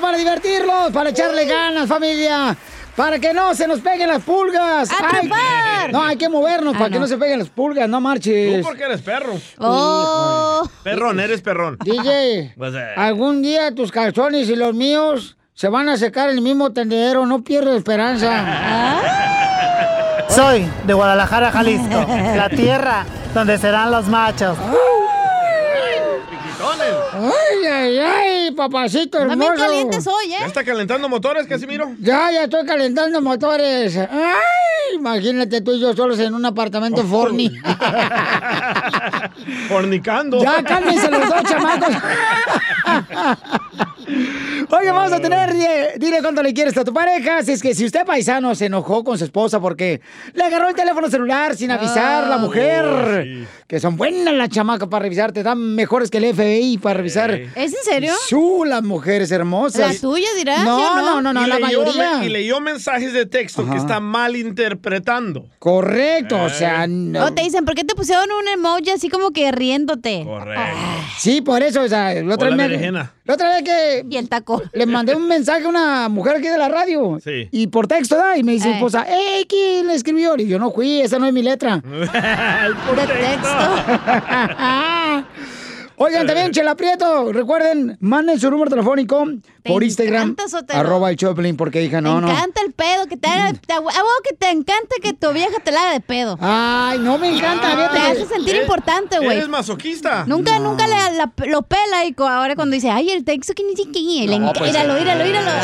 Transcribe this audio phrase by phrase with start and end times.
[0.00, 0.92] para divertirlos!
[0.92, 2.56] ¡Para echarle ganas, familia!
[2.96, 4.90] ¡Para que no se nos peguen las pulgas!
[4.90, 5.30] Ay,
[5.92, 7.00] no, hay que movernos Ah, para que no.
[7.02, 8.60] no se peguen las pulgas, no marches.
[8.60, 9.34] Tú porque eres perro.
[9.58, 10.68] Oh.
[10.82, 11.78] Perrón, eres perrón.
[11.84, 12.86] DJ, Pues, eh.
[12.96, 17.26] algún día tus calzones y los míos se van a secar en el mismo tendedero,
[17.26, 18.98] no pierdo esperanza.
[20.28, 21.88] Soy de Guadalajara, Jalisco,
[22.36, 24.56] la tierra donde serán los machos.
[27.22, 29.38] Ay, ay, ay, papacito hermoso.
[29.38, 30.46] También calientes hoy, ¿Ya ¿eh?
[30.46, 31.92] está calentando motores, Casimiro?
[32.00, 33.96] Ya, ya estoy calentando motores.
[33.96, 37.50] Ay, imagínate tú y yo solos en un apartamento forni.
[39.68, 40.42] Fornicando.
[40.42, 41.94] Ya, cálmense los dos chamacos.
[44.72, 47.42] Oye, vamos a tener, dile, dile cuánto le quieres a tu pareja.
[47.42, 50.00] Si es que si usted paisano se enojó con su esposa porque
[50.34, 53.46] le agarró el teléfono celular sin avisar la mujer, Oh, sí.
[53.70, 57.30] Que son buenas las chamacas para revisar, te dan mejores que el FBI para revisar.
[57.30, 58.12] ¿Es en serio?
[58.28, 59.94] Su, las mujeres hermosas.
[59.94, 62.16] La tuya dirás, No, no, no, no, y, la leyó, mayoría.
[62.18, 63.70] me- y leyó mensajes de texto Ajá.
[63.70, 65.46] que está mal interpretando.
[65.60, 67.26] Correcto, o sea, no.
[67.26, 70.24] O te dicen, ¿por qué te pusieron un emoji así como que riéndote?
[70.24, 70.62] Correcto.
[71.18, 72.92] Sí, por eso, o sea, la otra vez.
[73.24, 74.60] La otra vez que Y el taco.
[74.72, 77.18] le mandé un mensaje a una mujer aquí de la radio.
[77.22, 77.48] Sí.
[77.52, 78.36] Y por texto, ¿da?
[78.36, 78.76] Y me dice mi Eh.
[78.78, 80.34] esposa, ¡Ey, quién le escribió!
[80.36, 81.74] Y yo no fui, esa no es mi letra.
[81.84, 83.59] El por De texto.
[86.02, 89.22] Oigan, también, Chela Prieto, recuerden, manden su número telefónico
[89.62, 90.34] Te por Instagram,
[90.70, 92.28] arroba el Choplin, porque hija, no, no.
[92.28, 92.30] Mm.
[92.30, 95.58] encanta el pedo, que te haga, te, a huevo que te encanta que tu vieja
[95.62, 96.38] te la haga de pedo.
[96.40, 98.62] Ay, no me encanta, fíjate te hace sentir ¿Eh?
[98.62, 99.36] importante, güey.
[99.36, 100.24] Eres masoquista.
[100.26, 103.76] Nunca, nunca le- la- lo pela y ahora cuando dice, ay, el texto que ni
[103.76, 104.88] siquiera, No, pues, eh.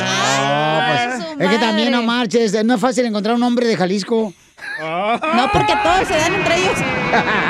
[0.04, 3.74] Ay, pues, su Es que también no marches, no es fácil encontrar un hombre de
[3.74, 4.34] Jalisco.
[4.78, 6.78] No, porque todos se dan entre ellos.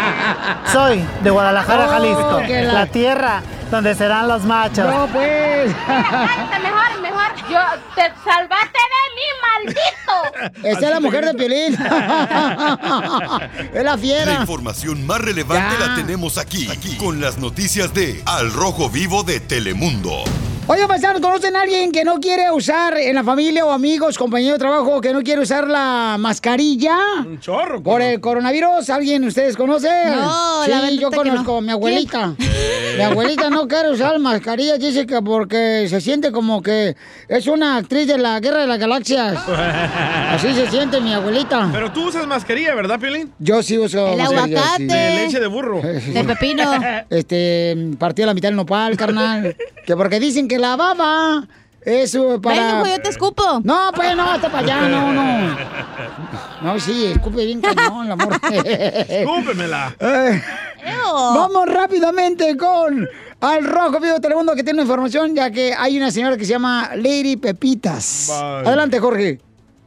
[0.72, 4.86] Soy de Guadalajara, Oh, Jalisco, la- la tierra donde serán los machos.
[4.88, 5.68] No, pues.
[5.86, 7.26] mejor, mejor.
[7.50, 7.58] Yo
[7.94, 9.26] te salvaste de mí,
[9.64, 10.60] maldito.
[10.68, 11.74] Esta es la mujer de Piolín.
[11.74, 11.78] es
[13.74, 14.32] la La fiera.
[14.34, 15.86] información más relevante Ya.
[15.88, 20.22] la tenemos aquí, aquí, con las noticias de Al Rojo Vivo de Telemundo.
[20.68, 24.54] Oye, paisanos, ¿conocen a alguien que no quiere usar en la familia o amigos, compañero
[24.54, 26.96] de trabajo, que no quiere usar la mascarilla?
[27.24, 27.80] Un chorro.
[27.80, 30.10] Por el coronavirus, ¿alguien ustedes conocen?
[30.10, 31.58] No, sí, la verdad yo que conozco no.
[31.58, 32.34] a mi abuelita.
[32.96, 36.96] Mi abuelita no quiere usar mascarilla, dice que porque se siente como que
[37.28, 39.38] es una actriz de la Guerra de las Galaxias.
[40.30, 41.68] Así se siente mi abuelita.
[41.72, 43.32] Pero tú usas mascarilla, ¿verdad, Piolín?
[43.38, 44.82] Yo sí uso El mascarilla, sí.
[44.82, 44.84] aguacate.
[44.84, 45.80] De leche de burro.
[45.82, 46.72] De pepino.
[47.08, 49.56] Este, partió la mitad del nopal, carnal.
[49.86, 51.46] que porque dicen que la baba
[51.82, 52.56] es uh, para...
[52.56, 53.60] Ven, hijo, yo te escupo.
[53.62, 55.56] No, pues no, hasta para allá, no, no.
[56.62, 58.40] No, sí, escupe bien cañón, el amor.
[59.08, 59.94] Escúpemela.
[60.00, 60.42] Eh.
[61.12, 63.08] Vamos rápidamente con
[63.40, 66.52] Al Rojo Vivo de Telemundo que tiene información, ya que hay una señora que se
[66.52, 68.26] llama Lady Pepitas.
[68.28, 68.68] Bye.
[68.68, 69.40] Adelante, Jorge.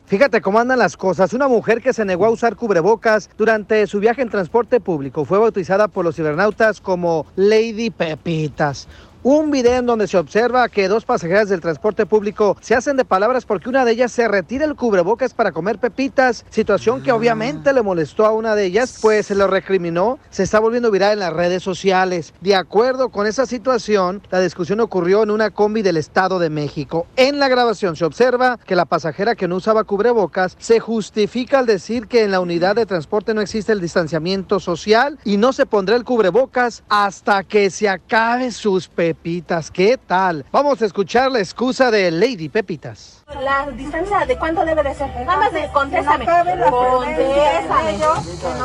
[0.05, 1.33] Fíjate cómo andan las cosas.
[1.33, 5.37] Una mujer que se negó a usar cubrebocas durante su viaje en transporte público fue
[5.37, 8.87] bautizada por los cibernautas como Lady Pepitas.
[9.31, 13.05] Un video en donde se observa que dos pasajeras del transporte público se hacen de
[13.05, 17.71] palabras porque una de ellas se retira el cubrebocas para comer pepitas, situación que obviamente
[17.71, 21.19] le molestó a una de ellas, pues se lo recriminó, se está volviendo viral en
[21.19, 22.33] las redes sociales.
[22.41, 27.05] De acuerdo con esa situación, la discusión ocurrió en una combi del Estado de México.
[27.15, 31.67] En la grabación se observa que la pasajera que no usaba cubrebocas se justifica al
[31.67, 35.67] decir que en la unidad de transporte no existe el distanciamiento social y no se
[35.67, 39.18] pondrá el cubrebocas hasta que se acabe sus pepitas.
[39.23, 39.69] Pepitas.
[39.69, 40.45] ¿Qué tal?
[40.49, 43.25] Vamos a escuchar la excusa de Lady Pepitas.
[43.43, 45.09] ¿La distancia de cuánto debe de ser?
[45.25, 46.25] Nada más de, contéstame.
[46.25, 47.99] Contéstame.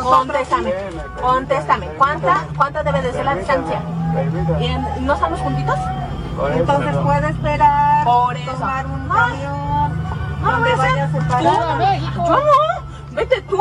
[0.04, 0.72] Contéstame.
[1.20, 1.86] Contéstame.
[1.98, 3.82] ¿Cuánta, ¿Cuánta debe de ser la distancia?
[4.60, 5.78] ¿Y en- ¿No estamos juntitos?
[6.56, 8.52] Entonces puede esperar, Por eso.
[8.52, 9.14] tomar un No.
[9.14, 10.02] camión,
[10.40, 11.96] No, separada.
[11.98, 13.10] Yo no.
[13.10, 13.60] Vete tú.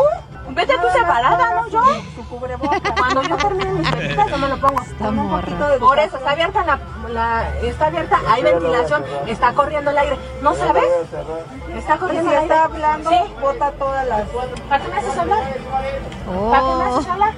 [0.56, 1.84] Vete tú separada, no yo.
[2.16, 2.82] Su cubrebocas.
[2.98, 4.82] Cuando yo termine mis pepitas, yo me lo pongo.
[5.00, 6.80] Con un poquito de Por eso, está abierta la,
[7.10, 10.18] la- está abierta, hay ventilación, está corriendo el aire.
[10.42, 10.84] ¿No sabes?
[11.76, 12.54] Está corriendo el aire.
[12.54, 13.18] está hablando, ¿Sí?
[13.42, 14.24] bota todas las...
[14.70, 15.40] ¿Para qué me haces hablar?
[15.40, 17.34] ¿Para qué me haces hablar?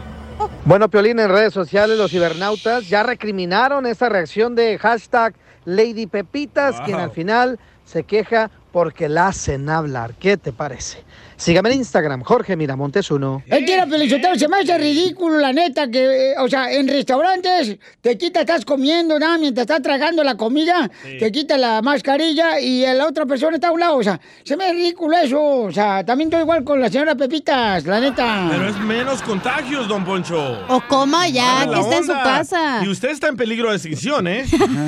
[0.65, 5.33] Bueno, Piolín, en redes sociales los cibernautas ya recriminaron esta reacción de hashtag
[5.63, 6.85] Lady Pepitas, Wow.
[6.85, 10.13] quien al final se queja porque la hacen hablar.
[10.15, 11.03] ¿Qué te parece?
[11.38, 13.44] Sígame en Instagram, Jorge Miramontes uno.
[13.46, 17.78] Es que Pelizotero, se me hace ridículo, la neta, que, eh, o sea, en restaurantes
[18.02, 19.38] te quita, estás comiendo, ¿no?
[19.38, 20.90] mientras estás tragando la comida,
[21.20, 24.56] te quita la mascarilla y la otra persona está a un lado, o sea, se
[24.56, 28.48] me hace ridículo eso, o sea, también estoy igual con la señora Pepitas, la neta.
[28.50, 30.60] Pero es menos contagios, don Poncho.
[30.68, 32.82] O coma ya, que la está en su casa.
[32.84, 34.46] Y usted está en peligro de extinción, ¿eh?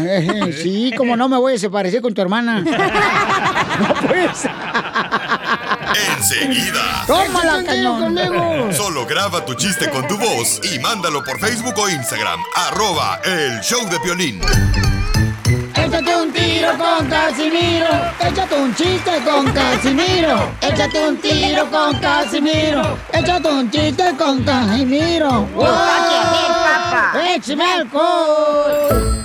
[0.61, 2.61] sí, como no me voy a desaparecer con tu hermana.
[3.79, 4.47] no pues.
[6.17, 7.03] Enseguida.
[7.07, 8.73] Tómala, cañón.
[8.73, 12.39] Solo graba tu chiste con tu voz y mándalo por Facebook o Instagram.
[12.55, 14.41] Arroba el show de Piolín.
[15.75, 17.87] Échate un tiro con Casimiro.
[18.19, 20.51] Échate un chiste con Casimiro.
[20.61, 22.97] Échate un tiro con Casimiro.
[23.13, 25.47] Échate un chiste con Casimiro.
[25.55, 25.67] ¡Wow!
[27.29, 29.23] ¡Échame alcohol!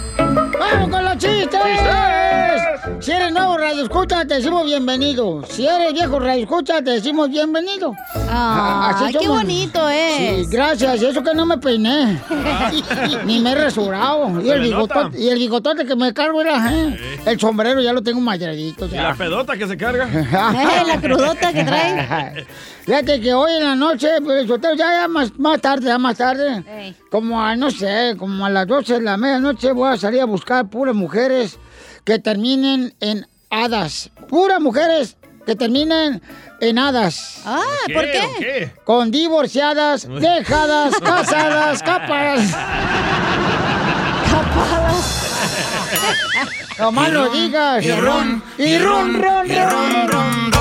[0.59, 2.12] ¡Vamos con los chistes!
[3.03, 5.43] Si eres nuevo radio escucha, te decimos bienvenido.
[5.49, 7.97] Si eres viejo radio escucha, te decimos bienvenido.
[8.15, 9.39] Ah, Ay, qué somos.
[9.39, 10.47] bonito es.
[10.47, 11.03] Sí, gracias.
[11.03, 12.21] Y eso que no me peiné.
[13.25, 14.41] Ni me he rasurado.
[14.41, 17.21] Y el, bigotote, y el bigotote que me cargo era, ¿eh?
[17.27, 18.87] El sombrero ya lo tengo mayadito.
[18.87, 20.09] Y la pedota que se carga.
[20.63, 22.47] Eh, la crudota que trae.
[22.85, 26.63] Fíjate que hoy en la noche, pues, ya, ya más, más tarde, ya más tarde,
[26.67, 26.97] Ey.
[27.11, 30.25] como a, no sé, como a las 12 de la medianoche voy a salir a
[30.25, 31.59] buscar puras mujeres
[32.05, 34.11] que terminen en hadas.
[34.29, 35.17] Puras mujeres
[35.47, 36.23] que terminen
[36.61, 37.43] en hadas.
[37.45, 37.63] Ah,
[37.93, 38.29] ¿por ¿O qué?
[38.39, 38.73] qué?
[38.85, 42.41] Con divorciadas, dejadas, casadas, capas.
[46.79, 47.85] No más lo digas.
[47.85, 50.53] Y ron, y ron, ron, ron, ron.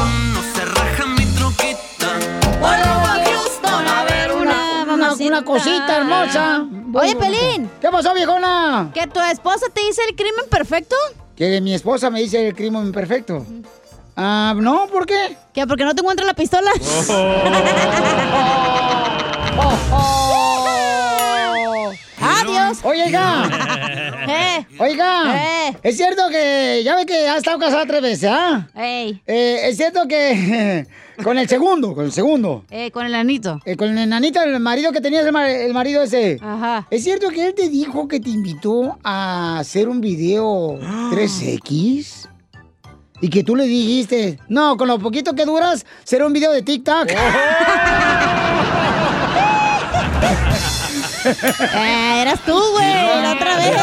[3.87, 6.65] a ver una Una, cosita hermosa.
[6.93, 7.69] Oye, Pelín.
[7.79, 8.91] ¿Qué pasó, viejona?
[8.93, 10.95] ¿Que tu esposa te dice el crimen perfecto?
[11.41, 13.43] Que mi esposa me dice el crimen perfecto.
[14.15, 15.35] Ah, no, ¿por qué?
[15.51, 16.69] ¿Que porque no te encuentra la pistola?
[22.71, 22.85] Adiós.
[22.85, 23.49] Oiga,
[24.27, 25.67] Eh, oiga.
[25.69, 25.77] Eh.
[25.83, 28.67] Es cierto que ya ve que ha estado casada tres veces, ¿ah?
[28.75, 30.85] ey, Eh, es cierto que
[31.23, 32.63] con el segundo, con el segundo.
[32.69, 33.59] eh, con el anito.
[33.65, 36.37] Eh, con el enanito, el marido que tenías, el, mar- el marido ese.
[36.41, 36.87] Ajá.
[36.91, 40.77] ¿Es cierto que él te dijo que te invitó a hacer un video
[41.11, 42.27] 3X?
[43.23, 46.63] Y que tú le dijiste, no, con lo poquito que duras, será un video de
[46.63, 47.07] TikTok.
[51.25, 53.77] Eh, eras tú, güey, la otra vez.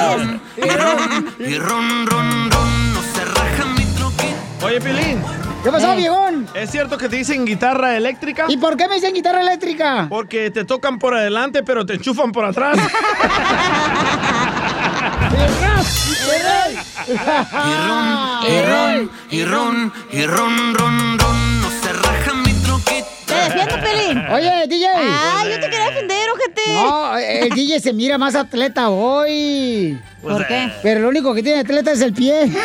[4.62, 5.22] Oye, Pilín,
[5.62, 5.96] ¿Qué pasó, Eh.
[5.96, 6.46] viejón?
[6.54, 8.46] ¿es cierto que te dicen guitarra eléctrica?
[8.48, 10.06] ¿Y por qué me dicen guitarra eléctrica?
[10.08, 12.78] Porque te tocan por adelante, pero te enchufan por atrás.
[18.46, 18.66] Te
[23.44, 24.18] defiendo, Pelín.
[24.30, 24.86] Oye, DJ.
[24.94, 26.62] Ah, yo te quería defender, ojete.
[26.72, 29.98] No, el DJ se mira más atleta hoy.
[30.22, 30.70] ¿Por qué?
[30.82, 32.50] Pero lo único que tiene atleta es el pie.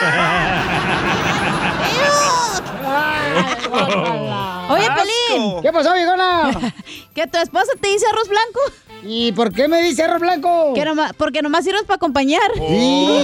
[4.70, 5.62] Oye, Pelín.
[5.62, 6.52] ¿Qué pasó, viejona?
[7.14, 8.60] ¿Que tu esposa te dice arroz blanco?
[9.04, 10.74] ¿Y por qué me dice arroz blanco?
[10.74, 12.50] Que nomás, porque nomás sirves para acompañar.
[12.56, 13.24] Sí.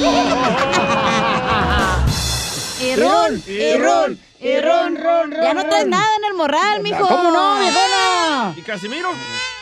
[2.81, 5.41] Y ron, y ron, y ron, ron, ron.
[5.41, 7.07] Ya no traes nada en el morral, mijo.
[7.07, 8.53] ¿Cómo no, viejona?
[8.57, 9.09] ¿Y Casimiro?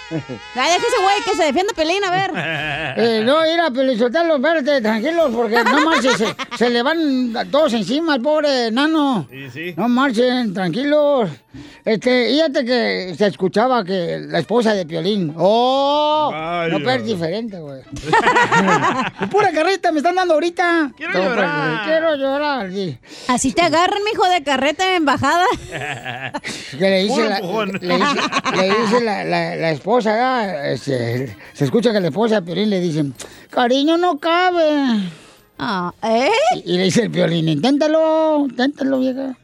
[0.10, 2.32] Ay, déjese, güey, que se defienda Pelín, a ver.
[3.00, 8.14] Eh, no, mira, Pelizotelo, espérate, tranquilos, porque no marchen, se, se le van todos encima
[8.16, 9.28] al pobre nano.
[9.30, 9.74] Sí, sí.
[9.78, 11.30] No marchen, tranquilos.
[11.86, 15.34] Este, fíjate que se escuchaba que la esposa de Piolín.
[15.38, 16.30] ¡Oh!
[16.32, 16.70] Vaya.
[16.72, 17.82] No, pero es diferente, güey.
[19.32, 20.92] Pura carreta me están dando ahorita.
[20.98, 21.86] Quiero No, llorar.
[21.86, 22.98] Quiero llorar, sí.
[23.28, 25.46] Así te agarran, mijo, de carreta en embajada.
[26.78, 30.72] Que le dice, la, le dice, le dice la, la- la esposa, ¿verdad?
[30.72, 33.06] Este, se escucha que la esposa de Piolín le dice,
[33.50, 35.10] cariño, no cabe.
[35.58, 36.30] Ah, ¿eh?
[36.66, 39.36] Y le dice el violín, inténtalo, inténtalo, vieja.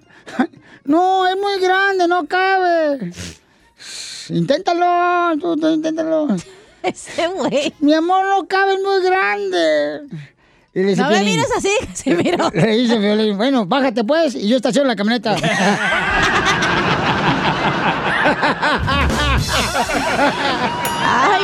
[0.85, 3.11] No, es muy grande, no cabe.
[4.29, 6.27] Inténtalo, tú, tú, inténtalo.
[6.83, 7.73] Ese güey.
[7.79, 10.01] Mi amor, no cabe, es muy grande.
[10.73, 12.49] Y le dice No me Piolín- mires así, se miró.
[12.53, 15.35] Le dice bueno, bájate pues, y yo estaciono la camioneta.
[21.05, 21.43] Ay,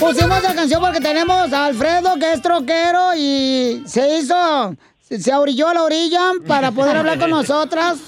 [0.00, 4.74] Pusimos la canción porque tenemos a Alfredo, que es troquero, y se hizo,
[5.08, 7.98] se orilló a la orilla para poder hablar con nosotras.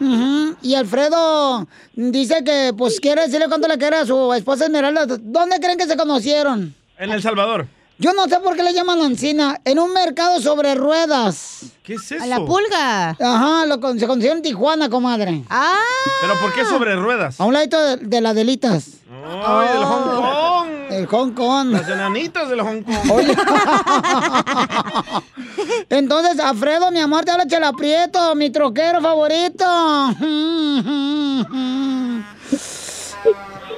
[0.00, 0.54] Ujú.
[0.60, 5.06] Y Alfredo dice que, pues, quiere decirle cuánto le quiere a su esposa Esmeralda.
[5.06, 6.74] ¿Dónde creen que se conocieron?
[6.98, 7.66] En El Salvador.
[7.96, 9.60] Yo no sé por qué le llaman Ancina.
[9.64, 11.60] En un mercado sobre ruedas.
[11.84, 12.22] ¿Qué es eso?
[12.22, 13.10] A la pulga.
[13.10, 15.42] Ajá, lo, con- se conocieron en Tijuana, comadre.
[15.48, 15.78] Ah.
[16.20, 17.40] ¿Pero por qué sobre ruedas?
[17.40, 18.88] A un ladito de, de las delitas.
[19.46, 20.63] ¡Ay, del Hong Kong!
[20.94, 21.72] El Hong Kong.
[21.72, 23.10] Las enanitas del Hong Kong.
[23.10, 23.36] Oye.
[25.90, 29.64] Entonces, Alfredo, mi amor, te habla Chela Prieto, mi troquero favorito.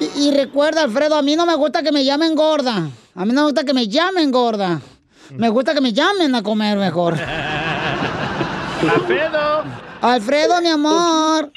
[0.00, 2.88] Y, y recuerda, Alfredo, a mí no me gusta que me llamen gorda.
[3.14, 4.80] A mí no me gusta que me llamen gorda.
[5.30, 7.14] Me gusta que me llamen a comer mejor.
[8.80, 9.64] Alfredo.
[10.02, 11.50] Alfredo, mi amor.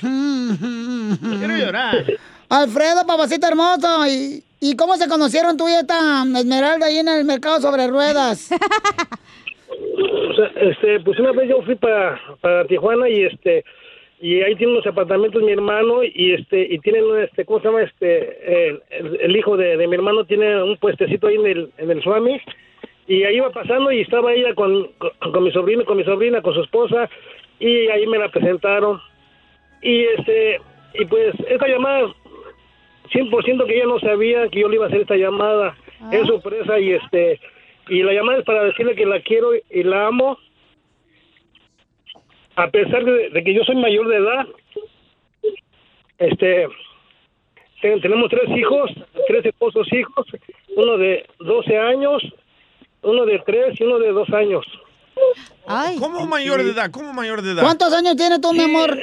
[0.00, 2.04] Quiero llorar.
[2.48, 4.06] Alfredo, papacito hermoso.
[4.06, 8.50] ¿Y, y cómo se conocieron tú y esta Esmeralda ahí en el mercado sobre ruedas?
[9.70, 13.64] O sea, este, pues una vez yo fui para, para Tijuana y este
[14.20, 17.66] y ahí tiene unos apartamentos mi hermano y este y tienen un, este cómo se
[17.68, 21.46] llama este el, el- el hijo de, de mi hermano tiene un puestecito ahí en
[21.46, 22.40] el en el Swami
[23.08, 26.42] y ahí iba pasando y estaba ella con, con, con mi sobrino con mi sobrina
[26.42, 27.08] con su esposa
[27.58, 29.00] y ahí me la presentaron
[29.82, 30.60] y este
[30.94, 32.12] y pues esta llamada
[33.12, 35.76] 100% que ella no sabía que yo le iba a hacer esta llamada
[36.12, 37.40] es sorpresa y este
[37.88, 40.38] y la llamada es para decirle que la quiero y la amo
[42.56, 44.46] a pesar de, de que yo soy mayor de edad
[46.18, 46.68] este
[47.80, 48.90] ten- tenemos tres hijos
[49.26, 50.26] tres esposos hijos
[50.76, 52.22] uno de 12 años
[53.02, 54.64] uno de 3 y uno de 2 años
[55.98, 56.90] ¿Cómo mayor de edad?
[56.90, 57.62] ¿Cómo mayor de edad?
[57.62, 58.98] ¿Cuántos años tienes tú, mi amor?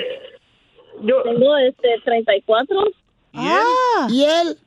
[1.02, 2.86] Yo tengo este 34.
[3.34, 4.08] Ah.
[4.10, 4.58] ¿Y él?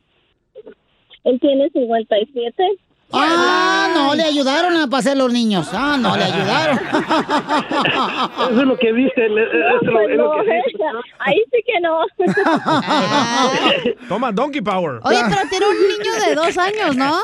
[1.24, 2.78] Él tiene 57.
[3.12, 5.68] Ah, no, le ayudaron a pasar los niños.
[5.72, 6.78] Ah, no, le ayudaron.
[8.50, 9.28] Eso es lo que dice.
[9.28, 10.32] No, pues no,
[11.18, 12.06] ahí sí que no.
[14.08, 15.00] Toma, Donkey Power.
[15.02, 17.20] Oye, pero tiene un niño de dos años, ¿no?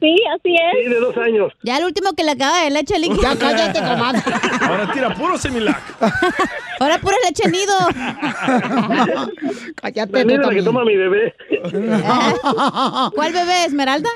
[0.00, 0.84] Sí, así es.
[0.84, 1.52] Sí, de dos años.
[1.62, 3.34] Ya el último que le acaba de leche líquida.
[3.34, 4.22] Ya cállate, comadre.
[4.62, 5.80] Ahora tira puro Semilac.
[6.80, 7.74] Ahora pura leche nido.
[9.76, 11.34] Cállate, La tú la que toma mi bebé.
[13.14, 14.10] ¿Cuál bebé, Esmeralda?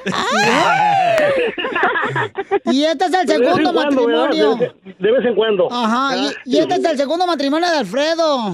[2.67, 4.55] Y este es el De segundo cuando, matrimonio.
[4.57, 5.69] De, de vez en cuando.
[5.71, 8.47] Ajá, y, y este es el segundo matrimonio de Alfredo.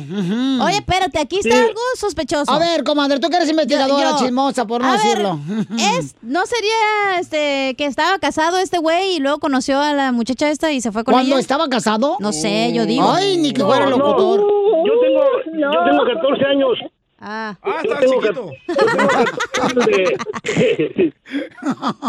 [0.64, 1.60] Oye, espérate, aquí está Sí.
[1.60, 2.50] algo sospechoso.
[2.50, 5.38] A ver, comadre, tú que eres investigadora Yo- yo- chismosa, por no A ver, decirlo.
[5.78, 10.48] es, ¿No sería este que estaba casado este güey y luego conoció a la muchacha
[10.50, 11.40] esta y se fue con ¿Cuándo ella?
[11.40, 12.16] estaba casado?
[12.20, 13.10] No sé, yo digo.
[13.10, 13.96] Ay, ni que No, fuera no.
[13.98, 14.40] locutor.
[14.40, 15.22] Yo tengo,
[15.60, 16.78] yo tengo 14 años.
[17.20, 17.56] Ah.
[17.84, 18.46] yo tengo, ca- yo
[18.87, 21.12] tengo 14 años de,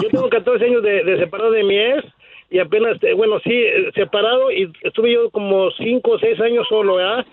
[0.01, 2.05] yo tengo 14 años de, de separado de mi ex
[2.51, 6.67] y apenas, eh, bueno, sí, eh, separado y estuve yo como 5 o 6 años
[6.67, 7.25] solo, ¿verdad?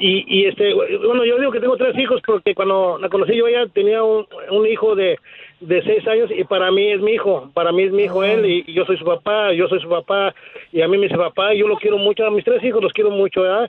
[0.00, 3.48] Y, y este, bueno, yo digo que tengo tres hijos porque cuando la conocí yo
[3.48, 5.18] ella tenía un, un hijo de,
[5.60, 8.46] de 6 años y para mí es mi hijo, para mí es mi hijo él
[8.46, 10.32] y, y yo soy su papá, yo soy su papá
[10.72, 12.92] y a mí me dice papá, yo lo quiero mucho, a mis tres hijos los
[12.92, 13.68] quiero mucho, ¿verdad?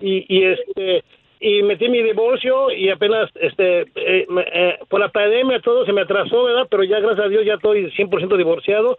[0.00, 1.02] Y, y este
[1.46, 5.92] y metí mi divorcio y apenas este eh, me- eh, por la pandemia todo se
[5.92, 8.96] me atrasó verdad pero ya gracias a Dios ya estoy 100% divorciado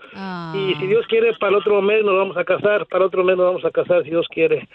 [0.54, 3.24] y si Dios quiere para el otro mes nos vamos a casar para el otro
[3.24, 4.68] mes nos vamos a casar si Dios quiere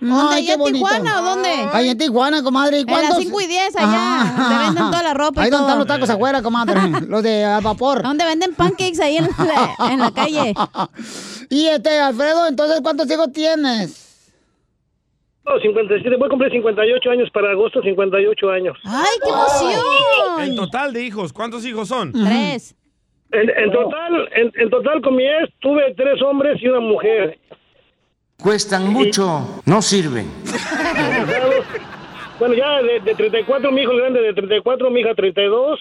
[0.00, 0.34] ¿Dónde?
[0.34, 0.84] Ay, ¿Allá en bonito.
[0.86, 1.48] Tijuana o dónde?
[1.72, 2.78] Ahí en Tijuana, comadre.
[2.78, 3.18] ¿Y En las cuántos?
[3.22, 5.66] 5 y 10 allá, donde venden toda la ropa y Ahí donde todo.
[5.68, 6.74] están los tacos afuera, comadre.
[7.08, 8.02] los de al vapor.
[8.02, 10.52] Donde venden pancakes ahí en la, en la calle.
[11.48, 14.03] Y este, Alfredo, entonces, ¿cuántos hijos tienes?
[15.46, 20.42] No, 57, voy a cumplir 58 años para agosto 58 años ¡Ay, qué emoción!
[20.42, 22.12] En total de hijos, ¿cuántos hijos son?
[22.12, 22.74] Tres.
[23.30, 27.38] En, en total, en, en total con mi ex tuve tres hombres y una mujer.
[28.38, 30.30] Cuestan mucho, no sirven.
[32.38, 35.78] Bueno, ya de, de 34, mi hijo grande de 34, mi hija 32,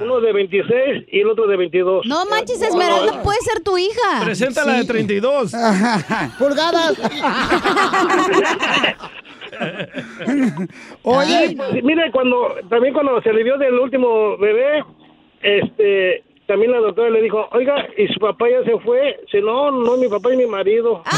[0.00, 2.06] uno de 26 y el otro de 22.
[2.06, 4.20] No manches, Esmeralda puede ser tu hija.
[4.24, 5.52] Preséntala de 32.
[6.38, 6.98] Pulgadas.
[11.02, 14.82] Oye, mire, cuando también cuando se alivió del último bebé,
[15.42, 19.18] este, también la doctora le dijo, oiga, ¿y su papá ya se fue?
[19.22, 21.02] Dice, no, no, mi papá y mi marido.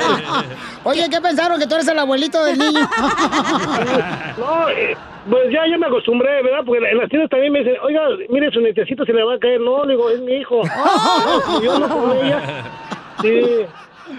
[0.84, 1.58] Oye, ¿qué pensaron?
[1.58, 2.80] Que tú eres el abuelito del niño.
[4.38, 4.96] No, eh,
[5.28, 6.60] pues ya, ya me acostumbré, ¿verdad?
[6.66, 9.38] Porque en las tiendas también me dicen, oiga, mire, su necesito se le va a
[9.38, 9.60] caer.
[9.60, 10.62] No, le digo, es mi hijo.
[11.60, 12.64] Y yo no con ella.
[13.22, 13.40] Sí,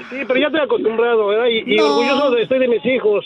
[0.09, 1.45] sí, pero ya estoy acostumbrado, ¿verdad?
[1.45, 1.85] Y, y No.
[1.87, 3.23] orgulloso de, estoy de mis hijos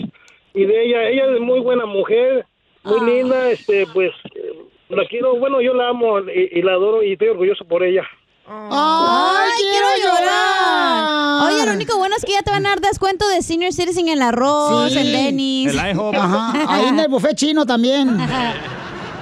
[0.54, 1.04] y de ella.
[1.10, 2.46] Ella es muy buena mujer,
[2.84, 4.54] muy linda, este, pues, eh,
[4.90, 8.04] la quiero, bueno, yo la amo y, y la adoro y estoy orgulloso por ella.
[8.48, 11.52] ¡Ay, quiero llorar!
[11.52, 14.08] Oye, lo único bueno es que ya te van a dar descuento de Senior Citizen
[14.08, 15.00] en el arroz, Sí.
[15.00, 15.76] en Denny's.
[15.78, 18.18] Ajá, ahí en el buffet chino también.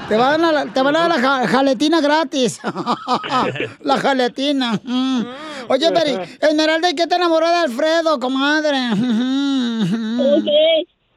[0.10, 2.60] Te van a, la- te van a dar la ja- jaletina gratis.
[3.80, 4.78] la jaletina.
[4.84, 5.26] Mm.
[5.70, 8.78] Oye, Peri, Esmeralda, ¿y qué te enamoró de Alfredo, comadre?
[8.92, 10.48] Ok,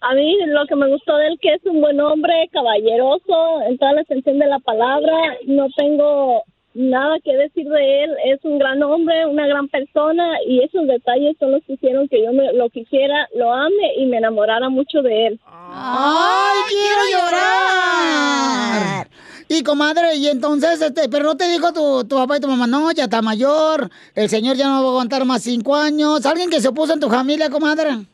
[0.00, 3.79] a mí lo que me gustó de él que es un buen hombre, caballeroso, en
[3.79, 5.37] toda la extensión de la palabra.
[5.47, 6.43] No tengo
[6.75, 8.11] nada que decir de él.
[8.26, 12.23] Es un gran hombre, una gran persona y esos detalles son los que hicieron que
[12.23, 15.41] yo me, lo quisiera, lo ame y me enamorara mucho de él.
[15.47, 19.09] ¡Ay, quiero llorar!
[19.49, 22.67] Y comadre, y entonces, este, pero no te dijo tu, tu papá y tu mamá,
[22.67, 26.26] no, ya está mayor, el señor ya no va a aguantar más cinco años.
[26.26, 28.07] ¿Alguien que se opuso en tu familia, comadre?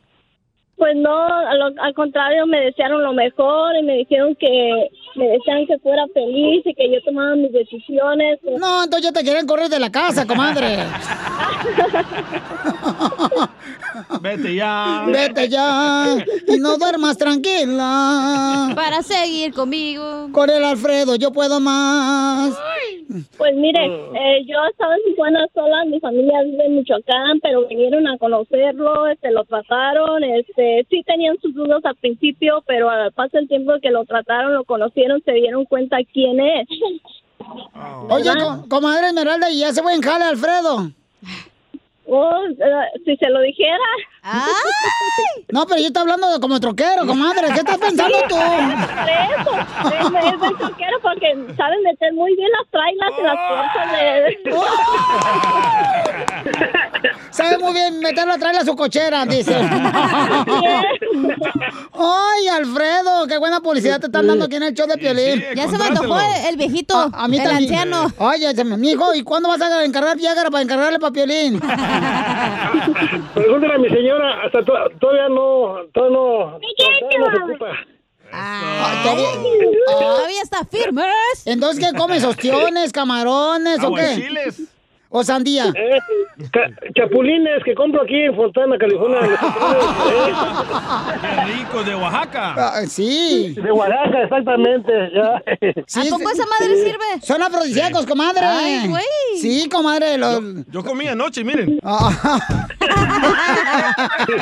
[0.76, 5.78] Pues no, al contrario, me desearon lo mejor y me dijeron que me deseaban que
[5.78, 8.38] fuera feliz y que yo tomara mis decisiones.
[8.58, 10.78] No, entonces ya te quieren correr de la casa, comadre.
[14.20, 15.04] Vete ya.
[15.06, 16.16] Vete ya
[16.46, 18.72] y no duermas tranquila.
[18.74, 20.28] Para seguir conmigo.
[20.32, 22.58] Con el Alfredo, yo puedo más.
[23.36, 28.06] Pues mire, eh, yo estaba en Tijuana sola, mi familia vive en Michoacán, pero vinieron
[28.08, 33.36] a conocerlo, este, lo trataron, este, sí tenían sus dudas al principio, pero al paso
[33.36, 34.92] del tiempo que lo trataron, lo conocieron,
[35.24, 36.68] se dieron cuenta quién es.
[38.08, 40.90] Oye, co- comadre Esmeralda, ¿y ya se fue en jale, Alfredo?
[42.06, 43.78] Oh, eh, si se lo dijera.
[45.50, 47.48] No, pero yo estoy hablando de como troquero, comadre.
[47.52, 48.36] ¿Qué estás pensando tú?
[48.36, 53.36] Por eso, es, es del troquero porque saben meter muy bien las trailas y las
[53.48, 54.38] fuerzas de...
[57.30, 59.56] Sabe muy bien meterlo a traerle a su cochera, dice.
[61.94, 65.42] Ay, Alfredo, qué buena publicidad te están dando aquí en el show de Piolín.
[65.56, 67.72] Ya se me antojó el, el viejito, A, a mí el también.
[67.72, 68.12] anciano.
[68.18, 71.60] Oye, se me- mijo, ¿y cuándo vas a encargar Viagra para encargarle para Piolín?
[73.34, 77.66] Pregúntale a mi señora, hasta to- todavía no, todavía no, todavía no se ocupa.
[79.86, 81.04] Todavía está firme.
[81.44, 82.24] Entonces, ¿qué comes?
[82.32, 84.00] ¿Ostiones, camarones o qué?
[84.02, 84.62] Aguachiles.
[85.14, 85.66] ¿O sandía?
[85.76, 85.98] Eh,
[86.50, 89.20] ca- chapulines que compro aquí en Fontana, California.
[91.20, 92.54] Qué rico, de Oaxaca.
[92.56, 93.54] Ah, sí.
[93.62, 94.90] De Oaxaca, exactamente.
[95.14, 95.42] Ya.
[95.86, 96.82] Sí, poco sí, esa madre sí.
[96.84, 97.04] sirve?
[97.20, 98.46] Son afrodisíacos, comadre.
[98.46, 99.04] Ay, güey.
[99.38, 100.16] Sí, comadre.
[100.16, 100.40] Los...
[100.70, 101.78] Yo comí anoche, miren.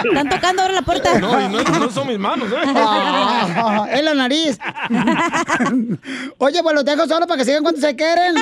[0.04, 1.18] Están tocando ahora la puerta.
[1.18, 2.56] No, y no, no son mis manos, ¿eh?
[2.76, 4.56] Ah, en la nariz.
[6.38, 8.36] Oye, pues los dejo solo para que sigan cuando se quieren.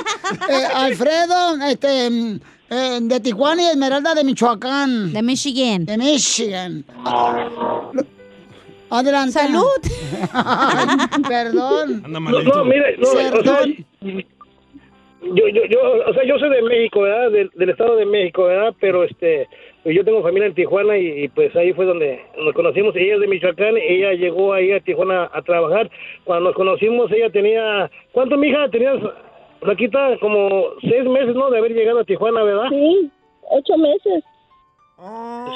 [0.49, 2.11] Eh, Alfredo, este,
[2.71, 5.13] de Tijuana y Esmeralda de Michoacán.
[5.13, 5.85] De Michigan.
[5.87, 6.85] De Michigan.
[8.91, 9.33] Adelante.
[9.33, 9.81] Salud.
[11.29, 12.03] Perdón.
[12.05, 13.77] Anda No, no, mire, no, o sea, Perdón.
[14.01, 17.31] yo, yo, yo, o sea, yo soy de México, ¿verdad?
[17.31, 18.75] Del, del Estado de México, ¿verdad?
[18.81, 19.47] Pero este,
[19.85, 22.97] yo tengo familia en Tijuana y, y, pues ahí fue donde nos conocimos.
[22.97, 25.91] Ella es de Michoacán, ella llegó ahí a Tijuana a trabajar.
[26.25, 28.71] Cuando nos conocimos, ella tenía, ¿cuánto, mija?
[28.71, 28.99] Tenías,
[29.61, 31.51] Flaquita, como seis meses, ¿no?
[31.51, 32.69] De haber llegado a Tijuana, ¿verdad?
[32.71, 33.11] Sí,
[33.51, 34.25] ocho meses.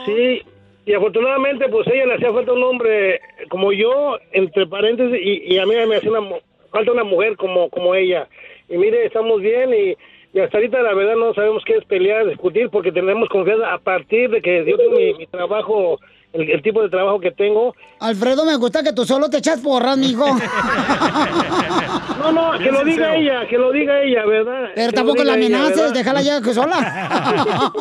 [0.07, 0.43] Sí,
[0.87, 5.59] y afortunadamente, pues ella le hacía falta un hombre como yo, entre paréntesis, y, y
[5.59, 6.37] a mí me hacía una,
[6.71, 8.29] falta una mujer como, como ella.
[8.69, 9.97] Y mire, estamos bien y,
[10.33, 13.79] y hasta ahorita la verdad no sabemos qué es pelear, discutir, porque tenemos confianza a
[13.79, 15.99] partir de que yo tengo mi, mi trabajo,
[16.33, 17.75] el, el tipo de trabajo que tengo.
[18.01, 20.25] Alfredo, me gusta que tú solo te echas porras, mijo.
[22.23, 24.71] No, no, que lo diga ella, que lo diga ella, ¿verdad?
[24.77, 26.77] Pero Que tampoco la ella, amenaces, déjala ya que sola.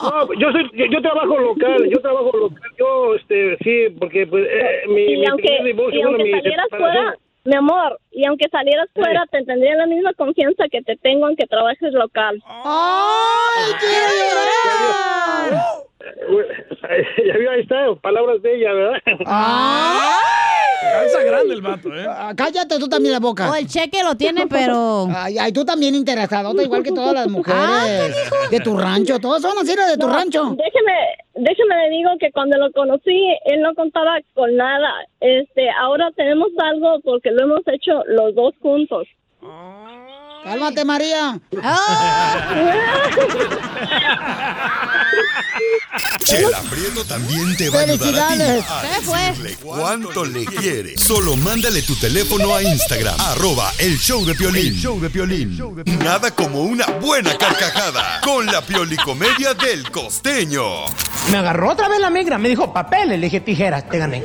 [0.00, 4.46] No, yo soy, yo, yo trabajo local, yo trabajo local, yo, este, sí, porque pues,
[4.48, 7.98] eh, mi, Y mi aunque, primer divorcio, y bueno, aunque mi salieras fuera, mi amor,
[8.12, 12.40] y aunque salieras fuera, te tendría la misma confianza que te tengo aunque trabajes local.
[12.46, 14.06] ¡Ay, quiero
[15.50, 15.87] llorar!
[17.26, 18.98] Ya vio, ahí está, palabras de ella, ¿verdad?
[20.80, 22.06] Cabeza grande el vato, ¿eh?
[22.08, 23.50] Ah, Cállate tú también la boca.
[23.50, 25.08] O el cheque lo tiene, pero...
[25.14, 29.18] Ay, ay, tú también interesado, igual que todas las mujeres Ah, de tu rancho.
[29.18, 30.44] Todos son así de tu No, rancho.
[30.56, 34.88] Déjeme, déjeme le digo que cuando lo conocí, él no contaba con nada.
[35.20, 39.08] Este, ahora tenemos algo porque lo hemos hecho los dos juntos.
[40.44, 41.38] Cálmate, María.
[46.24, 48.64] Chela Prieto también te va a ayudar a ti ¡Felicidades!
[48.70, 48.82] a
[49.30, 50.96] decirle cuánto le quiere.
[50.98, 54.74] Solo mándale tu teléfono a Instagram, arroba el show de Piolín.
[54.74, 55.58] show de Piolín.
[56.04, 60.84] Nada como una buena carcajada con la piolicomedia del costeño.
[61.30, 64.22] Me agarró otra vez la migra, me dijo papeles, le dije tijeras, te gané.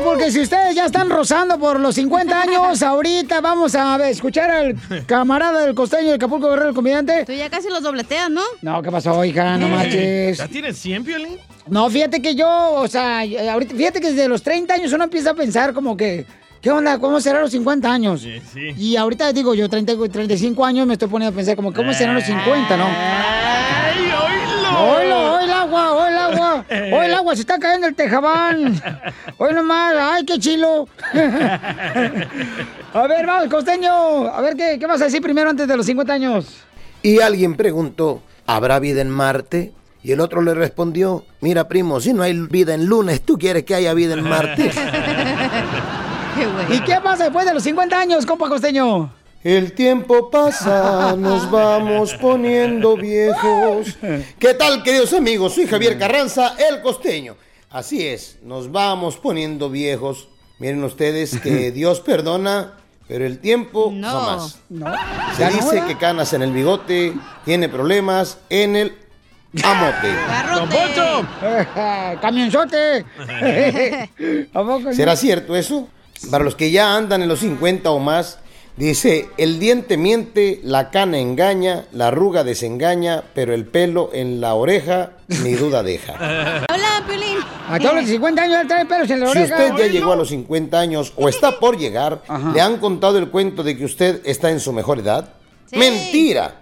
[0.00, 4.50] Porque si ustedes ya están rozando por los 50 años, ahorita vamos a ver, escuchar
[4.50, 4.76] al
[5.06, 7.24] camarada del costeño de Acapulco Guerrero, el comediante.
[7.24, 8.42] Tú ya casi los dobleteas, ¿no?
[8.62, 9.56] No, ¿qué pasó, hija?
[9.58, 10.38] No marches.
[10.38, 11.38] ¿Ya tienes 100, Piolín?
[11.68, 13.20] No, fíjate que yo, o sea,
[13.52, 16.26] ahorita, fíjate que desde los 30 años uno empieza a pensar como que,
[16.60, 16.98] ¿qué onda?
[16.98, 18.22] ¿Cómo serán los 50 años?
[18.22, 18.70] Sí, sí.
[18.76, 22.14] Y ahorita digo, yo 30, 35 años me estoy poniendo a pensar como, ¿cómo serán
[22.14, 22.84] los 50, no?
[22.86, 24.92] ¡Ay, oílo!
[24.96, 25.31] ¡Oílo,
[25.76, 26.64] agua, oílo el agua!
[26.70, 27.34] ¡Oílo el agua!
[27.34, 28.80] ¡Se está cayendo el tejabán!
[29.38, 29.94] ¡Oílo nomás!
[29.98, 30.88] ¡Ay, qué chilo!
[32.94, 34.26] a ver, vamos, costeño.
[34.28, 36.46] A ver, ¿qué, ¿qué vas a decir primero antes de los 50 años?
[37.02, 39.72] Y alguien preguntó, ¿habrá vida en Marte?
[40.04, 43.64] Y el otro le respondió, mira primo, si no hay vida en lunes, ¿tú quieres
[43.64, 44.70] que haya vida en Marte?
[46.70, 49.12] ¿Y qué pasa después de los 50 años, compa costeño?
[49.44, 53.98] El tiempo pasa, nos vamos poniendo viejos.
[54.38, 55.54] ¿Qué tal, queridos amigos?
[55.54, 57.34] Soy Javier Carranza, el costeño.
[57.68, 60.28] Así es, nos vamos poniendo viejos.
[60.60, 62.74] Miren ustedes que Dios perdona,
[63.08, 63.90] pero el tiempo.
[63.92, 65.86] Se ¿Ya no, dice verdad?
[65.88, 67.12] que canas en el bigote,
[67.44, 68.96] tiene problemas en el
[69.64, 70.14] amote.
[70.54, 71.28] ¡Don Poncho!
[72.20, 73.04] ¡Camionzote!
[74.54, 74.92] ¿A poco no?
[74.92, 75.88] ¿Será cierto eso?
[76.30, 78.38] Para los que ya andan en los 50 o más,
[78.76, 84.54] dice, el diente miente, la cana engaña, la arruga desengaña, pero el pelo en la
[84.54, 86.14] oreja ni duda deja.
[86.72, 87.38] Hola, Piolín.
[87.68, 89.56] A todos los 50 años ya traen pelos en la Si oreja.
[89.56, 92.22] usted ya llegó a los 50 años o está por llegar,
[92.54, 95.28] ¿le han contado el cuento de que usted está en su mejor edad?
[95.72, 96.56] Mentira.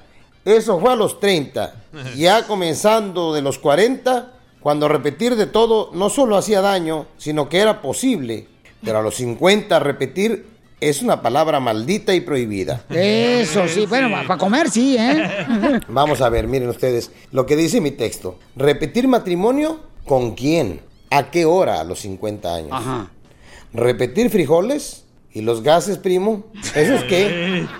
[0.45, 1.75] Eso fue a los 30.
[2.17, 7.59] Ya comenzando de los 40, cuando repetir de todo no solo hacía daño, sino que
[7.59, 8.47] era posible.
[8.83, 10.47] Pero a los 50 repetir
[10.81, 12.85] es una palabra maldita y prohibida.
[12.91, 15.81] Eso sí, bueno, para comer sí, ¿eh?
[15.89, 18.39] Vamos a ver, miren ustedes lo que dice mi texto.
[18.57, 22.73] Repetir matrimonio con quién, a qué hora a los 50 años.
[22.73, 23.11] Ajá.
[23.73, 26.45] Repetir frijoles y los gases, primo.
[26.75, 27.67] ¿Eso es qué?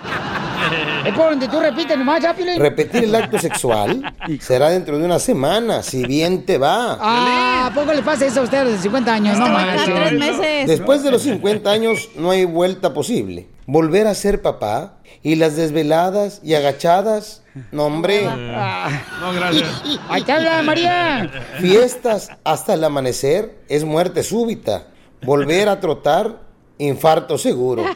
[1.05, 2.61] Es por donde tú repites nomás, ¿ya, Piolín?
[2.61, 6.99] Repetir el acto sexual será dentro de una semana, si bien te va.
[7.01, 9.39] Ah, ¿a poco le pasa eso a ustedes de 50 años?
[9.39, 10.67] No manches.
[10.67, 13.49] Después de los 50 años no hay vuelta posible.
[13.67, 18.25] Volver a ser papá y las desveladas y agachadas, no hombre.
[18.25, 19.83] No, gracias.
[20.09, 21.31] Ahí te habla, María.
[21.61, 24.89] Fiestas hasta el amanecer es muerte súbita.
[25.23, 26.41] Volver a trotar,
[26.81, 27.85] infarto seguro.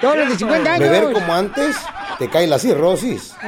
[0.00, 0.90] Todos los de 50 años.
[0.90, 1.76] Beber como antes,
[2.18, 3.34] te cae la cirrosis.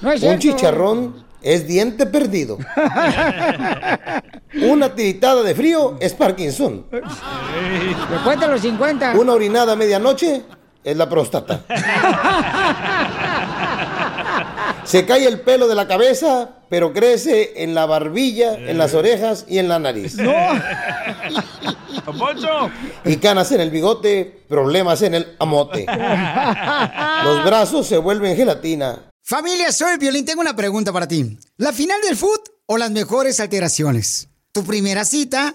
[0.00, 2.58] No es Un chicharrón es diente perdido.
[4.62, 6.86] Una tiritada de frío es Parkinson.
[8.10, 9.14] Después de los 50.
[9.18, 10.42] Una orinada a medianoche
[10.84, 11.62] es la próstata.
[14.84, 19.44] Se cae el pelo de la cabeza, pero crece en la barbilla, en las orejas
[19.48, 20.16] y en la nariz.
[22.06, 22.70] ¡Don Poncho!
[23.04, 25.86] Y canas en el bigote, problemas en el amote.
[27.24, 29.10] Los brazos se vuelven gelatina.
[29.22, 30.24] Familia, soy Violín.
[30.24, 31.38] Tengo una pregunta para ti.
[31.56, 34.28] ¿La final del foot o las mejores alteraciones?
[34.50, 35.54] ¿Tu primera cita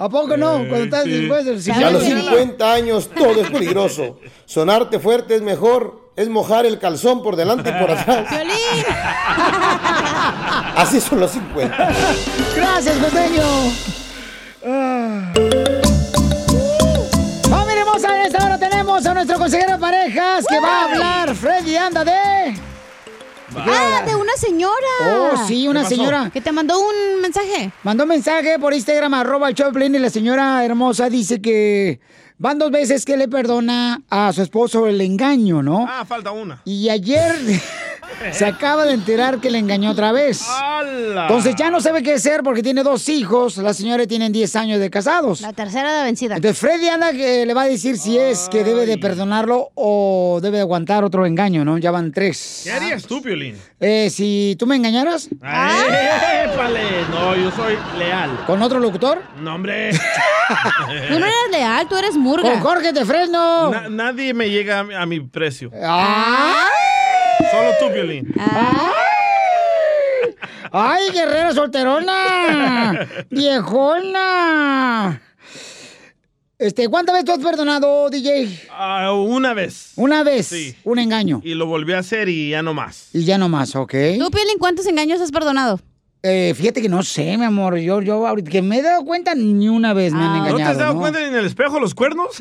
[0.00, 0.66] ¿A poco no?
[0.66, 4.18] Cuando estás después del A los 50 años todo es peligroso.
[4.46, 8.26] Sonarte fuerte es mejor, es mojar el calzón por delante y por atrás.
[10.74, 11.92] Así son los 50.
[12.56, 13.42] Gracias, costeño.
[14.64, 15.32] Ah.
[17.50, 21.34] Familia hermosa, en esta hora tenemos a nuestro consejero de parejas que va a hablar.
[21.34, 22.69] Freddy, anda de...
[23.56, 24.74] Ah, de una señora.
[25.04, 26.30] Oh, sí, una señora.
[26.32, 27.72] Que te mandó un mensaje.
[27.82, 31.40] Mandó un mensaje por Instagram, arroba el show de Piolín, y la señora hermosa dice
[31.40, 32.00] que
[32.40, 35.86] van dos veces que le perdona a su esposo el engaño, ¿no?
[35.88, 36.62] Ah, falta una.
[36.64, 37.34] Y ayer
[38.32, 40.42] se acaba de enterar que le engañó otra vez.
[40.48, 41.22] ¡Hala!
[41.28, 43.58] Entonces ya no sabe qué hacer porque tiene dos hijos.
[43.58, 45.42] La señora tiene 10 años de casados.
[45.42, 46.36] La tercera de vencida.
[46.36, 50.40] Entonces Freddy anda que le va a decir si es que debe de perdonarlo o
[50.42, 51.76] debe de aguantar otro engaño, ¿no?
[51.76, 52.62] Ya van tres.
[52.64, 53.56] ¿Qué harías tú, Piolín?
[53.78, 56.80] Eh, si tú me engañaras ¡Épale!
[57.10, 58.44] No, yo soy leal.
[58.46, 59.22] con otro locutor.
[59.40, 59.90] No, hombre.
[61.08, 62.50] Tú no eres leal, tú eres murga.
[62.52, 63.70] Con Jorge de Fresno.
[63.70, 65.70] Na- nadie me llega a mi, a mi precio.
[65.74, 66.64] ¡Ay!
[67.50, 68.32] Solo tú, Piolín.
[70.72, 73.08] ¡Ay, guerrera solterona!
[73.30, 75.20] ¡Viejona!
[76.58, 78.68] Este, ¿cuántas veces tú has perdonado, DJ?
[78.70, 79.92] Ah, una vez.
[79.96, 80.46] Una vez.
[80.46, 80.76] Sí.
[80.84, 81.40] Un engaño.
[81.42, 83.08] Y lo volví a hacer y ya no más.
[83.14, 83.94] Y ya no más, ¿ok?
[84.18, 85.80] ¿Tú, Piolín, cuántos engaños has perdonado?
[86.22, 87.78] Eh, fíjate que no sé, mi amor.
[87.78, 90.50] Yo, yo ahorita que me he dado cuenta, ni una vez me han ¿No te
[90.50, 90.70] engañado.
[90.72, 91.00] has dado ¿no?
[91.00, 92.36] cuenta ni en el espejo los cuernos?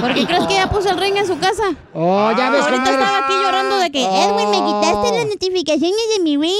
[0.00, 1.74] ¿Por qué crees que ya puso el ring en su casa?
[1.92, 3.00] Oh, ya ves cómo Ahorita eres.
[3.06, 6.52] estaba aquí llorando de que, Edwin, me quitaste las notificaciones de mi ring.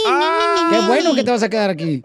[0.70, 2.02] Qué bueno que te vas a quedar aquí.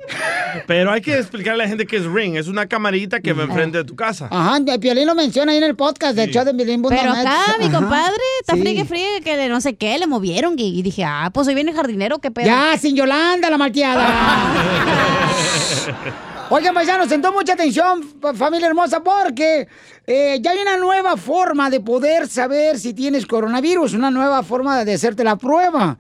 [0.66, 2.36] Pero hay que explicarle a la gente que es Ring.
[2.38, 4.28] Es una camarita que va enfrente de tu casa.
[4.32, 6.82] Ajá, el Piolín lo menciona ahí en el podcast del show de Piolín.
[6.82, 8.62] Pero acá, mi compadre, está Sí.
[8.62, 10.56] friegue, friegue, que no sé qué, le movieron.
[10.58, 12.46] Y, dije, ah, pues hoy viene el jardinero, qué pedo.
[12.48, 14.08] Ya, sin Yolanda, la malteada.
[16.52, 19.68] Oigan, paisanos, sentó mucha atención, fa- familia hermosa, porque
[20.06, 24.84] eh, ya hay una nueva forma de poder saber si tienes coronavirus, una nueva forma
[24.86, 25.98] de hacerte la prueba.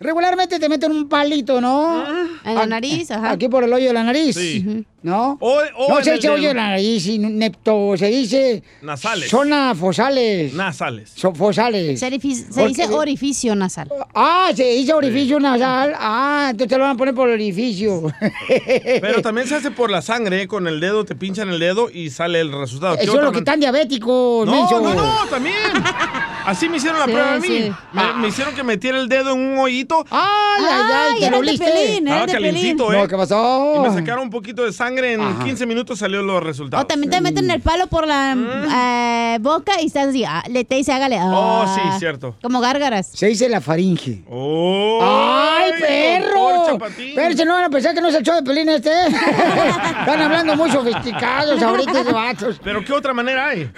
[0.00, 2.04] Regularmente te meten un palito, ¿no?
[2.44, 3.30] En la nariz, ajá.
[3.30, 4.36] Aquí por el hoyo de la nariz.
[4.36, 4.84] Sí.
[5.02, 5.38] ¿No?
[5.40, 8.62] O- o no se dice hoyo de la nariz, sino nepto, se dice...
[8.82, 9.30] Nasales.
[9.30, 10.52] Zona fosales.
[10.52, 11.10] Nasales.
[11.14, 12.00] So- fosales.
[12.00, 13.88] Se, se dice orificio nasal.
[14.14, 15.94] Ah, se dice orificio nasal.
[15.96, 18.02] Ah, entonces te lo van a poner por el orificio.
[19.00, 20.42] Pero también se hace por la sangre.
[20.42, 20.48] ¿eh?
[20.48, 22.96] Con el dedo te pinchan el dedo y sale el resultado.
[22.96, 24.80] ¿Qué Eso es lo que están diabéticos, No, menso.
[24.80, 25.54] no, no, también.
[26.44, 27.46] Así me hicieron la Sí, prueba a mí.
[27.46, 27.72] sí.
[27.92, 29.85] Me, me hicieron que metiera el dedo en un hoyito.
[30.10, 31.20] ¡Ay, ay, ay!
[31.20, 31.42] ¿Te lo?
[31.42, 32.98] Estaba calientito, ¿eh?
[32.98, 33.74] No, ¿qué pasó?
[33.76, 35.14] Y me sacaron un poquito de sangre.
[35.14, 35.44] En Ajá.
[35.44, 36.84] 15 minutos salió los resultados.
[36.84, 40.64] O también te meten el palo por la eh, boca y estás así, ah, le
[40.64, 41.18] te dice, hágale.
[41.20, 41.74] Oh, ah.
[41.74, 42.36] sí, cierto.
[42.42, 43.08] Como gárgaras.
[43.12, 44.24] Se dice la faringe.
[44.28, 45.00] ¡Oh!
[45.02, 46.78] ¡Ay, perro!
[47.14, 48.90] Pero si no van a pensar que no es el show de Pelín este.
[49.06, 52.60] Están hablando muy sofisticados ahorita de vatos.
[52.62, 53.70] ¿Pero qué otra manera hay?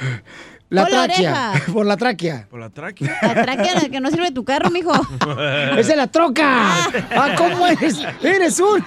[0.70, 1.50] La Por la tráquea.
[1.50, 1.64] oreja.
[1.72, 2.46] Por la tráquea.
[2.50, 3.18] Por la tráquea.
[3.22, 4.92] La tráquea la que no sirve tu carro, mijo.
[5.76, 6.84] Esa es la troca.
[7.10, 7.98] Ah, ¿cómo eres?
[8.22, 8.78] Eres un.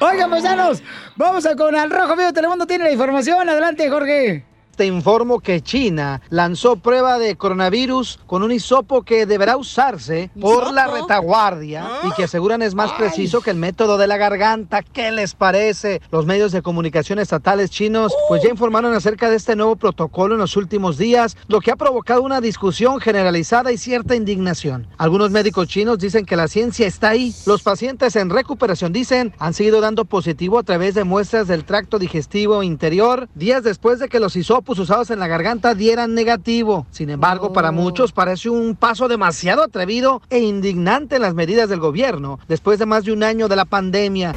[0.00, 0.82] Oigan, paisanos,
[1.16, 3.48] vamos a con Al Rojo Vivo Telemundo tiene la información.
[3.48, 4.44] Adelante, Jorge.
[4.78, 10.72] Te informo que China lanzó prueba de coronavirus con un hisopo que deberá usarse por
[10.72, 14.82] la retaguardia y que aseguran es más preciso que el método de la garganta.
[14.84, 16.00] ¿Qué les parece?
[16.12, 20.40] Los medios de comunicación estatales chinos pues ya informaron acerca de este nuevo protocolo en
[20.40, 24.86] los últimos días, lo que ha provocado una discusión generalizada y cierta indignación.
[24.96, 27.34] Algunos médicos chinos dicen que la ciencia está ahí.
[27.46, 31.98] Los pacientes en recuperación dicen han seguido dando positivo a través de muestras del tracto
[31.98, 36.86] digestivo interior días después de que los hisopos usados en la garganta dieran negativo.
[36.90, 41.78] Sin embargo, para muchos parece un paso demasiado atrevido e indignante en las medidas del
[41.78, 44.32] gobierno después de más de un año de la pandemia.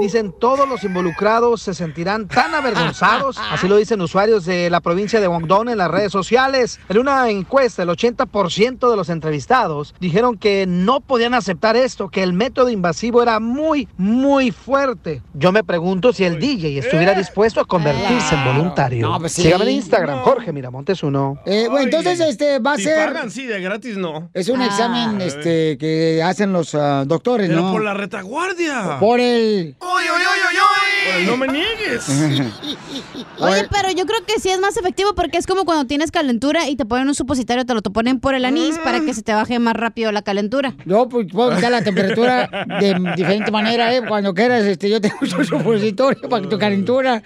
[0.00, 5.20] Dicen todos los involucrados se sentirán tan avergonzados, así lo dicen usuarios de la provincia
[5.20, 6.78] de Guangdong en las redes sociales.
[6.88, 12.22] En una encuesta, el 80% de los entrevistados dijeron que no podían aceptar esto, que
[12.22, 15.22] el método invasivo era muy, muy fuerte.
[15.32, 19.08] Yo me pregunto si el DJ estuviera dispuesto a convertirse en voluntario.
[19.08, 19.42] No, pues sí.
[19.42, 21.40] Sígame en Instagram, Jorge Miramontes uno.
[21.46, 23.06] Eh, bueno, entonces este va a Si ser...
[23.06, 24.30] pagan, sí, de gratis no.
[24.34, 27.72] Es un examen este, que hacen los ah, doctores, Pero ¿no?
[27.72, 28.98] por la retaguardia.
[28.98, 29.76] Por el...
[29.78, 32.08] Por el no me niegues.
[33.38, 36.68] Oye, pero yo creo que sí es más efectivo porque es como cuando tienes calentura
[36.68, 39.22] y te ponen un supositorio, te lo te ponen por el anís para que se
[39.22, 40.74] te baje más rápido la calentura.
[40.84, 42.48] Yo pues, puedo quitar la temperatura
[42.80, 44.02] de diferente manera, ¿eh?
[44.06, 47.22] Cuando quieras, este, yo tengo un supositorio para tu calentura.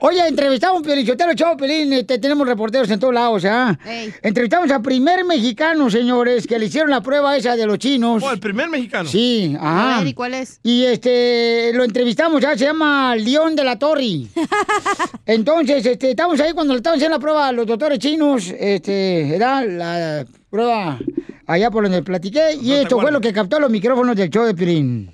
[0.00, 3.78] Oye, entrevistamos a un Piolichotero, chavo Pelín, este, tenemos reporteros en todos lados, ¿ah?
[4.22, 8.22] Entrevistamos al primer mexicano, señores, que le hicieron la prueba esa de los chinos.
[8.22, 9.08] Oh, el primer mexicano.
[9.08, 9.96] Sí, ajá.
[9.96, 10.60] A ver, ¿y cuál es?
[10.62, 13.96] Y este, lo entrevistamos ya, se llama León de la Torre.
[15.26, 19.34] Entonces, este, estamos ahí cuando le estaban haciendo la prueba a los doctores chinos, este,
[19.34, 20.98] era la prueba
[21.46, 24.54] allá por donde platiqué, y esto fue lo que captó los micrófonos del show de
[24.54, 25.10] Pirín.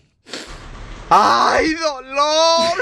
[1.15, 2.73] ¡Ay, dolor!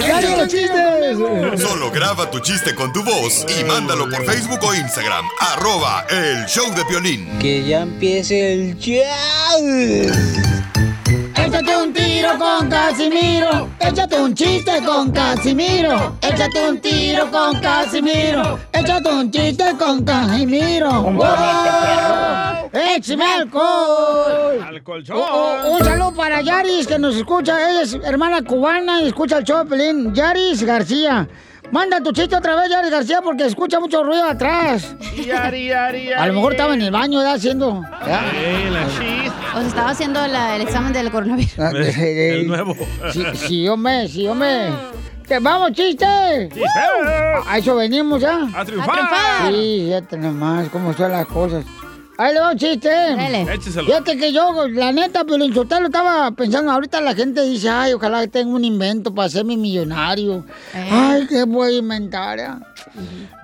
[0.00, 1.60] ¡Ya digo los chistes!
[1.60, 5.26] Solo graba tu chiste con tu voz y mándalo por Facebook o Instagram.
[5.38, 7.38] Arroba el show de violín.
[7.40, 9.04] Que ya empiece el show.
[11.34, 11.92] Échate un
[12.26, 13.68] tiro con Casimiro.
[13.80, 16.16] Échate un chiste con Casimiro.
[16.20, 18.58] Échate un tiro con Casimiro.
[18.72, 21.02] Échate un chiste con Casimiro.
[21.02, 22.70] ¡Wow!
[22.72, 24.64] ¡Échame alcohol!
[24.66, 25.16] Al colchón.
[25.18, 27.70] Oh, oh, un saludo para Yaris que nos escucha.
[27.70, 29.64] Ella es hermana cubana y escucha el show.
[30.12, 31.28] Yaris García.
[31.72, 34.94] Manda tu chiste otra vez, Yaris García, porque escucha mucho ruido atrás.
[35.16, 37.34] Yari, yari, A lo mejor estaba en el baño, ¿verdad?
[37.34, 37.82] Haciendo.
[38.06, 38.86] Eh, la.
[38.86, 41.58] O sea, estaba haciendo la- el examen del coronavirus.
[41.58, 42.74] Ah, El nuevo.
[43.12, 44.70] Sí, sí, hombre, sí, hombre.
[45.26, 46.06] ¡Que vamos, chiste!
[46.06, 48.46] A eso venimos ya.
[48.54, 48.96] A triunfar.
[49.50, 51.64] Sí, ya tenemos más, cómo son las cosas.
[52.18, 52.90] Ahí le va un chiste.
[53.52, 53.86] Écheselo.
[53.86, 57.92] Fíjate que yo, la neta, pero en lo estaba pensando, ahorita la gente dice, ay,
[57.92, 60.44] ojalá que tenga un invento para hacerme millonario.
[60.74, 62.38] Ay, ¿qué voy a inventar?
[62.38, 62.48] eh?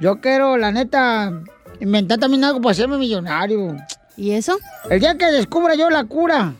[0.00, 1.32] Yo quiero, la neta,
[1.80, 3.76] inventar también algo para hacerme millonario.
[4.16, 4.58] ¿Y eso?
[4.88, 6.54] El día que descubra yo la cura,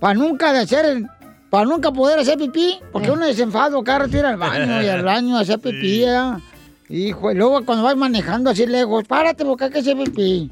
[0.00, 1.02] para nunca de hacer,
[1.50, 5.04] para nunca poder hacer pipí, porque uno desenfado, cada rato ir al baño y al
[5.04, 6.40] baño a hacer pipí, ¿ya?
[6.88, 10.48] Hijo, y luego cuando vas manejando así lejos, párate porque hay que hacer pipí.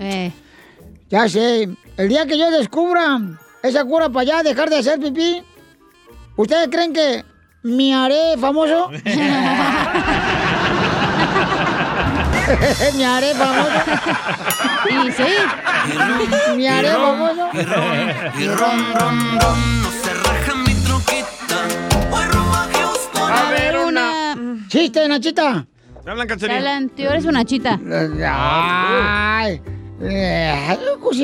[1.08, 3.20] Ya sé, el día que yo descubra
[3.62, 5.42] esa cura para ya dejar de hacer pipí,
[6.36, 7.24] ¿ustedes creen que
[7.62, 8.90] me haré famoso?
[12.96, 13.70] me haré famoso.
[14.90, 15.24] Y sí.
[16.56, 17.48] Me haré famoso.
[18.38, 21.56] Y ron, ron, ron, no se raja mi troquita.
[23.32, 24.34] A ver, una.
[24.68, 25.66] Chiste, Nachita.
[26.04, 27.80] Te hablan, Te hablan, tú eres una chita.
[28.32, 29.60] Ay.
[30.00, 30.78] Eh.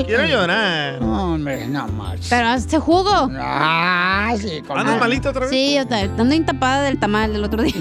[0.06, 1.00] Quiero llorar.
[1.00, 2.20] No, hombre, no más.
[2.30, 3.10] Pero hazte jugo.
[3.38, 5.50] Ah, sí, como- ¿Andas malita otra vez?
[5.50, 5.82] Sí, yo
[6.18, 7.72] ando intapada del tamal del otro día.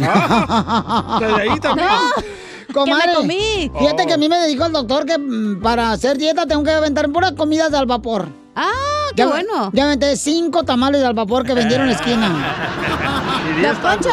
[1.20, 1.88] ¿De ahí también?
[1.88, 3.72] No, Comadre, que me comí.
[3.80, 6.72] Fíjate que a mí me dijo el doctor que mm, para hacer dieta tengo que
[6.72, 8.28] aventar puras comidas al vapor.
[8.56, 8.70] Ah,
[9.16, 9.70] qué Ya, bueno.
[9.74, 12.30] Ya aventé cinco tamales al vapor que vendieron en la esquina.
[13.62, 14.10] Don Poncho,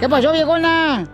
[0.00, 1.06] ¿Qué pasó, viejona?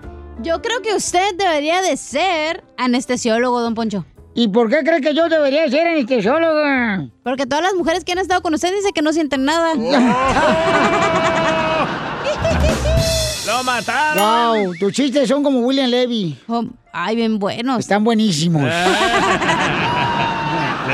[0.43, 4.05] yo creo que usted debería de ser anestesiólogo, don Poncho.
[4.41, 7.09] ¿Y por qué cree que yo debería ser anestesióloga?
[7.25, 9.75] Porque todas las mujeres que han estado con usted dicen que no sienten nada.
[13.47, 14.23] ¡Lo mataron!
[14.63, 16.39] Wow, tus chistes son como William Levy.
[16.47, 17.81] Oh, ay, bien buenos.
[17.81, 18.63] Están buenísimos.
[18.63, 18.71] ¿Le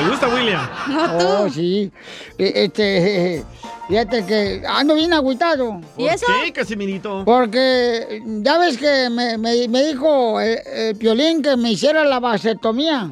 [0.08, 0.66] gusta William?
[0.88, 1.26] No tú.
[1.26, 1.90] Oh, sí.
[2.38, 3.44] Eh, Este,
[3.88, 5.80] fíjate que ando bien agüitado.
[5.98, 6.24] ¿Y eso?
[6.44, 7.24] ¿Qué, Casimirito?
[7.26, 12.20] Porque ya ves que me, me- me dijo el, el Piolín que me hiciera la
[12.20, 13.10] vasectomía.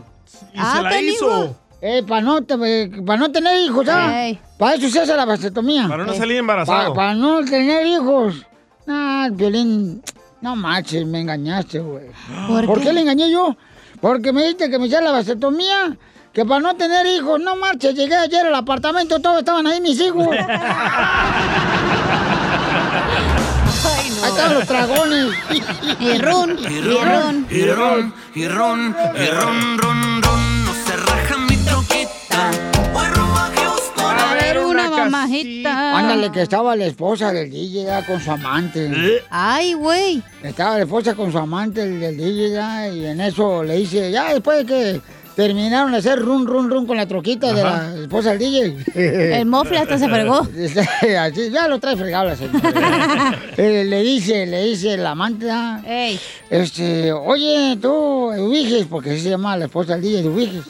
[0.53, 1.57] ¿Y se la hizo?
[1.81, 2.57] Eh, para no, te-
[3.05, 4.29] pa' no tener hijos, ¿ah?
[4.57, 5.89] Para eso se hace la vasectomía.
[5.89, 6.95] Para no salir embarazado.
[6.95, 8.47] Para no tener hijos.
[8.87, 10.01] Ah, Violín,
[10.41, 12.07] no manches, me engañaste, güey.
[12.47, 12.85] ¿Por qué?
[12.85, 12.93] qué?
[12.93, 13.57] le engañé yo?
[14.01, 15.97] Porque me dijiste que me hiciera la vasectomía,
[16.33, 20.01] que para no tener hijos, no marches, llegué ayer al apartamento, todos estaban ahí mis
[20.01, 20.29] hijos.
[24.23, 25.27] Ahí estaban los dragones.
[26.01, 31.37] Y ron, Y ron, y ron, y ron, y ron, ron, ron, no se raja
[31.39, 32.51] mi troquita.
[34.05, 35.99] A ver, una mamajita.
[35.99, 39.23] Ándale, que estaba la esposa del DJ ya con su amante.
[39.31, 40.23] Ay, güey.
[40.43, 44.11] Estaba la esposa con su amante el del DJ ya, y en eso le dice,
[44.11, 45.01] ya después de que
[45.35, 48.77] terminaron de hacer run, run, run con la troquita de la esposa del DJ.
[49.41, 50.41] El mofle hasta se fregó.
[51.19, 53.39] Así, ya lo trae fregado la señora.
[53.57, 55.83] Eh, le dice, le dice la amante, ah,
[56.49, 60.65] este, oye, tú, Eduviges, porque así se llama la esposa del DJ, Eduviges.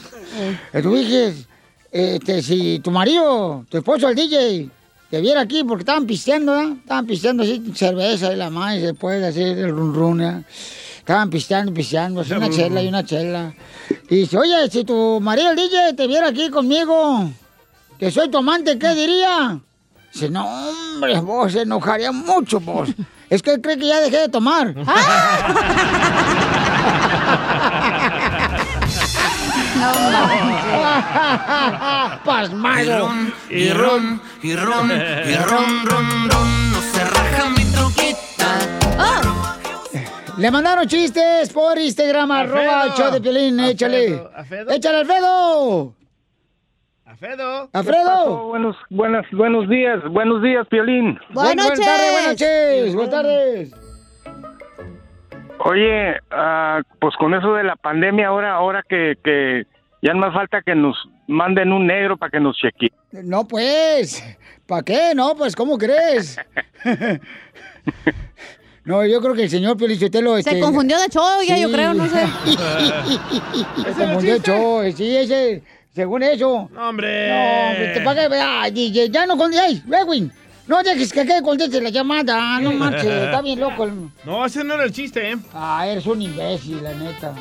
[0.73, 1.47] Eduviges,
[1.93, 4.69] este, si tu marido, tu esposo el DJ,
[5.11, 6.75] te viera aquí porque estaban pisteando, ¿eh?
[6.81, 10.45] Estaban pisteando así cerveza y la madre después de hacer el run run, ¿eh?
[11.03, 13.53] Estaban pisteando, pisteando, así una chela y una chela.
[14.09, 17.29] Y dice, oye, si tu marido el DJ te viera aquí conmigo,
[17.99, 19.59] que soy tu amante, ¿qué diría?
[20.13, 22.89] Dice, no, hombre, vos se enojaría mucho, vos.
[23.29, 24.75] Es que él cree que ya dejé de tomar.
[32.25, 33.11] Pasmado.
[33.51, 36.62] Y ron, y ron, y ron, ron, ron, no
[40.43, 44.21] Le mandaron chistes por Instagram, arroba el show de Piolín, échale.
[44.71, 45.95] Échale, Alfredo.
[47.05, 47.71] Alfredo.
[47.73, 48.49] Alfredo.
[48.49, 51.17] Buenos, buenas, buenos días, buenos días, Piolín.
[51.33, 53.73] Buenas tardes, buenas noches, buenas tardes.
[55.61, 59.65] Oye, ah, pues con eso de la pandemia, ahora, ahora que, que
[60.03, 60.97] ya no más falta que nos
[61.29, 62.91] manden un negro para que nos chequee.
[63.13, 64.25] No, pues,
[64.67, 65.13] ¿para qué?
[65.15, 66.37] No, pues, ¿cómo crees?
[68.85, 70.43] No, yo creo que el señor Piolichotelo...
[70.43, 72.27] Se confundió de show, ya yo creo, no sé.
[73.85, 75.63] Se confundió de show, sí, ese,
[75.95, 76.69] según eso.
[76.73, 77.29] No, hombre.
[77.29, 80.33] No, hombre, te paga, vea, DJ, ya no contestes, Edwin,
[80.67, 83.85] no dejes que que conteste la llamada, no manches, está bien loco.
[83.85, 85.37] el- No, ese no era el chiste, ¿eh?
[85.55, 87.33] Ah, eres un imbécil, la neta.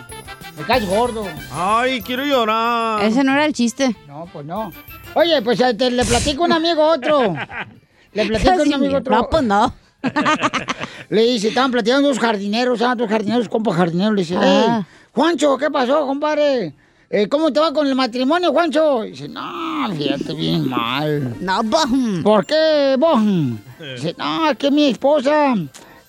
[0.57, 1.25] Me caes gordo.
[1.51, 3.03] Ay, quiero llorar.
[3.03, 3.95] Ese no era el chiste.
[4.07, 4.71] No, pues no.
[5.15, 7.33] Oye, pues eh, te- le platico a un amigo a otro.
[8.13, 9.15] Le platico a un amigo otro.
[9.15, 9.73] no, pues no.
[11.09, 14.13] Le dice, estaban platicando dos jardineros, ah, dos jardineros, compa jardinero.
[14.13, 14.79] Le dice, Ah.
[14.79, 16.73] hey, Juancho, ¿qué pasó, compadre?
[17.09, 19.01] Eh, ¿Cómo te va con el matrimonio, Juancho?
[19.01, 21.35] Dice, no, fíjate bien mal.
[21.41, 22.23] No, bom.
[22.23, 23.57] ¿Por qué, bom?
[23.95, 25.53] Dice, no, es que mi esposa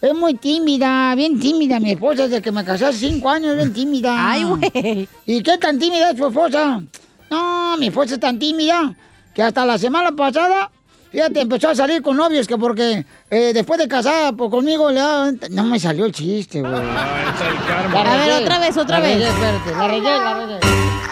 [0.00, 1.80] es muy tímida, bien tímida.
[1.80, 4.14] Mi esposa desde que me casé hace cinco años, bien tímida.
[4.16, 5.08] Ay, güey.
[5.26, 6.80] ¿Y qué tan tímida es tu esposa?
[7.28, 8.94] No, mi esposa es tan tímida
[9.34, 10.70] que hasta la semana pasada,
[11.12, 15.00] fíjate, empezó a salir con novios que porque eh, después de casada pues, conmigo le
[15.00, 16.72] daban- No me salió el chiste, güey.
[16.72, 19.14] La A ver, otra vez, otra La vez.
[19.18, 20.60] regué, espérate, la regué, la regué.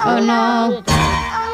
[0.06, 0.82] Oh, no.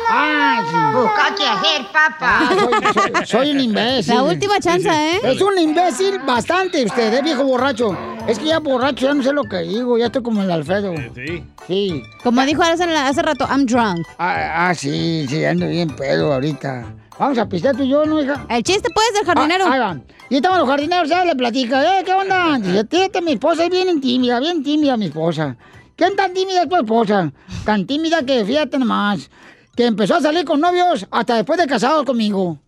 [0.09, 0.62] ¡Ay!
[0.94, 2.16] Busca qué hacer, papá.
[2.20, 2.51] Ah,
[2.94, 4.14] soy, soy- soy un imbécil.
[4.14, 5.20] La última chance, ¿eh?
[5.24, 7.97] Es un imbécil bastante usted, ¿eh, viejo borracho?
[8.28, 10.94] Es que ya borracho ya no sé lo que digo, ya estoy como el Alfredo.
[11.14, 11.44] Sí.
[11.66, 12.03] Sí.
[12.22, 14.07] Como dijo hace, hace rato, I'm drunk.
[14.18, 16.84] Ah, ah, sí, sí, ando bien pedo ahorita.
[17.19, 18.45] Vamos a pistear tú y yo, ¿no, hija?
[18.49, 19.64] El chiste, pues, del jardinero.
[19.67, 19.97] Ah, ahí va.
[20.29, 22.05] Y estaban los jardineros, ya le platica, ¿eh?
[22.05, 22.59] ¿Qué onda?
[22.61, 25.57] Dice, fíjate, mi esposa es bien tímida, bien tímida mi esposa.
[25.97, 27.33] ¿Quién tan tímida es tu esposa?
[27.64, 29.31] Tan tímida que, fíjate nomás,
[29.75, 32.59] que empezó a salir con novios hasta después de casados conmigo.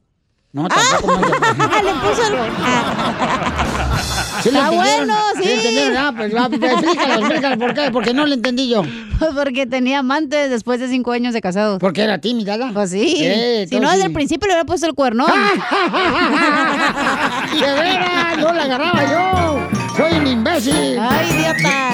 [0.52, 1.26] No, tampoco me-
[1.64, 2.34] Ah, le puso el...
[4.42, 5.06] ¿Sí Está entendieron?
[5.06, 5.42] bueno, sí.
[5.42, 5.96] ¿Sí entendieron?
[5.96, 7.90] Ah, pues va, explícalo, explícalo, ¿por qué?
[7.92, 8.82] Porque no le entendí yo.
[9.18, 11.78] Pues porque tenía amantes después de cinco años de casados.
[11.80, 12.72] Porque era tímida, ¿verdad?
[12.72, 13.16] Pues sí.
[13.20, 15.26] Eh, si no, desde el principio le hubiera puesto el cuerno.
[17.52, 18.38] ¡De veras!
[18.38, 19.68] ¡No la agarraba yo!
[19.96, 20.98] ¡Soy un imbécil!
[21.00, 21.90] ¡Ay, idiota!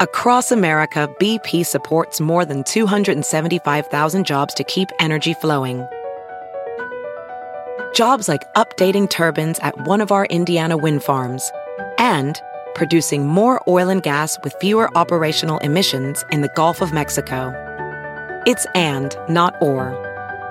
[0.00, 5.86] Across America, BP supports more than 275,000 jobs to keep energy flowing.
[7.96, 11.50] Jobs like updating turbines at one of our Indiana wind farms
[11.96, 12.38] and
[12.74, 17.54] producing more oil and gas with fewer operational emissions in the Gulf of Mexico.
[18.44, 19.96] It's and, not or.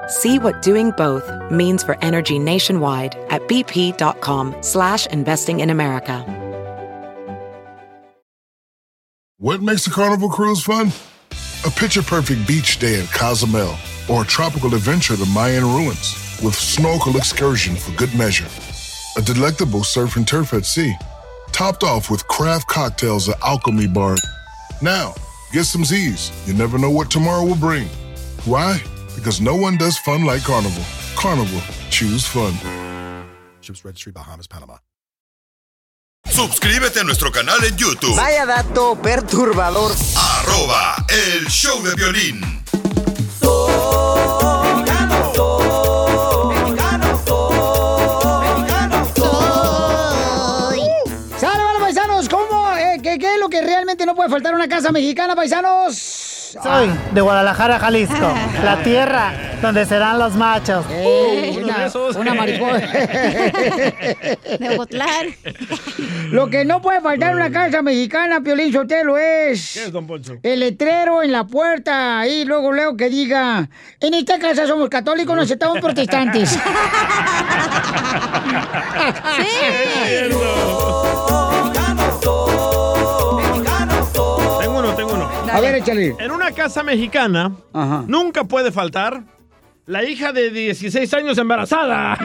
[0.08, 6.24] See what doing both means for energy nationwide at bp.com slash investing in America.
[9.38, 10.88] What makes a carnival cruise fun?
[11.64, 13.76] A picture perfect beach day in Cozumel
[14.10, 18.48] or a tropical adventure to the Mayan ruins with snorkel excursion for good measure.
[19.18, 20.96] A delectable surf and turf at sea,
[21.52, 24.16] topped off with craft cocktails at Alchemy Bar.
[24.82, 25.14] Now,
[25.56, 26.32] Get some Z's.
[26.46, 27.88] You never know what tomorrow will bring.
[28.44, 28.82] Why?
[29.16, 30.84] Because no one does fun like Carnival.
[31.16, 32.54] Carnival, choose fun.
[33.62, 34.80] Ships Registry, Bahamas, Panama.
[36.26, 38.18] Suscríbete a nuestro canal en YouTube.
[38.18, 39.94] Vaya dato perturbador.
[40.18, 42.42] Arroba el show de violín.
[43.40, 44.24] ¡Sale,
[54.26, 55.95] puede faltar una casa mexicana, paisanos?
[56.63, 60.86] Soy de Guadalajara, Jalisco, la tierra donde serán los machos.
[60.88, 62.78] Una, una mariposa.
[64.59, 65.36] De Botlán.
[66.32, 69.73] Lo que no puede faltar en una casa mexicana, Piolín Sotelo, es...
[69.73, 70.38] ¿Qué es, don Poncho?
[70.41, 73.69] El letrero en la puerta, ahí luego luego que diga,
[73.99, 76.57] en esta casa somos católicos, no aceptamos protestantes.
[80.30, 81.45] Tengo
[85.52, 86.16] A ver, échale.
[86.20, 87.52] En una casa mexicana
[88.08, 89.24] nunca puede faltar
[89.88, 92.18] la hija de 16 años embarazada.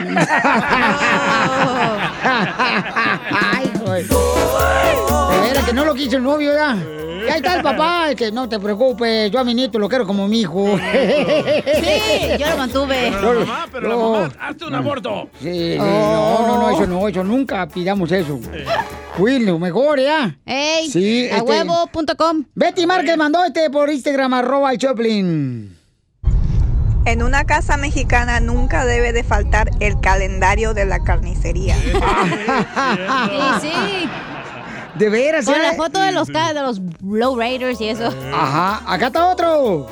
[3.31, 4.03] Ay, güey.
[4.03, 6.75] De veras que no lo quiso el novio ya.
[6.75, 9.87] Y ahí está el papá, es que no te preocupes, yo a mi nieto lo
[9.87, 10.75] quiero como mi hijo.
[10.75, 13.11] Sí, yo lo mantuve.
[13.13, 14.11] Pero la mamá, pero la No.
[14.11, 15.29] mamá, hazte un aborto.
[15.39, 18.39] Sí, sí, no, no, no, eso no, eso nunca pidamos eso.
[19.15, 20.35] Cuídenlo mejor, ¿ya?
[20.47, 22.43] Ey, Sí, a este- huevo.com.
[22.55, 25.77] Betty Márquez mandó este por Instagram, arroba el Choplin.
[27.05, 31.75] En una casa mexicana nunca debe de faltar el calendario de la carnicería.
[31.75, 31.91] Sí,
[33.61, 34.09] sí.
[34.95, 35.59] De veras, Con ¿eh?
[35.63, 38.13] la foto de los, ca- de los Low Raiders y eso.
[38.33, 39.87] Ajá, acá está otro.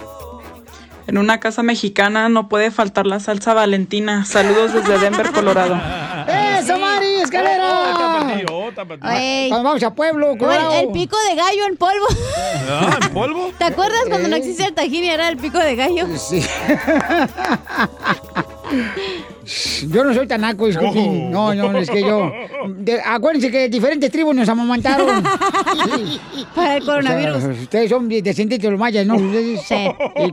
[1.07, 4.26] En una casa mexicana no puede faltar la salsa valentina.
[4.26, 5.76] Saludos desde Denver, Colorado.
[6.60, 7.66] ¡Eso, Mari, escalera!
[8.76, 12.06] Cuando vamos a Pueblo, el, el pico de gallo en polvo.
[12.70, 13.52] Ah, ¿en polvo?
[13.58, 16.08] ¿Te acuerdas cuando no existía el tajín y era el pico de gallo?
[16.18, 16.42] Sí.
[19.88, 21.32] Yo no soy tan naco, disculpen.
[21.32, 22.32] No, no, es que yo.
[22.68, 25.24] de- acuérdense que diferentes tribus nos amamantaron.
[25.96, 26.22] Sí.
[26.56, 27.36] Para el coronavirus.
[27.38, 29.16] O sea, ustedes son descendientes de los mayas, ¿no?
[29.16, 29.76] Ustedes- Sí.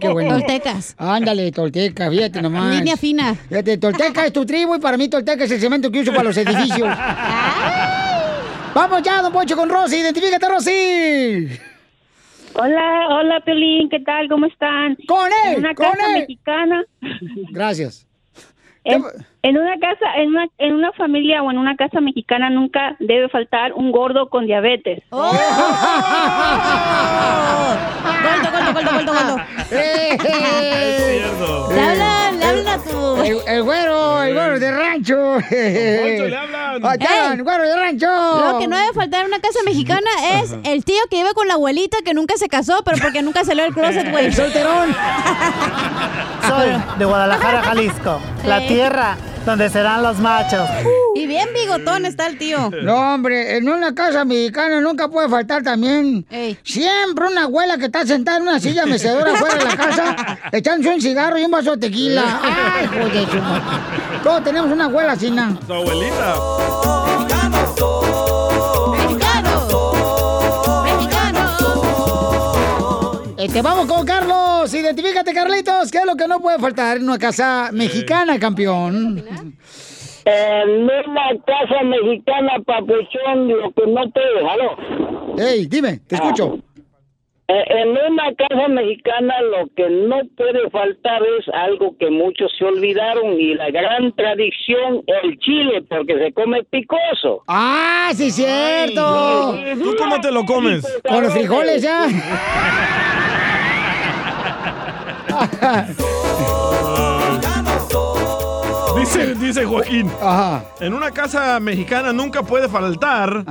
[0.00, 0.32] qué bueno.
[0.38, 0.94] Toltecas.
[0.98, 2.74] Ándale, Tolteca, fíjate nomás.
[2.74, 3.34] Línea fina.
[3.48, 6.24] Fíjate, Tolteca es tu tribu y para mí Tolteca es el cemento que uso para
[6.24, 6.88] los edificios.
[8.76, 9.96] Vamos ya, don Poncho, con Rosy.
[9.96, 11.48] Identifícate, Rosy.
[12.52, 14.28] Hola, hola, Piolín, ¿qué tal?
[14.28, 14.98] ¿Cómo están?
[15.08, 15.52] ¡Con él!
[15.54, 16.20] En una ¡Con casa él!
[16.20, 16.84] mexicana.
[17.52, 18.06] Gracias.
[19.46, 23.28] En una casa, en una, en una familia o en una casa mexicana nunca debe
[23.28, 25.04] faltar un gordo con diabetes.
[25.10, 25.30] ¡Oh!
[28.22, 29.36] Gordo, gordo, gordo, gordo, gordo.
[31.70, 33.22] Le hablan, le hablan a tu...
[33.22, 35.34] El, el güero, el güero de rancho.
[35.34, 36.66] Poncho, le hablan.
[36.82, 37.44] Ah, te hablan, Ey.
[37.44, 38.52] güero de rancho.
[38.52, 41.46] Lo que no debe faltar en una casa mexicana es el tío que iba con
[41.46, 44.26] la abuelita que nunca se casó, pero porque nunca salió del closet, güey.
[44.26, 44.92] El solterón.
[46.48, 49.16] Soy de Guadalajara, Jalisco, la tierra
[49.46, 50.68] donde serán los machos.
[51.14, 52.70] Y bien bigotón está el tío.
[52.82, 56.26] No, hombre, en una casa mexicana nunca puede faltar también.
[56.30, 56.58] Ey.
[56.64, 60.94] Siempre una abuela que está sentada en una silla mecedora fuera de la casa, echándose
[60.94, 62.40] un cigarro y un vaso de tequila.
[62.42, 63.62] Ay, hijo de su madre.
[64.24, 65.56] Todos tenemos una abuela así, ¿no?
[65.60, 66.34] Tu abuelita.
[73.38, 74.55] Este, vamos con Carlos.
[74.74, 75.90] Identifícate, Carlitos.
[75.90, 79.24] ¿Qué es lo que no puede faltar en una casa mexicana, campeón?
[80.24, 85.38] En una casa mexicana, papuchón, lo que no te ¿aló?
[85.38, 86.58] Ey, dime, te escucho.
[87.48, 92.64] Eh, En una casa mexicana lo que no puede faltar es algo que muchos se
[92.64, 97.44] olvidaron y la gran tradición, el chile, porque se come picoso.
[97.46, 99.56] ¡Ah, sí, cierto!
[99.80, 100.84] ¿Tú cómo te lo comes?
[101.08, 102.08] Con los frijoles ya.
[108.98, 110.10] Dice, dice Joaquín.
[110.22, 110.64] Ajá.
[110.80, 113.44] En una casa mexicana nunca puede faltar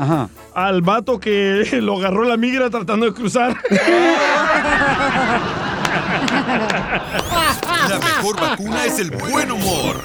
[0.54, 3.56] al vato que lo agarró la migra tratando de cruzar.
[7.88, 10.02] La mejor vacuna es el buen humor.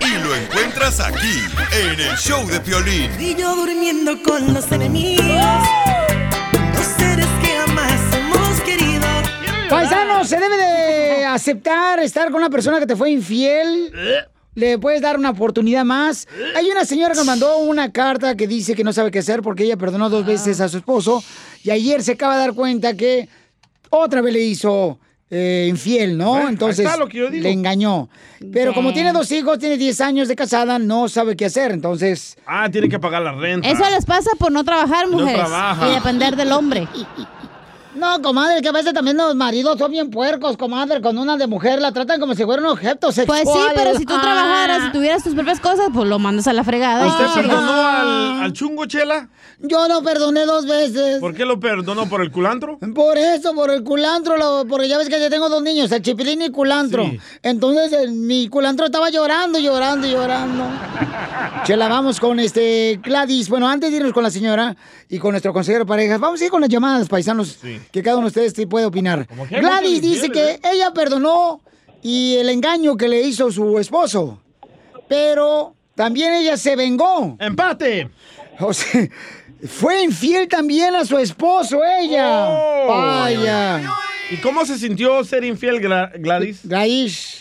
[0.00, 1.42] Y lo encuentras aquí,
[1.72, 3.10] en el show de Piolín.
[3.18, 5.26] Y yo durmiendo con los enemigos.
[9.68, 13.92] Paisanos, se debe de aceptar estar con una persona que te fue infiel.
[14.54, 16.26] Le puedes dar una oportunidad más.
[16.56, 19.64] Hay una señora que mandó una carta que dice que no sabe qué hacer porque
[19.64, 21.22] ella perdonó dos veces a su esposo
[21.62, 23.28] y ayer se acaba de dar cuenta que
[23.90, 24.98] otra vez le hizo
[25.30, 26.48] eh, infiel, ¿no?
[26.48, 27.42] Entonces está lo que yo digo.
[27.44, 28.08] le engañó.
[28.52, 31.70] Pero como tiene dos hijos, tiene 10 años de casada, no sabe qué hacer.
[31.70, 33.68] Entonces, Ah, tiene que pagar la renta.
[33.68, 35.34] Eso les pasa por no trabajar, No mujeres.
[35.40, 35.88] trabaja.
[35.88, 36.88] y depender del hombre.
[37.98, 41.00] No, comadre, que a veces también los maridos son bien puercos, comadre.
[41.00, 43.40] Con una de mujer la tratan como si fuera un objeto sexual.
[43.44, 46.52] Pues sí, pero si tú trabajaras y tuvieras tus propias cosas, pues lo mandas a
[46.52, 47.06] la fregada.
[47.06, 49.28] ¿Usted perdonó al, al chungo, Chela?
[49.60, 51.18] Yo lo perdoné dos veces.
[51.18, 52.08] ¿Por qué lo perdonó?
[52.08, 52.78] ¿Por el culantro?
[52.94, 56.00] Por eso, por el culantro, lo- porque ya ves que yo tengo dos niños, el
[56.02, 57.04] chipilín y culantro.
[57.04, 57.18] Sí.
[57.42, 60.64] Entonces el- mi culantro estaba llorando, llorando, llorando.
[61.64, 63.48] Chela, vamos con este Gladys.
[63.48, 64.76] Bueno, antes de irnos con la señora
[65.08, 67.58] y con nuestro consejero de parejas, vamos a ir con las llamadas, paisanos,
[67.92, 69.26] que cada uno de ustedes puede opinar.
[69.50, 71.60] Gladys dice que infieles, ella perdonó
[72.02, 74.40] y el engaño que le hizo su esposo,
[75.08, 77.36] pero también ella se vengó.
[77.40, 78.08] ¡Empate!
[78.60, 79.08] O sea,
[79.66, 82.48] fue infiel también a su esposo, ella.
[82.50, 82.86] Oh.
[82.88, 83.80] Vaya.
[84.30, 86.66] ¿Y cómo se sintió ser infiel, Gla- Gladys?
[86.66, 87.40] Gladys.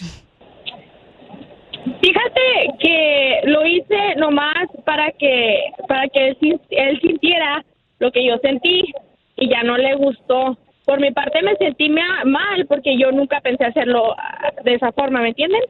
[2.01, 7.63] Fíjate que lo hice nomás para que para que él sintiera
[7.99, 8.93] lo que yo sentí
[9.37, 10.57] y ya no le gustó.
[10.85, 14.91] Por mi parte me sentí ma- mal porque yo nunca pensé hacerlo ah, de esa
[14.91, 15.61] forma, ¿me entienden?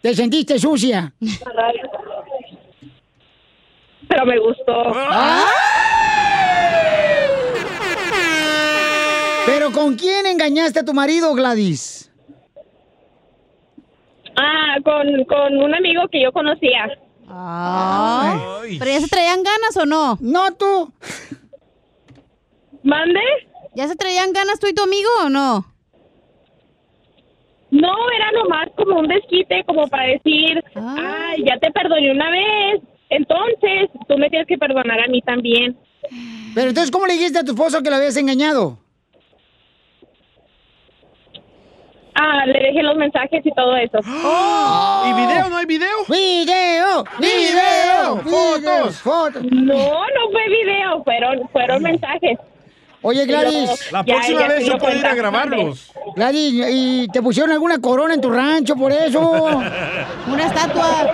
[0.00, 1.12] ¿Te sentiste sucia?
[4.08, 4.92] Pero me gustó.
[9.46, 12.10] ¿Pero con quién engañaste a tu marido, Gladys?
[14.36, 16.88] Ah, con, con un amigo que yo conocía.
[17.28, 18.78] Ay.
[18.78, 20.18] ¿Pero ya se traían ganas o no?
[20.20, 20.92] No, tú.
[22.84, 23.20] ¿Mande?
[23.74, 25.64] ¿Ya se traían ganas tú y tu amigo o no?
[27.70, 32.82] No, era nomás como un desquite, como para decir, ay, ya te perdoné una vez,
[33.08, 35.76] entonces tú me tienes que perdonar a mí también.
[36.54, 38.78] Pero entonces, ¿cómo le dijiste a tu esposo que lo habías engañado?
[42.14, 43.98] Ah, le dejé los mensajes y todo eso.
[43.98, 45.50] ¿Y video?
[45.50, 46.04] ¿No hay video?
[46.08, 47.04] ¡Video!
[47.18, 48.16] ¡Video!
[48.22, 48.98] ¡Fotos!
[48.98, 49.42] ¡Fotos!
[49.42, 52.38] No, no fue video, fueron, fueron mensajes.
[53.06, 53.92] Oye, Gladys.
[53.92, 55.92] La ya próxima vez yo puedo ir a grabarlos.
[56.16, 59.20] Gladys, ¿y te pusieron alguna corona en tu rancho por eso?
[60.26, 61.12] Una estatua.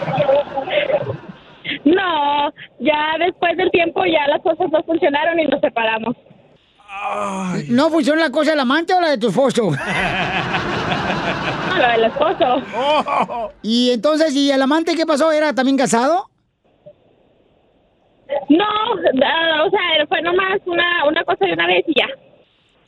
[1.85, 6.17] No, ya después del tiempo ya las cosas no funcionaron y nos separamos.
[7.69, 9.71] ¿No funcionó la cosa del amante o la de tu esposo?
[11.79, 13.51] la del esposo.
[13.63, 15.33] Y entonces, ¿y el amante qué pasó?
[15.33, 16.30] ¿Era también casado?
[18.49, 18.65] No,
[19.25, 22.09] ah, o sea, fue nomás una, una cosa de una vez y ya.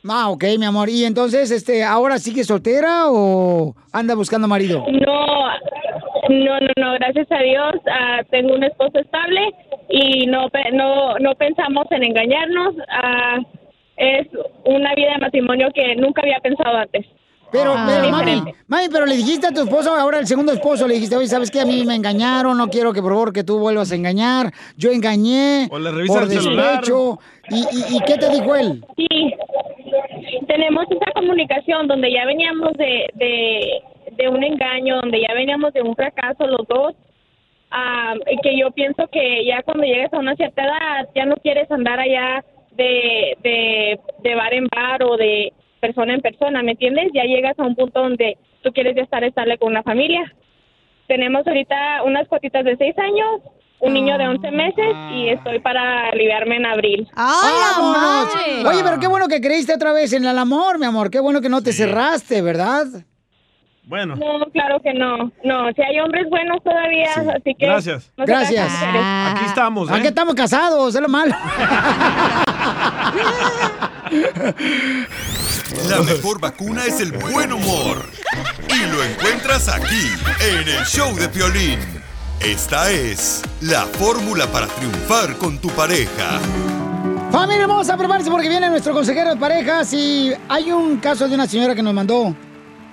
[0.09, 0.89] Ah, ok, mi amor.
[0.89, 4.85] ¿Y entonces, este, ahora sigue soltera o anda buscando marido?
[4.89, 5.47] No,
[6.29, 9.39] no, no, no, gracias a Dios ah, tengo un esposo estable
[9.89, 12.75] y no, no, no pensamos en engañarnos.
[12.89, 13.39] ah,
[13.95, 14.27] es
[14.65, 17.05] una vida de matrimonio que nunca había pensado antes.
[17.53, 17.85] Pero, Ah.
[17.87, 21.15] pero, mami, mami, pero le dijiste a tu esposo, ahora el segundo esposo, le dijiste,
[21.15, 21.61] oye, ¿sabes qué?
[21.61, 24.51] A mí me engañaron, no quiero que por favor que tú vuelvas a engañar.
[24.75, 27.19] Yo engañé O le revisa por el despecho.
[27.49, 28.83] ¿Y, y, y qué te dijo él?
[28.97, 29.33] Sí,
[30.47, 33.81] tenemos esa comunicación donde ya veníamos de, de,
[34.17, 36.93] de un engaño, donde ya veníamos de un fracaso los dos,
[38.31, 41.69] y que yo pienso que ya cuando llegues a una cierta edad ya no quieres
[41.71, 45.51] andar allá de, de, de bar en bar o de
[45.83, 47.11] persona en persona, ¿me entiendes?
[47.13, 50.33] Ya llegas a un punto donde tú quieres ya estar estable con una familia.
[51.09, 53.41] Tenemos ahorita unas cuotitas de seis años,
[53.81, 57.09] un niño de 11 meses y estoy para aliviarme en abril.
[57.13, 58.33] ¡Vámonos!
[58.65, 61.11] Oye, pero qué bueno que creíste otra vez en el amor, mi amor.
[61.11, 62.85] Qué bueno que no te cerraste, ¿verdad?
[63.83, 64.15] Bueno.
[64.15, 65.33] No, claro que no.
[65.43, 67.65] No, si hay hombres buenos todavía, así que...
[67.65, 68.13] Gracias.
[68.15, 68.71] no Gracias.
[68.81, 69.93] Aquí estamos, ¿eh?
[69.95, 71.35] Aquí estamos casados, es lo malo.
[75.89, 78.05] La mejor vacuna es el buen humor.
[78.69, 80.07] Y lo encuentras aquí,
[80.39, 81.79] en el show de Piolín.
[82.39, 86.39] Esta es la fórmula para triunfar con tu pareja.
[87.31, 91.47] Familia hermosa, prepárense porque viene nuestro consejero de parejas y hay un caso de una
[91.47, 92.35] señora que nos mandó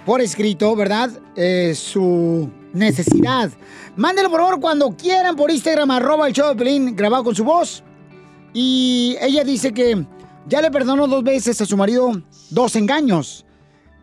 [0.06, 1.10] por escrito, ¿verdad?
[1.36, 3.50] Eh, su necesidad.
[3.96, 7.44] Mándenlo por favor cuando quieran por Instagram, arroba el show de Pelín, grabado con su
[7.44, 7.82] voz.
[8.52, 10.06] Y ella dice que
[10.46, 12.10] ya le perdonó dos veces a su marido
[12.50, 13.44] dos engaños.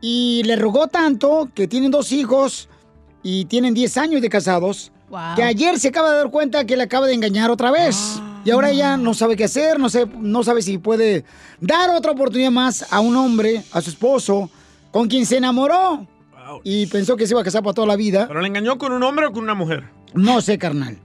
[0.01, 2.69] Y le rogó tanto que tienen dos hijos
[3.23, 4.91] y tienen 10 años de casados.
[5.35, 8.21] Que ayer se acaba de dar cuenta que le acaba de engañar otra vez.
[8.43, 11.25] Y ahora ella no sabe qué hacer, no, sé, no sabe si puede
[11.59, 14.49] dar otra oportunidad más a un hombre, a su esposo,
[14.91, 16.05] con quien se enamoró.
[16.63, 18.27] Y pensó que se iba a casar para toda la vida.
[18.27, 19.89] ¿Pero le engañó con un hombre o con una mujer?
[20.13, 20.97] No sé, carnal.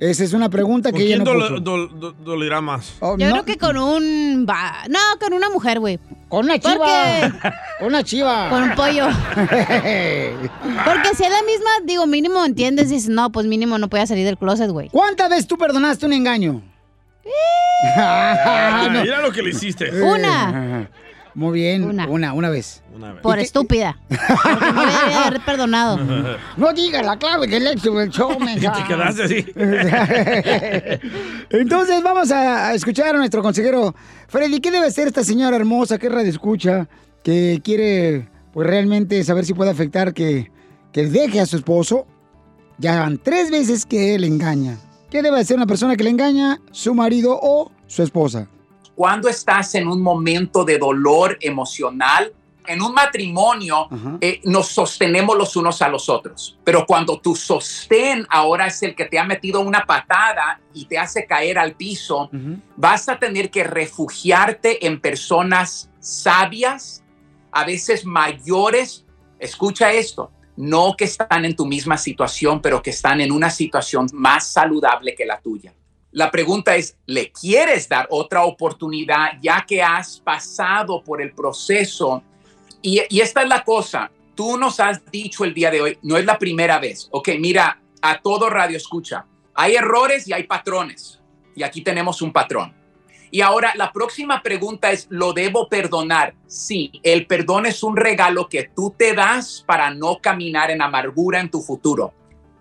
[0.00, 1.60] Esa es una pregunta ¿Con que ella quién no dol- puso.
[1.60, 2.94] dol- dol- dolerá más?
[3.00, 3.32] Oh, Yo no.
[3.32, 4.44] creo que con un...
[4.46, 5.98] No, con una mujer, güey.
[6.28, 6.74] Con una chiva.
[6.76, 7.32] Porque...
[7.80, 8.48] Con una chiva.
[8.48, 9.06] Con un pollo.
[9.34, 14.24] Porque si es la misma, digo, mínimo entiendes, dices, no, pues mínimo no podía salir
[14.24, 14.88] del closet, güey.
[14.90, 16.62] ¿Cuántas veces tú perdonaste un engaño?
[17.96, 19.02] Ah, No.
[19.02, 19.86] Mira lo que le hiciste.
[19.92, 20.88] Eh.
[21.38, 22.82] Muy bien, una, una, vez.
[23.22, 23.96] Por estúpida.
[24.08, 25.96] Porque no haber perdonado.
[26.56, 29.46] No digas la clave del éxito del show, me Te quedaste así.
[31.50, 33.94] Entonces vamos a, a escuchar a nuestro consejero.
[34.26, 36.88] Freddy, ¿qué debe hacer esta señora hermosa que radio escucha?
[37.22, 40.50] Que quiere, pues realmente saber si puede afectar que,
[40.90, 42.08] que deje a su esposo.
[42.78, 44.76] Ya van tres veces que él engaña.
[45.08, 46.58] ¿Qué debe hacer una persona que le engaña?
[46.72, 48.48] ¿Su marido o su esposa?
[48.98, 52.32] Cuando estás en un momento de dolor emocional,
[52.66, 53.88] en un matrimonio
[54.20, 56.58] eh, nos sostenemos los unos a los otros.
[56.64, 60.98] Pero cuando tu sostén ahora es el que te ha metido una patada y te
[60.98, 62.28] hace caer al piso,
[62.74, 67.04] vas a tener que refugiarte en personas sabias,
[67.52, 69.04] a veces mayores.
[69.38, 74.08] Escucha esto, no que están en tu misma situación, pero que están en una situación
[74.12, 75.72] más saludable que la tuya.
[76.12, 82.22] La pregunta es, ¿le quieres dar otra oportunidad ya que has pasado por el proceso?
[82.80, 86.24] Y, esta es la cosa, tú nos has dicho el día de hoy, no es
[86.24, 91.20] la primera vez, ok, mira, a todo radio escucha, hay errores y hay patrones,
[91.54, 92.74] y aquí tenemos un patrón.
[93.30, 96.34] Y ahora la próxima pregunta es, ¿lo debo perdonar?
[96.46, 101.40] Sí, el perdón es un regalo que tú te das para no caminar en amargura
[101.40, 102.14] en tu futuro.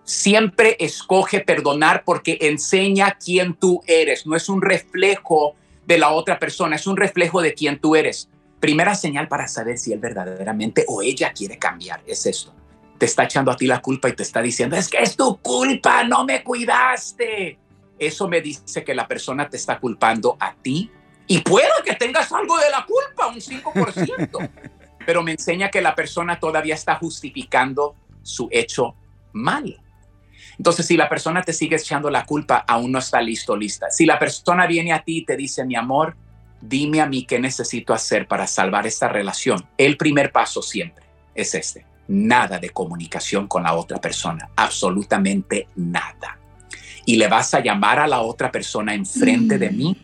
[0.07, 4.25] Siempre escoge perdonar porque enseña quién tú eres.
[4.25, 5.55] No es un reflejo
[5.85, 8.29] de la otra persona, es un reflejo de quién tú eres.
[8.59, 12.53] Primera señal para saber si él verdaderamente o ella quiere cambiar es esto.
[12.97, 15.37] Te está echando a ti la culpa y te está diciendo, es que es tu
[15.37, 17.59] culpa, no me cuidaste
[17.99, 20.91] eso me dice que la persona te está culpando a ti
[21.27, 24.49] y puede que tengas algo de la culpa, un 5%,
[25.05, 28.95] pero me enseña que la persona todavía está justificando su hecho
[29.33, 29.81] mal.
[30.57, 33.91] Entonces, si la persona te sigue echando la culpa, aún no está listo, lista.
[33.91, 36.15] Si la persona viene a ti y te dice, mi amor,
[36.61, 41.05] dime a mí qué necesito hacer para salvar esta relación, el primer paso siempre
[41.35, 41.85] es este.
[42.07, 46.37] Nada de comunicación con la otra persona, absolutamente nada
[47.07, 49.97] y le vas a llamar a la otra persona enfrente de mí.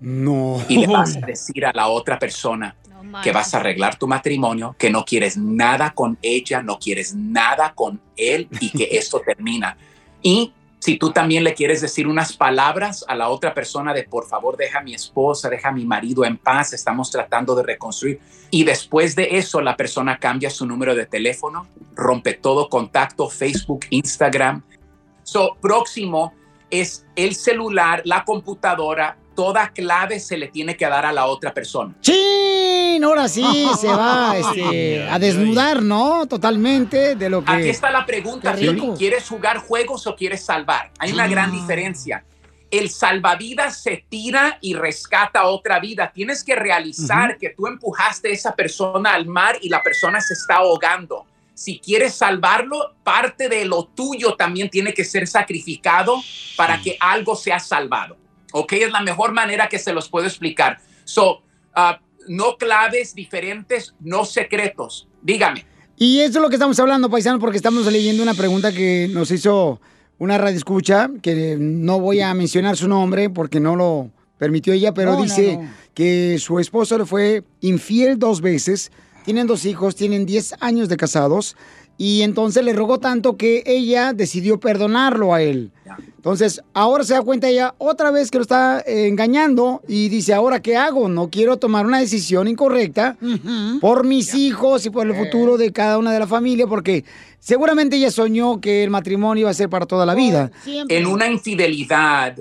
[0.00, 0.64] No.
[0.68, 2.74] Y le vas a decir a la otra persona
[3.22, 7.74] que vas a arreglar tu matrimonio, que no quieres nada con ella, no quieres nada
[7.74, 9.76] con él y que esto termina.
[10.22, 14.28] Y si tú también le quieres decir unas palabras a la otra persona de por
[14.28, 18.20] favor deja a mi esposa, deja a mi marido en paz, estamos tratando de reconstruir.
[18.50, 23.86] Y después de eso la persona cambia su número de teléfono, rompe todo contacto, Facebook,
[23.90, 24.62] Instagram.
[25.24, 26.32] So, próximo,
[26.70, 31.54] es el celular, la computadora, toda clave se le tiene que dar a la otra
[31.54, 31.94] persona.
[32.00, 33.44] Sí, ahora sí
[33.80, 36.26] se va este, a desnudar, ¿no?
[36.26, 37.52] Totalmente de lo que...
[37.52, 38.56] Aquí está la pregunta,
[38.98, 40.90] ¿quieres jugar juegos o quieres salvar?
[40.98, 42.24] Hay una gran diferencia.
[42.68, 46.10] El salvavidas se tira y rescata otra vida.
[46.12, 50.34] Tienes que realizar que tú empujaste a esa persona al mar y la persona se
[50.34, 51.26] está ahogando
[51.56, 56.20] si quieres salvarlo, parte de lo tuyo también tiene que ser sacrificado
[56.54, 58.18] para que algo sea salvado.
[58.58, 58.72] ¿Ok?
[58.72, 60.78] Es la mejor manera que se los puedo explicar.
[61.04, 61.42] So,
[61.76, 61.96] uh,
[62.26, 65.08] no claves diferentes, no secretos.
[65.20, 65.66] Dígame.
[65.98, 69.30] Y eso es lo que estamos hablando, paisano, porque estamos leyendo una pregunta que nos
[69.30, 69.78] hizo
[70.18, 74.94] una radio escucha, que no voy a mencionar su nombre porque no lo permitió ella,
[74.94, 75.58] pero dice
[75.92, 78.90] que su esposo le fue infiel dos veces
[79.26, 81.56] tienen dos hijos, tienen 10 años de casados
[81.98, 85.70] y entonces le rogó tanto que ella decidió perdonarlo a él.
[86.16, 90.34] Entonces, ahora se da cuenta ella otra vez que lo está eh, engañando y dice,
[90.34, 91.08] ¿ahora qué hago?
[91.08, 93.16] No quiero tomar una decisión incorrecta
[93.80, 97.04] por mis hijos y por el futuro de cada una de la familia, porque
[97.38, 100.50] seguramente ella soñó que el matrimonio iba a ser para toda la vida.
[100.88, 102.36] En una infidelidad,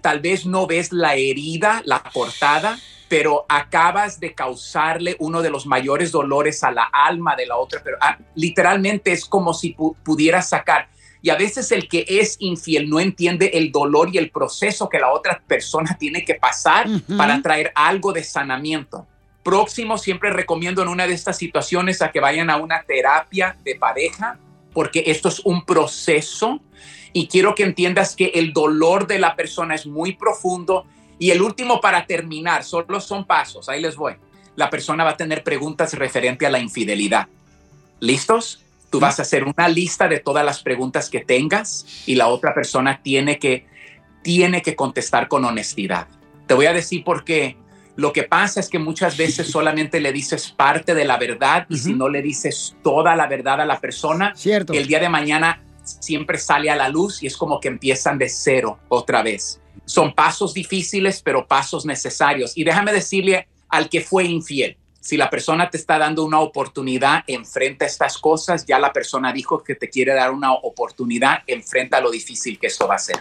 [0.00, 2.78] tal vez no ves la herida, la portada,
[3.08, 7.80] pero acabas de causarle uno de los mayores dolores a la alma de la otra,
[7.82, 10.88] pero ah, literalmente es como si pudieras sacar.
[11.22, 14.98] Y a veces el que es infiel no entiende el dolor y el proceso que
[14.98, 16.86] la otra persona tiene que pasar
[17.16, 19.06] para traer algo de sanamiento.
[19.42, 23.76] Próximo, siempre recomiendo en una de estas situaciones a que vayan a una terapia de
[23.76, 24.38] pareja,
[24.72, 26.60] porque esto es un proceso
[27.12, 30.84] y quiero que entiendas que el dolor de la persona es muy profundo
[31.18, 34.14] y el último para terminar, solo son pasos, ahí les voy.
[34.54, 37.28] La persona va a tener preguntas referente a la infidelidad.
[38.00, 38.62] ¿Listos?
[38.90, 42.54] Tú vas a hacer una lista de todas las preguntas que tengas y la otra
[42.54, 43.66] persona tiene que,
[44.22, 46.06] tiene que contestar con honestidad.
[46.46, 47.56] Te voy a decir por qué.
[47.96, 51.78] Lo que pasa es que muchas veces solamente le dices parte de la verdad y
[51.78, 54.74] si no le dices toda la verdad a la persona, Cierto.
[54.74, 58.28] el día de mañana siempre sale a la luz y es como que empiezan de
[58.28, 59.60] cero otra vez.
[59.86, 62.52] Son pasos difíciles, pero pasos necesarios.
[62.56, 67.22] Y déjame decirle al que fue infiel, Si la persona te está dando una oportunidad,
[67.28, 68.66] enfrenta estas cosas.
[68.66, 72.88] Ya la persona dijo que te quiere dar una oportunidad, enfrenta lo difícil que esto
[72.88, 73.20] va a ser.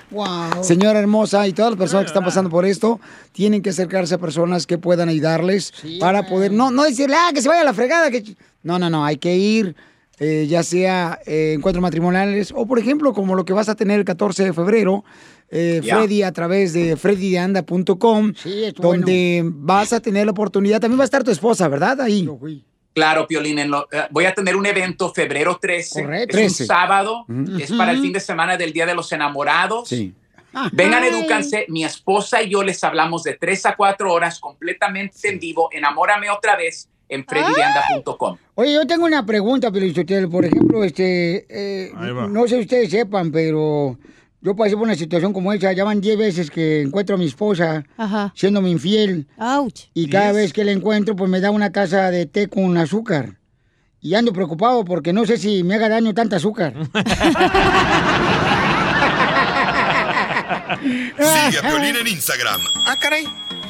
[0.63, 2.99] Señora hermosa y todas las personas que están pasando por esto
[3.33, 7.43] tienen que acercarse a personas que puedan ayudarles para poder no no decirle ah que
[7.43, 9.75] se vaya a la fregada que no no no hay que ir
[10.17, 13.99] eh, ya sea eh, encuentros matrimoniales o por ejemplo como lo que vas a tener
[13.99, 15.03] el 14 de febrero
[15.51, 15.81] eh.
[15.83, 18.33] Freddy a través de freddydeanda.com
[18.77, 22.27] donde vas a tener la oportunidad también va a estar tu esposa verdad ahí
[22.93, 26.01] Claro, Piolín, en lo- eh, voy a tener un evento febrero 13.
[26.03, 26.37] Correcto.
[26.37, 26.63] Es 13.
[26.63, 27.25] un sábado.
[27.59, 29.89] Es para el fin de semana del Día de los Enamorados.
[29.89, 30.13] sí
[30.71, 31.09] Vengan, Ay.
[31.09, 31.65] edúcanse.
[31.67, 35.67] Mi esposa y yo les hablamos de 3 a 4 horas completamente en vivo.
[35.73, 38.37] Enamórame otra vez en freddydeanda.com.
[38.55, 40.29] Oye, yo tengo una pregunta, Pelichotelo.
[40.29, 41.91] Por ejemplo, este, eh,
[42.29, 43.97] no sé si ustedes sepan, pero
[44.45, 45.73] yo pasé por una situación como esa.
[45.73, 47.83] Ya van 10 veces que encuentro a mi esposa
[48.35, 49.27] siéndome infiel.
[49.95, 50.35] Y cada Yes.
[50.35, 53.39] vez que la encuentro, pues me da una taza de té con azúcar.
[54.01, 56.73] Y ando preocupado porque no sé si me haga daño tanta azúcar.
[60.81, 63.25] Sigue a Piolín en Instagram, Ah, caray.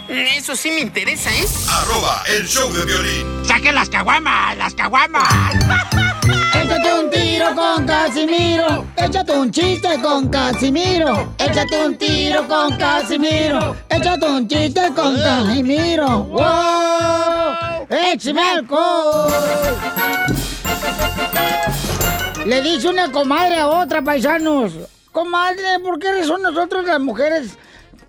[0.09, 1.45] Eso sí me interesa, ¿eh?
[1.69, 3.45] arroba el show de violín.
[3.45, 4.55] ¡Saquen las caguamas!
[4.57, 5.23] ¡Las caguamas!
[7.35, 8.85] Tiro con Casimiro.
[8.95, 11.33] Échate un chiste con Casimiro.
[11.37, 13.75] Échate un tiro con Casimiro.
[13.89, 16.23] Échate un chiste con Casimiro.
[16.23, 17.87] ¡Wow!
[17.89, 18.63] ¡Échame!
[22.45, 24.71] Le dice una comadre a otra, paisanos.
[25.11, 27.57] Comadre, ¿por qué son nosotros las mujeres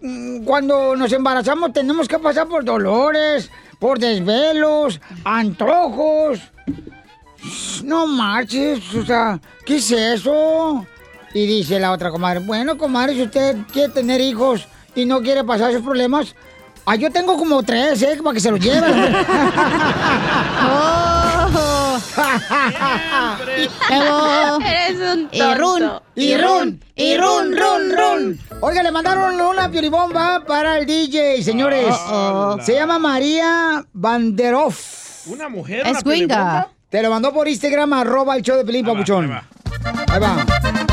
[0.03, 3.51] mm, cuando nos embarazamos tenemos que pasar por dolores,
[3.81, 6.39] por desvelos, antojos?
[7.85, 10.87] No marches, o sea, ¿qué es eso?
[11.35, 15.45] Y dice la otra comadre, bueno, comadre, si usted quiere tener hijos y no quiere
[15.45, 16.35] pasar esos problemas,
[16.87, 18.19] ah, yo tengo como tres, ¿eh?
[18.23, 18.93] Para que se los lleven.
[23.91, 28.39] Eres un Y run, y run, y run, run, run.
[28.61, 31.91] Oiga, le mandaron una piolibomba para el DJ, señores.
[31.91, 32.59] Uh-oh.
[32.63, 35.27] Se llama María Banderoff.
[35.27, 35.87] Una mujer.
[35.87, 36.69] Es una?
[36.89, 39.31] Te lo mandó por Instagram, arroba el show de Pelín Papuchón.
[39.33, 40.47] Ahí va.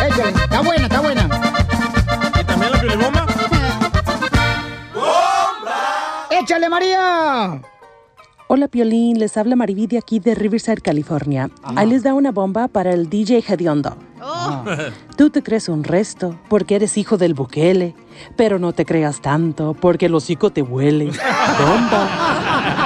[0.07, 0.31] Échale.
[0.31, 1.29] Está buena, está buena.
[2.39, 3.27] ¿Y también la piolibomba?
[6.31, 7.61] ¡Échale, María!
[8.47, 11.49] Hola Piolín, les habla Mariví de aquí de Riverside, California.
[11.63, 13.95] Ahí les da una bomba para el DJ Hediondo.
[15.15, 17.95] Tú te crees un resto porque eres hijo del Bukele,
[18.35, 21.05] pero no te creas tanto porque el hocico te huele.
[21.59, 22.82] Bomba.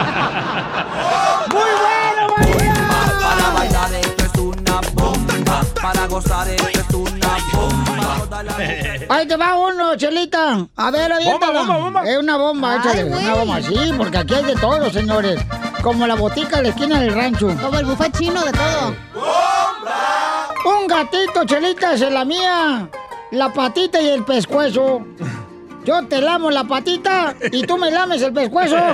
[9.10, 10.68] Ahí te va uno, Chelita.
[10.76, 11.60] A ver, aviéntala.
[11.60, 12.10] Bomba, bomba, bomba.
[12.12, 13.03] Es una bomba, Ay, échale.
[13.05, 13.24] güey.
[13.26, 15.39] Una bomba, sí, porque aquí hay de todo, señores.
[15.82, 17.47] Como la botica a la esquina del rancho.
[17.62, 18.95] Como el buffet chino de todo.
[20.66, 22.89] Un gatito, Chelita, se la mía.
[23.32, 25.01] La patita y el pescuezo.
[25.88, 28.75] Yo te lamo la patita y tú me lames el pescuezo.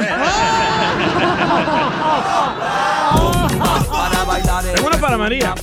[4.75, 5.55] Tengo una para María.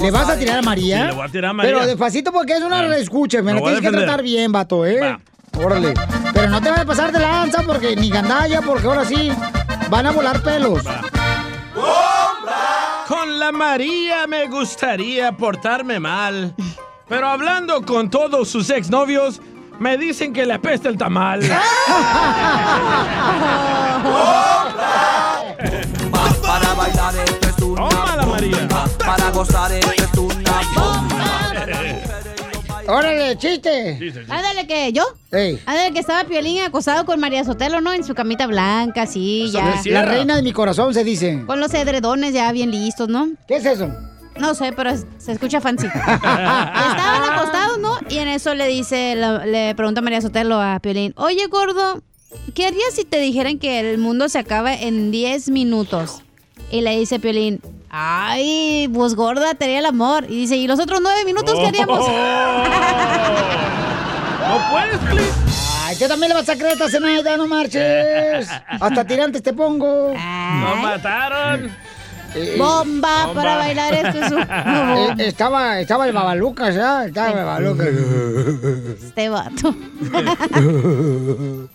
[0.00, 0.96] ¿Le vas a tirar a María?
[0.96, 1.74] Sí, le voy a tirar a María.
[1.74, 5.18] Pero despacito porque es una escucha, me Me a tienes que tratar bien, vato, ¿eh?
[5.62, 5.92] Órale.
[6.32, 9.30] Pero no te vas a pasar de lanza porque ni gandalla, porque ahora sí
[9.90, 10.84] van a volar pelos.
[13.06, 16.54] Con la María me gustaría portarme mal.
[17.06, 19.42] Pero hablando con todos sus exnovios,
[19.78, 21.40] me dicen que le apesta el tamal.
[26.42, 28.88] Para bailar esto es una bomba.
[28.98, 31.24] Para gozar esto es una bomba.
[32.88, 33.98] Órale, chiste.
[34.28, 35.04] Ándale, que yo.
[35.30, 35.60] Ey.
[35.66, 37.92] Ándale, que estaba Piolín acosado con María Sotelo, ¿no?
[37.92, 39.78] En su camita blanca, así, ya.
[39.84, 41.44] La reina de mi corazón se dice.
[41.46, 43.28] Con los edredones ya bien listos, ¿no?
[43.46, 43.92] ¿Qué es eso?
[44.38, 45.86] No sé, pero es- se escucha fancy.
[45.86, 47.98] Estaban acostados, ¿no?
[48.08, 52.00] Y en eso le dice, la- le pregunta María Sotelo a Piolín, oye, gordo,
[52.54, 56.22] ¿qué harías si te dijeran que el mundo se acaba en 10 minutos?
[56.70, 57.60] Y le dice Piolín,
[57.90, 60.24] ay, pues gorda, te haría el amor.
[60.28, 61.98] Y dice, ¿y los otros 9 minutos qué haríamos?
[62.00, 62.06] ¡No
[64.70, 65.32] puedes, please!
[65.84, 68.48] Ay, tú también le vas a creer a esta Zenaida, no marches.
[68.68, 70.12] Hasta tirantes te pongo.
[70.14, 71.74] ¡Nos mataron!
[72.56, 74.38] Bomba, para bailar esto es un...
[74.48, 77.06] Eh, estaba, estaba el Babalucas, ¿ya?
[77.06, 77.88] Estaba el Babalucas.
[79.04, 79.74] Este vato.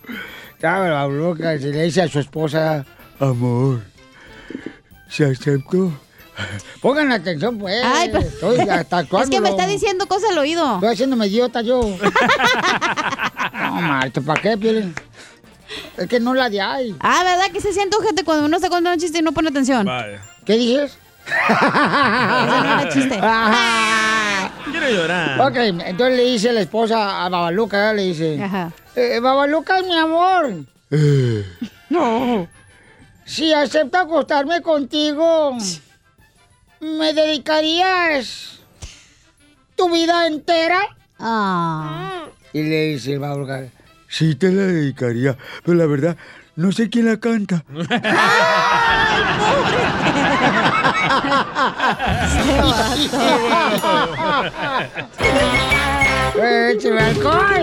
[0.54, 2.84] estaba el Babalucas y le dice a su esposa,
[3.18, 3.82] amor,
[5.08, 5.92] ¿se aceptó?
[6.80, 7.82] Pongan atención, pues.
[7.84, 10.74] Ay, pero- Estoy hasta Es que me está diciendo cosas al oído.
[10.74, 11.80] Estoy haciéndome idiota yo.
[11.82, 14.94] no, Marta, ¿para qué, Piolín?
[15.96, 16.94] Es que no la de ahí.
[17.00, 19.48] Ah, ¿verdad que se siente gente cuando uno está contando un chiste y no pone
[19.48, 19.88] atención?
[20.44, 20.98] ¿Qué dices?
[21.26, 23.18] No chiste.
[24.70, 25.40] Quiero llorar.
[25.40, 28.38] Ok, entonces le dice la esposa a Babaluca, le dice,
[28.96, 30.50] "Eh, Babaluca, mi amor,
[31.88, 32.48] no,
[33.24, 35.56] si acepto acostarme contigo,
[36.80, 38.60] ¿me dedicarías
[39.76, 40.80] tu vida entera?
[41.18, 42.24] Ah.
[42.52, 43.64] Y le dice Babaluca,
[44.08, 46.16] sí te la dedicaría, pero la verdad,
[46.56, 47.64] no sé quién la canta.
[56.36, 57.62] ¡Échame alcohol!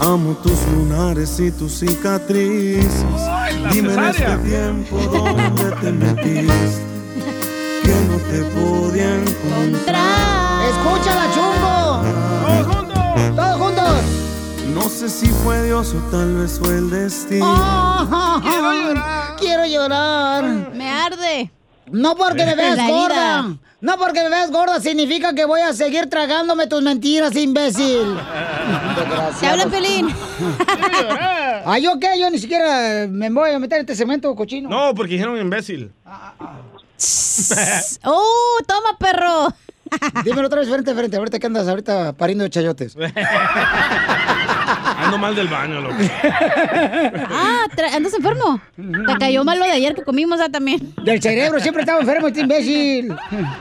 [0.00, 3.02] Amo tus lunares y tus cicatrices.
[3.62, 6.82] la Dime en este tiempo dónde te metiste.
[7.82, 10.66] Que no te podía encontrar.
[10.68, 12.02] ¡Escúchala, chungo!
[12.46, 13.36] ¡Todos juntos!
[13.36, 14.02] ¡Todos juntos!
[14.74, 18.40] No sé si fue Dios o tal vez fue el destino.
[18.42, 19.36] Quiero llorar.
[19.38, 20.72] Quiero llorar.
[20.74, 21.50] Me arde.
[21.90, 23.56] No porque me veas gorda.
[23.80, 28.16] No porque me veas gorda significa que voy a seguir tragándome tus mentiras, imbécil.
[29.38, 30.08] Te habla Pelín.
[31.64, 32.18] ¿Ah, yo qué?
[32.18, 34.70] Yo ni siquiera me voy a meter en este cemento cochino.
[34.70, 35.92] No, porque dijeron imbécil.
[38.04, 39.48] ¡Oh, toma, perro!
[40.24, 41.16] Dímelo otra vez frente a frente.
[41.16, 42.96] Ahorita que andas ahorita pariendo chayotes.
[44.98, 45.94] Ando mal del baño, loco.
[47.30, 48.60] Ah, ¿andas enfermo?
[48.76, 50.94] Te cayó mal lo de ayer que comimos ah, también.
[51.04, 53.14] Del cerebro, siempre estaba enfermo este imbécil.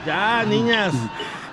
[0.05, 0.93] Ya, niñas.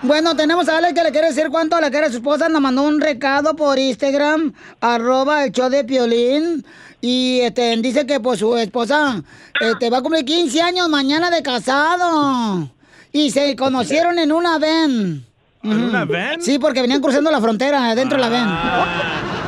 [0.03, 2.49] Bueno, tenemos a Alex que le quiere decir cuánto le quiere a su esposa.
[2.49, 6.64] Nos mandó un recado por Instagram, arroba el show de Piolín.
[7.01, 9.23] Y este, dice que pues su esposa
[9.61, 12.70] este, va a cumplir 15 años mañana de casado.
[13.13, 15.25] Y se conocieron en una van.
[15.63, 16.41] ¿En una van?
[16.43, 19.41] Sí, porque venían cruzando la frontera dentro de la van.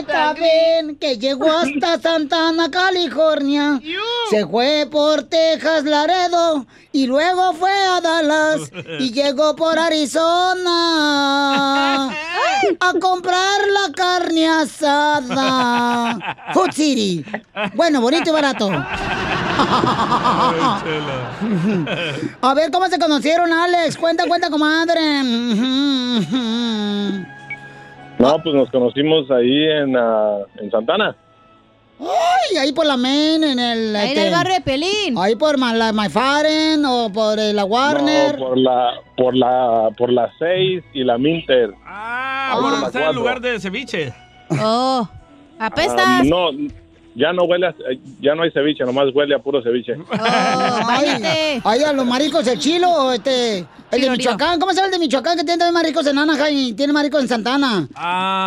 [0.00, 3.80] Neta, ven, que llegó hasta Santana, California.
[4.30, 6.64] Se fue por Texas, Laredo.
[6.92, 8.70] Y luego fue a Dallas.
[8.98, 10.70] Y llegó por Arizona.
[12.08, 16.18] A comprar la carne asada.
[16.54, 17.24] Food City.
[17.74, 18.70] Bueno, bonito y barato.
[22.40, 23.98] A ver, ¿cómo se conocieron, Alex?
[23.98, 25.00] Cuenta, cuenta, comadre.
[28.20, 31.16] No, pues nos conocimos ahí en, ah, en Santana.
[32.00, 33.94] Ay, ahí por la Main, en el...
[33.96, 35.18] Ahí en el barrio de Pelín.
[35.18, 38.38] Ahí por Ma- la MyFaren o por eh, la Warner.
[38.38, 41.70] No, por la, por la, por la 6 y la Minter.
[41.84, 44.12] Ah, la está en el lugar de ceviche.
[44.62, 45.08] Oh,
[45.58, 46.24] Ah, apestas.
[46.24, 46.50] no,
[47.14, 47.74] ya no huele, a-
[48.20, 49.96] ya no hay ceviche, nomás huele a puro ceviche.
[50.10, 54.58] Ay, ay, a los maricos el chilo, este, el de Michoacán.
[54.60, 57.22] ¿Cómo se llama el de Michoacán que tiene también mariscos en Anaheim y tiene mariscos
[57.22, 57.88] en Santana?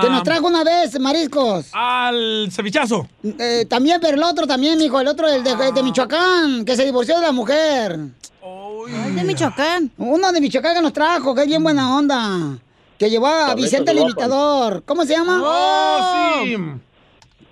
[0.02, 1.68] Que nos trajo una vez mariscos.
[1.74, 3.08] Al cevichazo.
[3.24, 6.76] Eh, también, pero el otro también, mijo, el otro, el de, el de Michoacán, que
[6.76, 8.00] se divorció de la mujer.
[8.88, 9.92] ¿El de Michoacán?
[9.98, 12.58] Uno de Michoacán que nos trajo, que es bien buena onda.
[12.98, 14.00] Que llevó a Vicente el.
[14.00, 14.84] Imitador.
[14.86, 15.42] ¿Cómo se llama?
[15.44, 16.56] Oh, sí.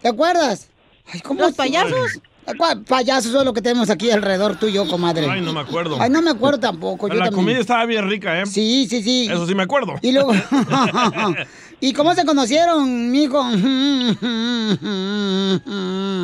[0.02, 0.68] ¿Te acuerdas?
[1.14, 2.22] Ay, ¿cómo ¿Los payasos?
[2.58, 5.28] ¿Cuál payasos es lo que tenemos aquí alrededor tú y yo, comadre?
[5.30, 5.98] Ay, no me acuerdo.
[6.00, 7.08] Ay, no me acuerdo tampoco.
[7.08, 7.46] Pero yo la también.
[7.46, 8.46] comida estaba bien rica, ¿eh?
[8.46, 9.28] Sí, sí, sí.
[9.30, 9.96] Eso sí me acuerdo.
[10.02, 10.32] Y luego...
[11.84, 13.44] ¿Y cómo se conocieron, mijo?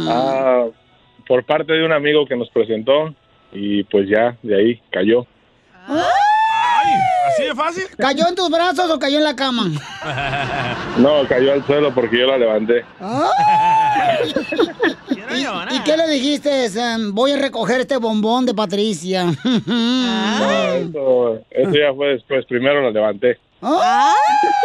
[0.09, 0.65] Ah,
[1.27, 3.13] por parte de un amigo que nos presentó
[3.51, 5.27] y pues ya de ahí cayó.
[5.85, 6.26] Ay,
[7.27, 7.83] ¿así de fácil?
[7.97, 9.65] ¿Cayó en tus brazos o cayó en la cama?
[10.97, 12.83] No, cayó al suelo porque yo la levanté.
[15.35, 16.67] ¿Y, y qué le dijiste?
[17.11, 19.25] Voy a recoger este bombón de Patricia.
[19.67, 22.45] No, eso, eso ya fue después.
[22.45, 23.37] Primero la levanté.
[23.59, 23.79] Pero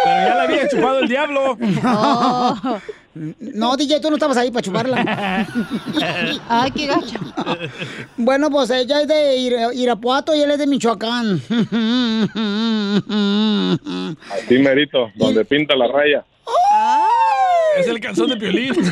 [0.06, 1.56] ya la había chupado el diablo.
[3.14, 5.46] No, DJ, tú no estabas ahí para chuparla.
[6.48, 7.18] Ay, qué gacho.
[8.16, 11.40] Bueno, pues ella es de Ira- Irapuato y él es de Michoacán.
[14.32, 16.24] Así merito, donde pinta la raya.
[17.78, 18.74] Es el calzón de piolín.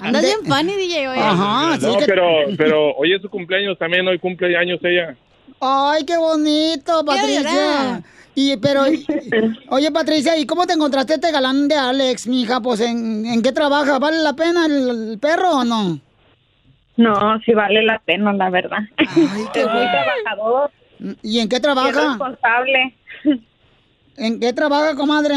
[0.00, 1.18] Andas bien funny, DJ, hoy.
[1.18, 2.24] Ajá, sí no, que- pero,
[2.56, 5.14] pero hoy es su cumpleaños también, hoy cumple años ella.
[5.60, 8.02] Ay, qué bonito, Patricia.
[8.34, 8.82] Y, pero,
[9.70, 12.60] oye, Patricia, ¿y cómo te encontraste este galán de Alex, mija?
[12.60, 13.98] Pues, ¿en, en qué trabaja?
[13.98, 16.00] ¿Vale la pena el, el perro o no?
[16.96, 18.78] No, sí vale la pena, la verdad.
[18.98, 19.50] es muy bueno.
[19.60, 20.70] trabajador.
[21.22, 22.08] ¿Y en qué trabaja?
[22.08, 22.94] responsable.
[24.16, 25.34] ¿En qué trabaja, comadre?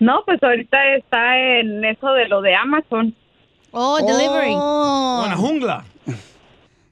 [0.00, 3.14] No, pues ahorita está en eso de lo de Amazon.
[3.70, 4.54] Oh, delivery.
[4.54, 5.84] Una jungla.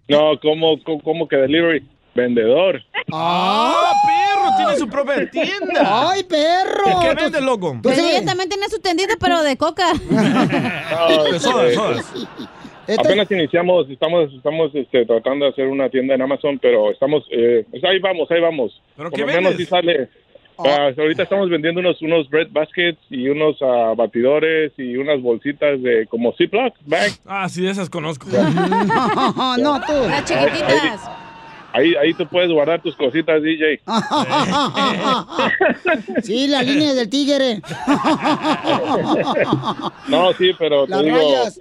[0.09, 1.87] No, ¿cómo, cómo, cómo que delivery?
[2.15, 2.83] Vendedor.
[3.13, 4.57] ¡Ah, perro!
[4.57, 6.11] Tiene su propia tienda.
[6.11, 6.85] ¡Ay, perro!
[6.87, 7.79] ¿Y qué vende, loco?
[7.83, 9.93] Pues ella también tiene su tendita, pero de coca.
[10.11, 12.13] No, De sodas,
[12.87, 13.01] este.
[13.01, 17.65] Apenas iniciamos, estamos, estamos este, tratando de hacer una tienda en Amazon, pero estamos, eh,
[17.71, 18.79] pues ahí vamos, ahí vamos.
[18.97, 19.57] ¿Pero Por qué lo menos vendes?
[19.57, 20.11] sí sale.
[20.59, 25.83] Ah, ahorita estamos vendiendo unos, unos bread baskets y unos ah, batidores y unas bolsitas
[25.83, 27.11] de como Ziploc bag.
[27.27, 28.27] Ah, sí, esas conozco.
[28.37, 29.93] No, no, tú.
[30.09, 30.63] Las chiquititas.
[30.63, 30.99] Ahí, ahí
[32.17, 33.81] tú puedes guardar tus cositas, DJ.
[36.23, 37.61] Sí, la línea del tigre.
[40.09, 41.61] No, sí, pero te digo, gracias,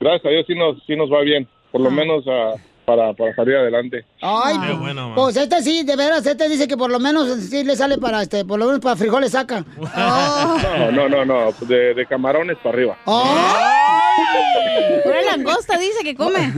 [0.00, 3.34] gracias a Dios sí nos, sí nos va bien, por lo menos ah, para, para
[3.34, 4.04] salir adelante.
[4.22, 5.14] Ay, Qué bueno, man.
[5.16, 8.22] pues este sí, de veras, este dice que por lo menos sí le sale para
[8.22, 9.64] este, por lo menos para frijoles saca.
[10.92, 12.96] No, no, no, no, de, de camarones para arriba.
[15.04, 16.52] Pura langosta dice que come.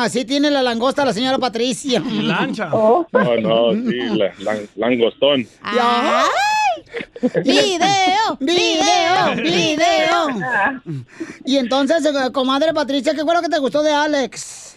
[0.00, 2.00] Así tiene la langosta la señora Patricia.
[2.00, 2.66] Lancha.
[2.66, 5.46] No, no, sí, la- lan- langostón.
[5.62, 6.26] ¡Ay!
[7.44, 8.36] ¡Video!
[8.40, 9.34] ¡Video!
[9.36, 10.28] ¡Video!
[11.44, 14.76] Y entonces, eh, comadre Patricia, ¿qué fue lo que te gustó de Alex?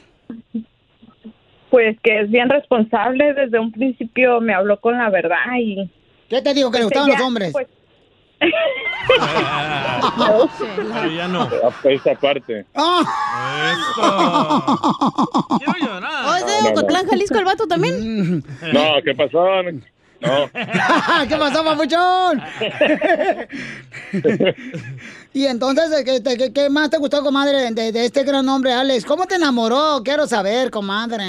[1.69, 3.33] Pues que es bien responsable.
[3.33, 5.89] Desde un principio me habló con la verdad y...
[6.29, 6.71] ¿Qué te dijo?
[6.71, 7.51] ¿Que le Pues gustaban ella, los hombres?
[7.51, 7.67] pues,
[10.93, 11.47] Pero ya no.
[11.83, 12.65] Esa parte.
[15.57, 16.25] Quiero llorar.
[16.27, 17.11] ¿O es de No, no, Ocotlán, no.
[17.11, 18.43] Jalisco, el vato también?
[18.73, 19.45] No, ¿qué pasó?
[20.21, 20.49] No.
[21.27, 22.41] ¿Qué pasó, papuchón?
[25.33, 29.05] y entonces, ¿qué, qué- qué más te gustó, comadre, de, de este gran hombre, Alex?
[29.05, 30.01] ¿Cómo te enamoró?
[30.03, 31.25] Quiero saber, comadre.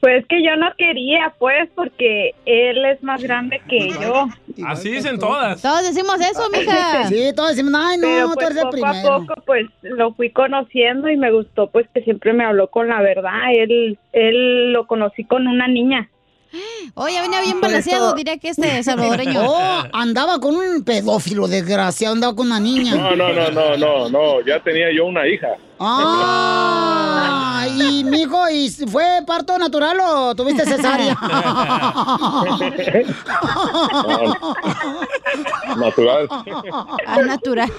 [0.00, 4.28] Pues que yo no quería, pues, porque él es más grande que yo.
[4.66, 5.60] Así dicen todas.
[5.60, 7.06] Todos decimos eso, mija.
[7.06, 9.14] Sí, todos decimos, ay, no, Pero tú pues eres el poco primero.
[9.14, 12.88] a poco, pues, lo fui conociendo y me gustó, pues, que siempre me habló con
[12.88, 13.52] la verdad.
[13.54, 16.08] Él, él lo conocí con una niña.
[16.94, 19.42] Oh, ya venía bien balanceado, diría que este salvadoreño.
[19.46, 22.96] Oh, andaba con un pedófilo desgraciado, andaba con una niña.
[22.96, 25.48] No, no, no, no, no, no, ya tenía yo una hija.
[25.82, 31.16] Ah, y mijo, ¿y fue parto natural o tuviste cesárea?
[35.76, 36.26] Natural.
[37.06, 37.72] Ah, natural.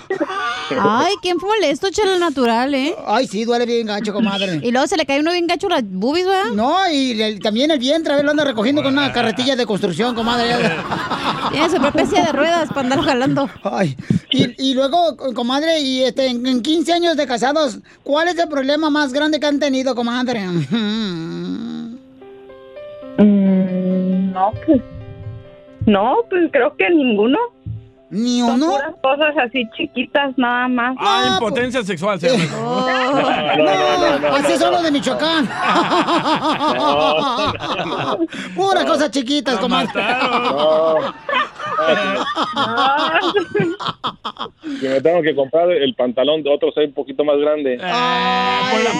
[0.80, 2.96] Ay, ¿quién fue molesto, chela natural, eh?
[3.06, 4.60] Ay, sí, duele bien gacho, comadre.
[4.64, 6.52] Y luego se le cae uno bien gacho las boobies, ¿verdad?
[6.54, 9.66] No, y el- también el vientre, a ver, lo anda recogiendo con una carretilla de
[9.66, 10.56] construcción, comadre.
[11.52, 13.50] Tiene su propia silla de ruedas para andar jalando.
[13.64, 13.98] Ay,
[14.32, 18.50] y, y luego, comadre, y este, en en 15 años de casados, ¿cuál es el
[18.50, 20.42] problema más grande que han tenido, comadre?
[23.18, 24.82] Mm, no, pues,
[25.86, 27.38] no, pues creo que ninguno.
[28.12, 28.72] Ni Son uno.
[28.74, 30.96] puras cosas así chiquitas, nada más.
[31.00, 32.44] Ah, impotencia sexual se llama.
[32.64, 32.88] Oh.
[33.58, 34.72] No, no, no, no, Así no, son no.
[34.74, 35.46] los de Michoacán.
[38.56, 39.90] Puras cosas chiquitas, comadre.
[39.94, 40.96] No.
[44.80, 47.78] Si me tengo que comprar el pantalón de otro, soy un poquito más grande.
[47.78, 47.86] Por
[48.84, 48.94] la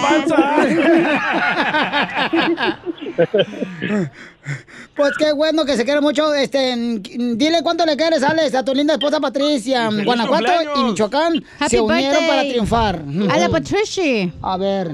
[4.96, 6.34] Pues qué bueno que se quiere mucho.
[6.34, 9.90] Este, dile cuánto le quieres, Alex, a tu linda esposa Patricia.
[9.90, 10.78] feliz Guanajuato cumpleaños.
[10.78, 12.28] y Michoacán Happy se unieron birthday.
[12.28, 13.02] para triunfar.
[13.30, 14.32] A la Patricia.
[14.42, 14.88] A ver.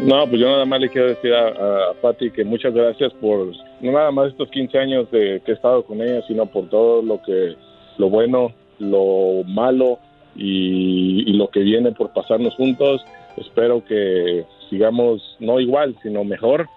[0.00, 1.48] No, pues yo nada más le quiero decir a,
[1.90, 5.54] a Patti que muchas gracias por no nada más estos 15 años de que he
[5.54, 7.54] estado con ella, sino por todo lo que
[7.98, 9.98] lo bueno, lo malo
[10.34, 13.00] y, y lo que viene por pasarnos juntos.
[13.36, 16.68] Espero que sigamos no igual, sino mejor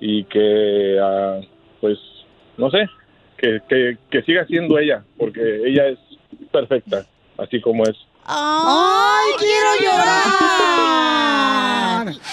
[0.00, 1.40] y que ah,
[1.80, 1.98] pues
[2.56, 2.88] no sé,
[3.36, 5.98] que, que, que siga siendo ella, porque ella es
[6.50, 7.06] perfecta,
[7.38, 7.96] así como es.
[8.24, 11.40] ¡Ay, quiero llorar!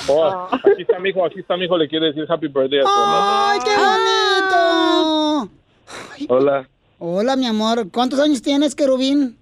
[0.09, 2.83] Oh, aquí está mi hijo, aquí está mi hijo, le quiere decir happy birthday a
[2.83, 3.51] su mamá.
[3.51, 5.51] ¡Ay, qué bonito!
[6.29, 6.67] Hola,
[6.99, 7.91] Hola, mi amor.
[7.91, 9.37] ¿Cuántos años tienes, querubín?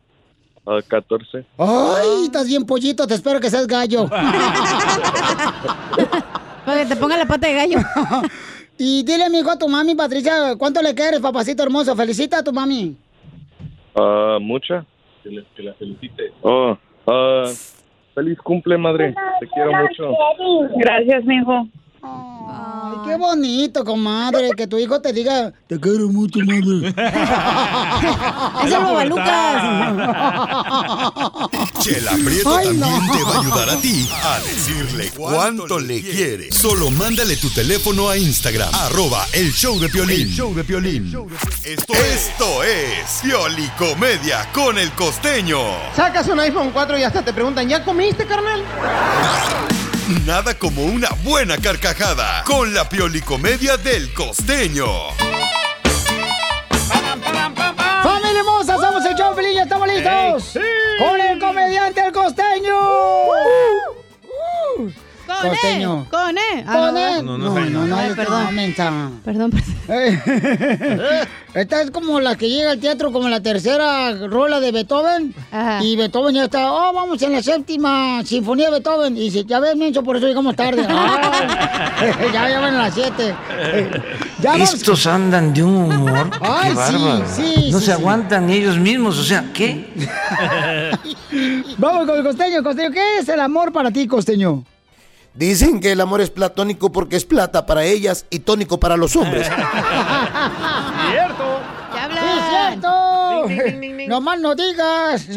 [0.68, 1.46] ah, 14.
[1.58, 3.08] Ay, estás bien pollito.
[3.08, 4.10] Te espero que seas gallo.
[6.66, 7.78] Para que te ponga la pata de gallo.
[8.78, 11.96] y dile, mi hijo, a tu mami, Patricia, ¿cuánto le quieres, papacito hermoso?
[11.96, 12.96] Felicita a tu mami.
[13.96, 14.86] Ah, ¿Mucha?
[15.24, 16.32] Que, le- que la felicite.
[16.42, 16.78] Oh,
[17.08, 17.46] ah,
[18.14, 19.14] feliz cumple, madre.
[19.40, 20.12] Te quiero mucho.
[20.78, 21.68] Gracias, mijo.
[22.48, 26.94] Ay, Qué bonito, comadre, que tu hijo te diga, te quiero mucho, madre.
[28.66, 29.64] Es el Babalucas.
[31.80, 33.14] Chela Prieto Ay, también no.
[33.18, 36.52] te va a ayudar a ti a decirle cuánto le quiere.
[36.52, 40.22] Solo mándale tu teléfono a Instagram, arroba el show de Piolín.
[40.22, 41.06] El show de Piolín.
[41.64, 45.60] Esto, esto es Piolicomedia con el costeño.
[45.96, 48.64] Sacas un iPhone 4 y hasta te preguntan, ¿ya comiste, carnal?
[50.08, 54.86] Nada como una buena carcajada con la Piolicomedia del costeño.
[58.04, 58.78] ¡Familia hermosa!
[58.78, 59.36] ¡Somos el show!
[59.52, 60.60] ¡Ya estamos listos!
[61.00, 64.05] ¡Con el comediante El Costeño!
[65.42, 66.06] Con Costeño.
[66.08, 66.64] E, con E.
[66.66, 66.94] Ah, Con no.
[66.94, 67.24] ¿verdad?
[67.24, 67.50] No, no,
[67.88, 68.44] no, Ay, perdón.
[68.46, 69.10] no, mensa.
[69.24, 69.76] Perdón, perdón.
[71.56, 75.34] Esta es como la que llega al teatro como la tercera rola de Beethoven.
[75.82, 79.16] Y Beethoven ya está, oh, vamos en la séptima sinfonía de Beethoven.
[79.16, 80.86] Y dice, ya ves, menso, por eso llegamos tarde.
[80.88, 83.34] Ay, ya, ya van a las siete.
[84.42, 84.74] Ya vamos.
[84.74, 86.30] Estos andan de un humor.
[86.42, 87.26] Ay, qué sí, bárbaro.
[87.34, 87.92] sí, no sí, se sí.
[87.92, 89.18] aguantan ellos mismos.
[89.18, 89.94] O sea, ¿qué?
[91.78, 92.92] Vamos con el costeño, costeño.
[92.92, 94.64] ¿Qué es el amor para ti, costeño?
[95.36, 99.18] Dicen que el amor es platónico porque es plata para ellas y tónico para los
[99.18, 99.48] hombres.
[101.12, 101.60] ¡Cierto!
[102.10, 103.48] ¡Sí, cierto!
[104.08, 105.28] ¡No más no digas!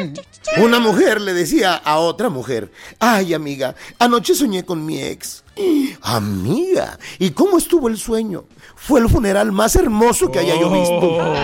[0.58, 2.70] Una mujer le decía a otra mujer,
[3.00, 5.42] ay amiga, anoche soñé con mi ex.
[6.02, 8.44] Amiga, ¿y cómo estuvo el sueño?
[8.76, 11.34] Fue el funeral más hermoso que haya yo visto.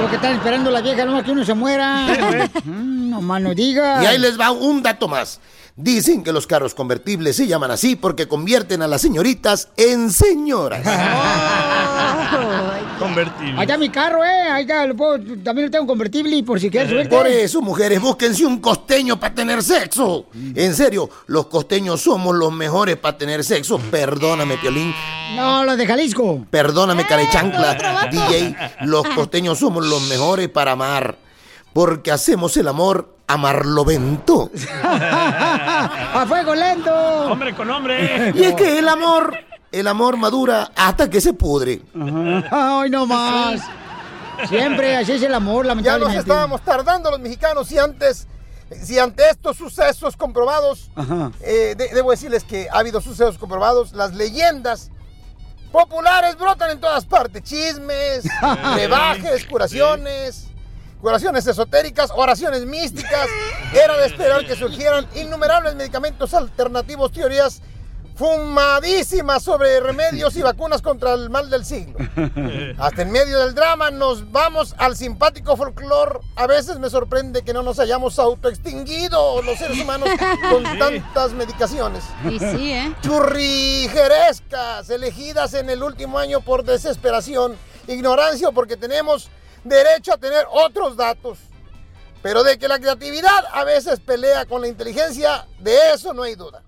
[0.00, 2.48] Lo que están esperando la vieja, no que uno se muera.
[2.64, 4.02] Mm, no más no digas.
[4.02, 5.40] Y ahí les va un dato más.
[5.76, 10.80] Dicen que los carros convertibles se llaman así porque convierten a las señoritas en señoras.
[12.98, 13.60] Convertible.
[13.60, 14.66] Allá mi carro, ¿eh?
[14.88, 17.14] Lo puedo- también lo tengo convertible por si quieres subirte.
[17.14, 20.26] Por eso, mujeres, búsquense un costeño para tener sexo.
[20.54, 23.78] En serio, los costeños somos los mejores para tener sexo.
[23.78, 24.94] Perdóname, Piolín.
[25.34, 26.46] No, los de Jalisco.
[26.50, 28.08] Perdóname, carechancla.
[28.10, 31.16] DJ, los costeños somos los mejores para amar.
[31.72, 34.50] Porque hacemos el amor amarlovento.
[34.84, 36.92] ¡A fuego lento!
[37.30, 38.32] Hombre con hombre.
[38.34, 39.36] Y es que el amor,
[39.72, 41.82] el amor madura hasta que se pudre.
[42.50, 43.60] Ay, no más.
[44.48, 48.28] Siempre así es el amor, Ya nos estábamos tardando los mexicanos y antes,
[48.82, 51.30] si ante estos sucesos comprobados, Ajá.
[51.40, 54.90] eh, de- debo decirles que ha habido sucesos comprobados, las leyendas
[55.72, 58.24] populares brotan en todas partes, chismes,
[58.74, 60.48] brebajes, curaciones,
[61.06, 63.28] curaciones esotéricas, oraciones místicas.
[63.72, 67.62] Era de esperar que surgieran innumerables medicamentos alternativos, teorías
[68.16, 71.96] fumadísimas sobre remedios y vacunas contra el mal del siglo.
[72.78, 76.18] Hasta en medio del drama nos vamos al simpático folclore.
[76.34, 80.08] A veces me sorprende que no nos hayamos autoextinguido los seres humanos
[80.50, 82.02] con tantas medicaciones.
[82.28, 82.92] Y sí, ¿eh?
[83.02, 87.54] Churrijerescas, elegidas en el último año por desesperación,
[87.86, 89.30] ignorancia o porque tenemos
[89.68, 91.38] derecho a tener otros datos.
[92.22, 96.34] Pero de que la creatividad a veces pelea con la inteligencia, de eso no hay
[96.34, 96.62] duda.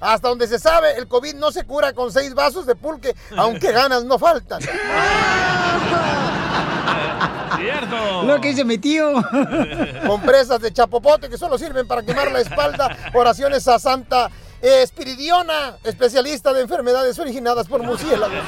[0.00, 3.70] Hasta donde se sabe, el COVID no se cura con seis vasos de pulque, aunque
[3.72, 4.60] ganas no faltan.
[7.56, 8.22] Cierto.
[8.24, 9.12] Lo que dice mi tío.
[10.06, 12.96] Compresas de chapopote que solo sirven para quemar la espalda.
[13.14, 14.30] Oraciones a Santa
[14.62, 18.38] Espiridiona, especialista de enfermedades originadas por murciélagos.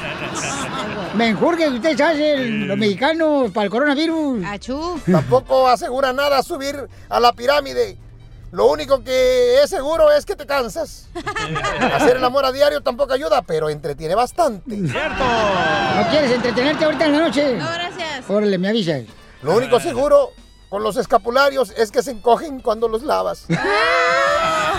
[1.13, 4.45] Mejor que ustedes hacen los mexicanos para el coronavirus.
[4.45, 4.97] Achú.
[5.11, 7.97] Tampoco asegura nada subir a la pirámide.
[8.53, 11.09] Lo único que es seguro es que te cansas.
[11.93, 14.77] Hacer el amor a diario tampoco ayuda, pero entretiene bastante.
[14.77, 17.57] ¿No quieres entretenerte ahorita en la noche?
[17.57, 18.29] No, gracias.
[18.29, 19.03] Órale, me avisas.
[19.41, 20.31] Lo único seguro
[20.69, 23.45] con los escapularios es que se encogen cuando los lavas.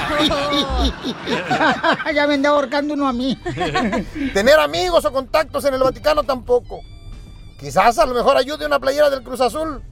[2.15, 3.37] ya me anda ahorcando uno a mí.
[4.35, 6.83] Tener amigos o contactos en el Vaticano tampoco.
[7.59, 9.83] Quizás a lo mejor ayude una playera del Cruz Azul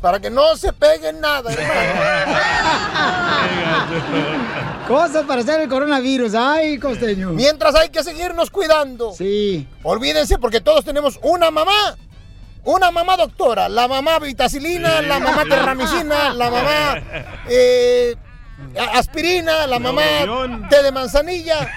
[0.00, 2.38] para que no se peguen nada, hermano.
[4.88, 6.34] Cosas para hacer el coronavirus.
[6.34, 7.30] Ay, costeño.
[7.30, 9.12] Mientras hay que seguirnos cuidando.
[9.12, 9.68] Sí.
[9.84, 11.96] Olvídense porque todos tenemos una mamá.
[12.64, 13.68] Una mamá doctora.
[13.68, 17.02] La mamá vitacilina, la mamá terramicina, la mamá
[17.48, 18.16] eh,
[18.94, 20.02] aspirina, la mamá
[20.68, 21.68] té de manzanilla.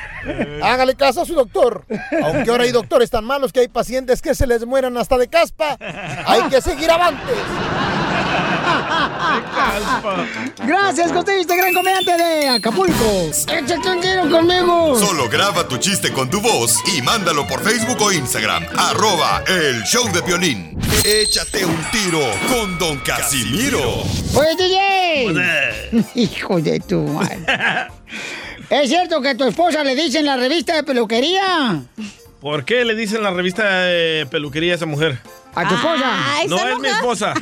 [0.64, 1.86] Hágale caso a su doctor.
[2.24, 5.28] Aunque ahora hay doctores tan malos que hay pacientes que se les mueran hasta de
[5.28, 5.78] caspa,
[6.26, 7.38] hay que seguir avantes.
[10.66, 13.32] Gracias, costeño, este gran comediante de Acapulco.
[13.48, 15.00] Échate un tiro conmigo.
[15.00, 18.66] Solo graba tu chiste con tu voz y mándalo por Facebook o Instagram.
[18.78, 20.78] Arroba el show de violín.
[21.04, 24.04] Échate un tiro con Don Casimiro.
[24.34, 26.06] Oye, DJ.
[26.16, 27.40] Hijo de tu madre.
[28.70, 31.84] ¿Es cierto que a tu esposa le dicen la revista de peluquería?
[32.42, 35.20] ¿Por qué le dicen la revista de peluquería a esa mujer?
[35.54, 36.06] ¿A tu esposa?
[36.48, 37.34] no es mi esposa.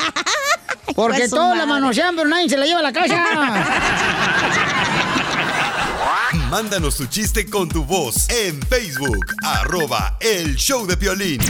[0.95, 3.25] Porque todos la manosean, pero nadie se la lleva a la casa.
[6.49, 11.41] Mándanos tu chiste con tu voz en Facebook, arroba el show de Piolín.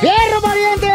[0.00, 0.88] ¡Fierro, pariente!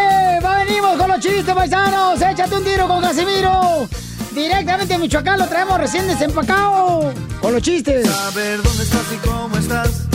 [0.43, 2.19] ¡Va, venimos con los chistes, paisanos!
[2.21, 3.87] ¡Échate un tiro con Casimiro!
[4.35, 7.13] Directamente a Michoacán lo traemos recién desempacado.
[7.41, 8.05] Con los chistes.
[8.05, 10.07] Saber dónde estás y cómo estás.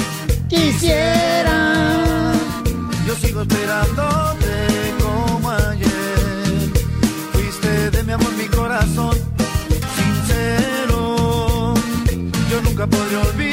[0.47, 2.33] Quisiera.
[3.07, 6.71] Yo sigo esperándote como ayer.
[7.33, 9.17] Fuiste de mi amor mi corazón.
[9.97, 11.75] Sincero.
[12.51, 13.50] Yo nunca podré olvidarme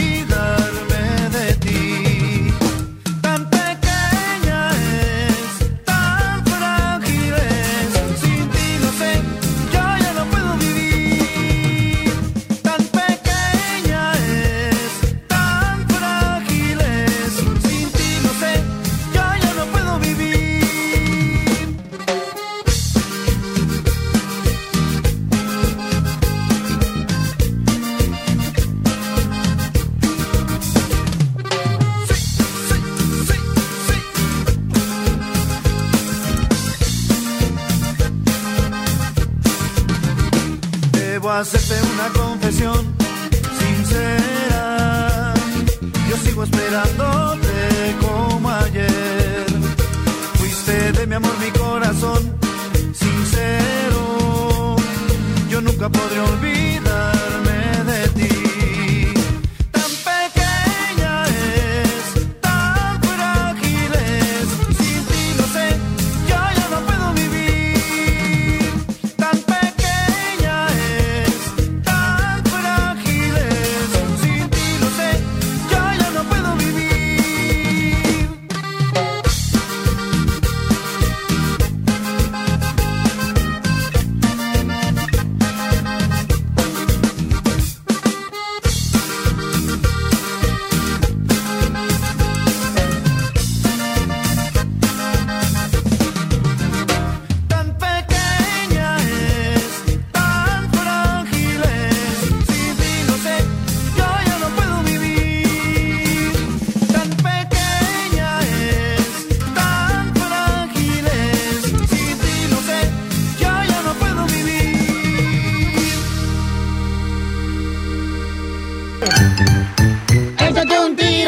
[46.85, 47.06] sigo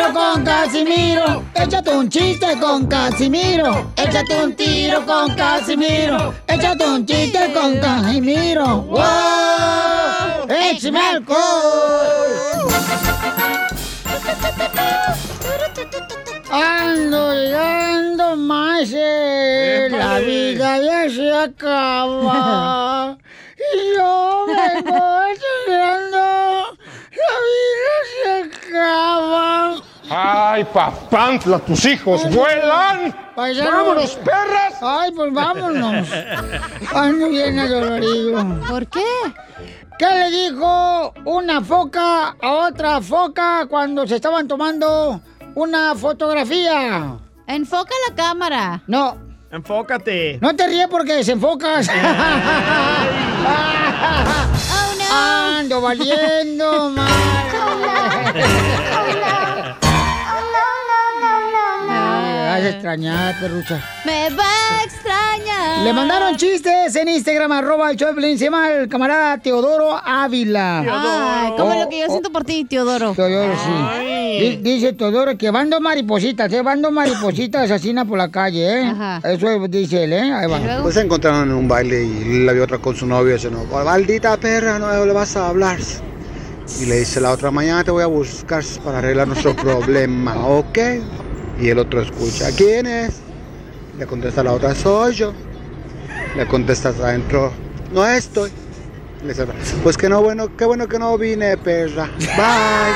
[0.10, 1.44] tiro con Casimiro.
[1.54, 3.92] Échate un chiste con Casimiro.
[3.96, 6.34] Échate un tiro con Casimiro.
[6.48, 8.82] Échate un chiste con Casimiro.
[8.82, 10.48] ¡Wow!
[10.50, 11.38] ¡Échame alcohol!
[16.52, 23.18] Ando llegando más, la vida ya se acaba.
[23.60, 26.18] Y yo vengo estudiando,
[27.12, 29.89] la vida se acaba.
[30.10, 33.16] ¡Ay, papantla, tus hijos vuelan!
[33.36, 34.76] ¡Vámonos, perras!
[34.82, 36.08] Ay, pues vámonos.
[36.94, 38.60] Ando bien adolorido.
[38.68, 39.06] ¿Por qué?
[39.98, 45.22] ¿Qué le dijo una foca a otra foca cuando se estaban tomando
[45.56, 47.18] una fotografía?
[47.48, 48.82] Enfoca la cámara.
[48.88, 49.18] No,
[49.52, 50.38] Enfócate.
[50.42, 51.90] no te ríes porque desenfocas.
[55.60, 58.34] Ando valiendo, Ay,
[62.60, 63.84] Vas a extrañar, perrucha.
[64.06, 65.84] Me va a extrañar.
[65.84, 68.38] Le mandaron chistes en Instagram, arroba el Piolín.
[68.38, 70.80] Se llama el camarada Teodoro Ávila.
[70.80, 73.14] Ay, como Oh, lo que yo siento por ti, Teodoro.
[73.14, 74.40] Teodoro, sí.
[74.40, 76.62] Di- Dice Teodoro que van dos maripositas, ¿eh?
[76.62, 78.94] Van dos maripositas asesinas por la calle, ¿eh?
[79.24, 80.34] Eso dice él, ¿eh?
[80.34, 80.82] Ahí va.
[80.82, 83.50] Pues se encontraron en un baile y la vio otra con su novio y dice,
[83.50, 85.78] no, maldita perra, no le vas a hablar.
[86.80, 90.78] Y le dice la otra, mañana te voy a buscar para arreglar nuestro problema, ¿ok?
[91.60, 93.16] Y el otro escucha, ¿quién es?
[93.98, 95.34] Le contesta la otra, soy yo.
[96.36, 97.52] Le contesta adentro,
[97.92, 98.52] no estoy.
[99.24, 99.46] Le dice,
[99.84, 102.10] pues que no, bueno, qué bueno que no vine, perra.
[102.18, 102.96] Bye.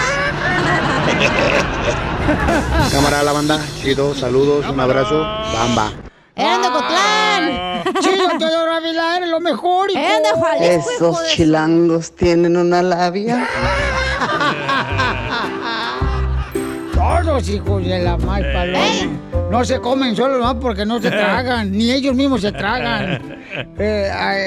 [2.93, 5.91] Cámara de la banda, chido, saludos, un abrazo, bamba.
[6.35, 7.83] ¡Eran de Cotlán!
[7.99, 9.99] Chido, Teodoro Ávila, eres lo mejor, hijo.
[9.99, 13.45] ¡Eran de Jalisco, hijo Esos de- chilangos tienen una labia.
[17.21, 18.85] Esos hijos de la mal paloma.
[19.49, 23.21] No se comen solo nomás porque no se tragan, ni ellos mismos se tragan.
[23.77, 24.39] Eh, ay,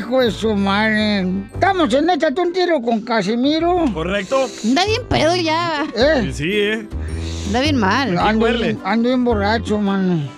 [0.00, 1.24] eh, de su madre.
[1.54, 3.84] Estamos en Échate un tiro con Casimiro.
[3.94, 4.48] ¿Correcto?
[4.64, 5.86] Anda bien pedo ya.
[5.94, 6.32] ¿Eh?
[6.32, 6.88] Sí, ¿eh?
[7.46, 8.18] Anda bien mal.
[8.18, 10.37] Ando bien borracho, mano.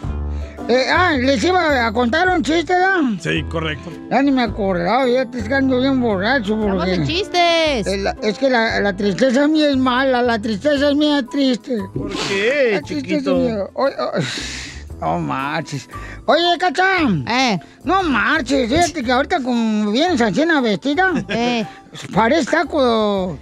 [0.72, 3.00] Eh, ah, les iba a contar un chiste, ¿verdad?
[3.20, 3.90] Sí, correcto.
[4.08, 6.56] Ya ni me acordaba, ya te estoy ando bien borracho.
[6.56, 7.86] Porque de chistes.
[7.88, 11.76] Eh, la- Es, que la, la tristeza mía es mala, la tristeza es mía triste.
[11.92, 13.34] ¿Por qué, La chiquito?
[13.36, 14.26] mía- Oye, oye,
[15.00, 15.88] No marches.
[16.26, 16.84] Oye, Cacha.
[17.26, 17.58] Eh.
[17.84, 18.68] No marches.
[18.68, 21.10] Fíjate que ahorita como vienes así en la vestida.
[21.30, 21.66] Eh.
[22.14, 23.38] Parece taco,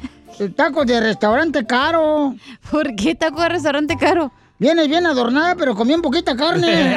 [0.56, 2.34] taco de restaurante caro.
[2.70, 4.30] ¿Por qué taco de restaurante caro?
[4.58, 6.96] Vienes bien adornada, pero con bien poquita carne.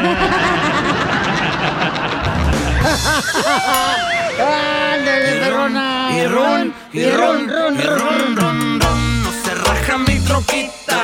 [4.39, 6.09] ¡Ándale, perrona!
[6.17, 10.97] y ron, y ron, ron, y ron, ron, ron, no se raja mi troquita.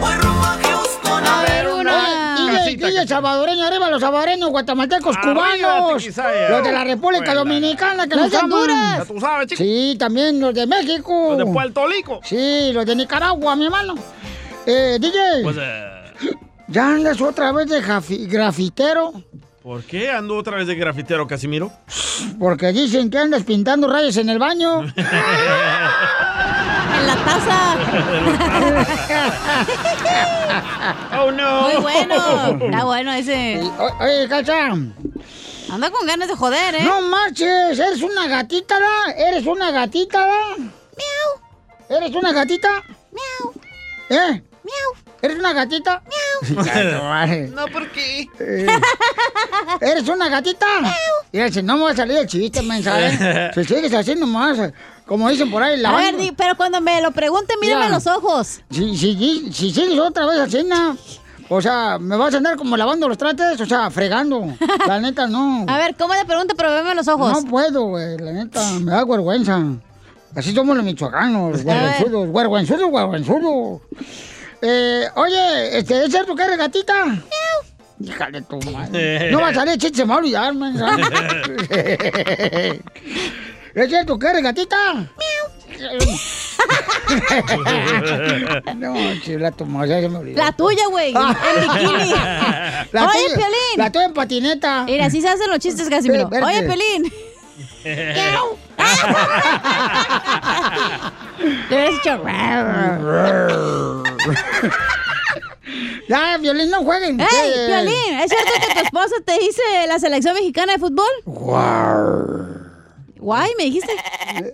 [0.00, 2.36] Voy rumbo a Houston a ver una.
[2.36, 6.48] DJ, DJ salvadoreño, arriba los salvadoreños, guatemaltecos, Arriba, cubanos, Tiquisaya.
[6.50, 7.40] los de la República Buena.
[7.40, 8.52] Dominicana que Los nos de aman.
[8.52, 8.98] Honduras.
[8.98, 9.62] Ya tú sabes, chico.
[9.62, 11.34] Sí, también los de México.
[11.36, 12.20] Los de Puerto Rico.
[12.24, 13.94] Sí, los de Nicaragua, mi hermano.
[14.66, 15.99] Eh, DJ, Pues, eh,
[16.70, 17.80] ¿ya andas otra vez de
[18.26, 19.12] grafitero?
[19.62, 21.70] ¿Por qué ando otra vez de grafitero, Casimiro?
[22.38, 24.82] Porque dicen que andas pintando rayas en el baño.
[27.00, 27.76] En la taza.
[31.22, 31.62] oh, no.
[31.62, 32.64] Muy bueno.
[32.66, 33.62] Está bueno ese.
[34.00, 34.72] Oye, Cacha.
[35.70, 36.82] Anda con ganas de joder, ¿eh?
[36.82, 39.12] No marches, eres una gatita, ¿da?
[39.12, 40.56] Eres una gatita, ¿da?
[40.58, 41.40] Miau.
[41.88, 42.68] ¿Eres una gatita?
[43.12, 43.54] Miau.
[44.10, 44.42] ¿Eh?
[44.64, 45.14] Miau.
[45.22, 46.02] ¿Eres una gatita?
[46.06, 46.64] Miau.
[47.54, 48.26] No, ¿por qué?
[49.80, 50.66] ¿Eres una gatita?
[51.32, 53.50] Mira, si no me va a salir el chiste, mensaje.
[53.54, 54.58] Si sigues así nomás,
[55.06, 58.06] como dicen por ahí, la A ver, di- pero cuando me lo pregunte, mírame los
[58.06, 58.60] ojos.
[58.70, 60.96] Si, si, si sigues otra vez así, na,
[61.48, 63.60] o sea, ¿me vas a andar como lavando los trates?
[63.60, 64.54] O sea, fregando.
[64.86, 65.64] La neta, no.
[65.68, 66.54] A ver, ¿cómo le pregunto?
[66.56, 67.42] Pero veme los ojos.
[67.42, 69.60] No puedo, güey, la neta, me da vergüenza.
[70.36, 73.80] Así somos los michoacanos, vergüenzudos, vergüenzudos, vergüenzudos.
[74.62, 77.04] Eh, oye, este, ¿es cierto que eres gatita?
[78.02, 79.30] Híjale tu madre.
[79.30, 80.76] No va a salir chiste, se me va a olvidar, man.
[83.74, 85.06] ¿Es cierto que eres gatita?
[88.76, 90.42] no, chila, tu madre, se me olvidó.
[90.42, 91.14] La tuya, güey.
[91.14, 91.16] En
[91.62, 92.10] bikini.
[92.92, 93.76] La Oye, tuya- Piolín.
[93.76, 94.84] La tuya en patineta.
[94.84, 96.28] Mira, así se hacen los chistes, Casimiro.
[96.28, 97.12] Oye, Pelín.
[101.68, 102.22] Le hubieras dicho.
[106.08, 107.20] Ya, Violín, no jueguen.
[107.20, 108.18] ¡Ey, Piolín!
[108.20, 111.06] ¿Es cierto que tu esposa te dice la selección mexicana de fútbol?
[113.16, 113.92] ¿Guay, me dijiste?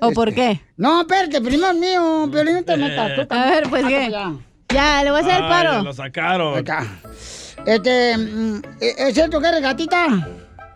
[0.00, 0.60] ¿O por qué?
[0.76, 2.26] No, espérate, primero es mío.
[2.26, 3.14] Violín, no te metas.
[3.14, 3.54] tú A también.
[3.54, 4.10] ver, pues, ¿qué?
[4.10, 4.32] Ya.
[4.68, 5.82] Ya, le voy a hacer el Ay, paro.
[5.82, 6.64] Lo sacaron.
[7.64, 10.28] Este, mm, ¿es cierto que eres gatita?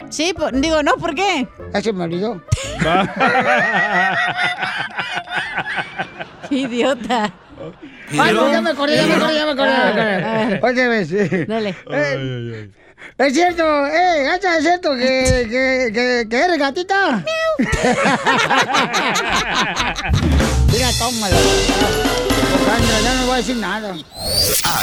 [0.09, 1.47] Sí, digo, no, ¿por qué?
[1.73, 2.43] Ya se me olvidó.
[6.49, 7.33] Qué idiota.
[8.19, 9.71] Ay, no, ya me acordé, ya me acordé, ya me acordé.
[9.71, 10.25] ya me acordé.
[10.25, 10.61] A ver.
[10.65, 11.09] Otra vez.
[11.09, 11.19] sí.
[11.47, 11.77] Dale.
[11.91, 12.71] Eh,
[13.19, 17.23] Es cierto, eh, gacha, es cierto que, que, que, que eres gatita.
[20.73, 21.37] Mira, tómala.
[22.67, 23.97] Sandra, ya no voy a decir nada.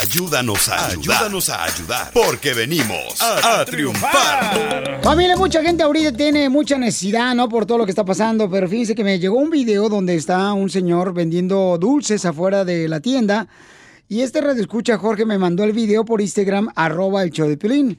[0.02, 1.18] Ayúdanos a ayudar.
[1.18, 2.12] Ayúdanos a ayudar.
[2.14, 5.00] Porque venimos a, a triunfar.
[5.02, 7.48] Familia, mucha gente ahorita tiene mucha necesidad, ¿no?
[7.48, 10.52] Por todo lo que está pasando, pero fíjense que me llegó un video donde está
[10.54, 13.48] un señor vendiendo dulces afuera de la tienda.
[14.10, 17.58] Y este radio escucha, Jorge, me mandó el video por Instagram, arroba el show de
[17.58, 17.98] Pilín.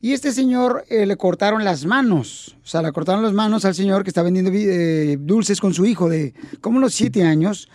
[0.00, 2.56] Y este señor eh, le cortaron las manos.
[2.62, 5.84] O sea, le cortaron las manos al señor que está vendiendo eh, dulces con su
[5.86, 7.68] hijo de como unos siete años.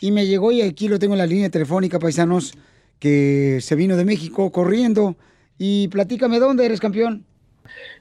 [0.00, 2.54] Y me llegó y aquí lo tengo en la línea telefónica, paisanos,
[2.98, 5.16] que se vino de México corriendo.
[5.56, 7.24] Y platícame, ¿dónde eres campeón?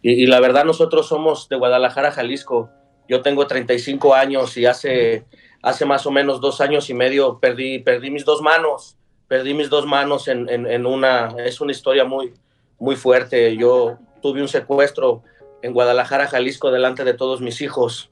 [0.01, 2.69] Y, y la verdad nosotros somos de Guadalajara, Jalisco.
[3.07, 5.25] Yo tengo 35 años y hace,
[5.61, 8.95] hace más o menos dos años y medio perdí, perdí mis dos manos.
[9.27, 11.35] Perdí mis dos manos en, en- en una...
[11.45, 12.31] Es una historia muy,
[12.79, 13.55] muy fuerte.
[13.57, 15.23] Yo tuve un secuestro
[15.61, 18.11] en Guadalajara, Jalisco, delante de todos mis hijos.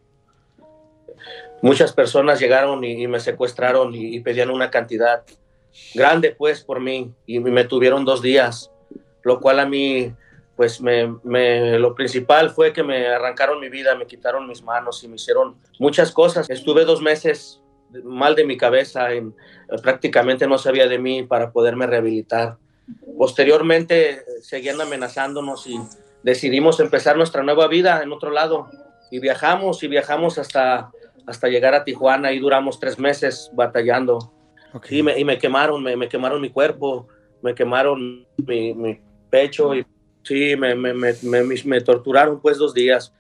[1.62, 5.24] Muchas personas llegaron y, me secuestraron y, pedían una cantidad
[5.94, 7.12] grande, pues, por mí.
[7.26, 8.72] Y me tuvieron dos días,
[9.24, 10.14] lo cual a mí
[10.56, 15.08] pues me- lo principal fue que me arrancaron mi vida, me quitaron mis manos y
[15.08, 16.50] me hicieron muchas cosas.
[16.50, 17.62] Estuve dos meses
[18.04, 19.36] mal de mi cabeza, en,
[19.82, 22.58] prácticamente no sabía de mí para poderme rehabilitar.
[23.18, 25.80] Posteriormente eh, seguían amenazándonos y
[26.24, 28.70] decidimos empezar nuestra nueva vida en otro lado.
[29.12, 30.92] Y viajamos y viajamos hasta,
[31.26, 32.32] hasta llegar a Tijuana.
[32.32, 34.34] Y duramos tres meses batallando.
[34.90, 37.08] Y, me, y me quemaron, me, me quemaron mi cuerpo,
[37.42, 39.86] me quemaron mi, mi pecho y
[40.24, 43.14] sí, me, me, me, me, me torturaron pues dos días.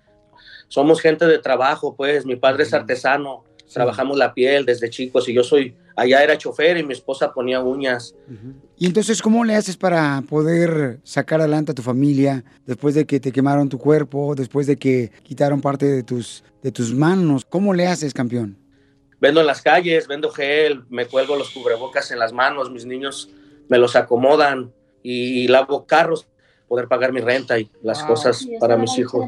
[0.67, 3.43] Somos gente de trabajo, pues mi padre es artesano,
[3.75, 7.59] trabajamos la piel desde chicos y yo soy, allá era chofer y mi esposa ponía
[7.59, 8.15] uñas.
[8.77, 13.19] Y entonces, ¿cómo le haces para poder sacar adelante a tu familia después de que
[13.19, 17.43] te quemaron tu cuerpo, después de que quitaron parte de tus, de tus manos?
[17.43, 18.57] ¿Cómo le haces, campeón?
[19.19, 23.29] Vendo en las calles, vendo gel, me cuelgo los cubrebocas en las manos, mis niños
[23.67, 24.71] me los acomodan
[25.03, 26.27] y, lavo carros,
[26.69, 29.25] poder pagar mi renta y las cosas para mis hijos.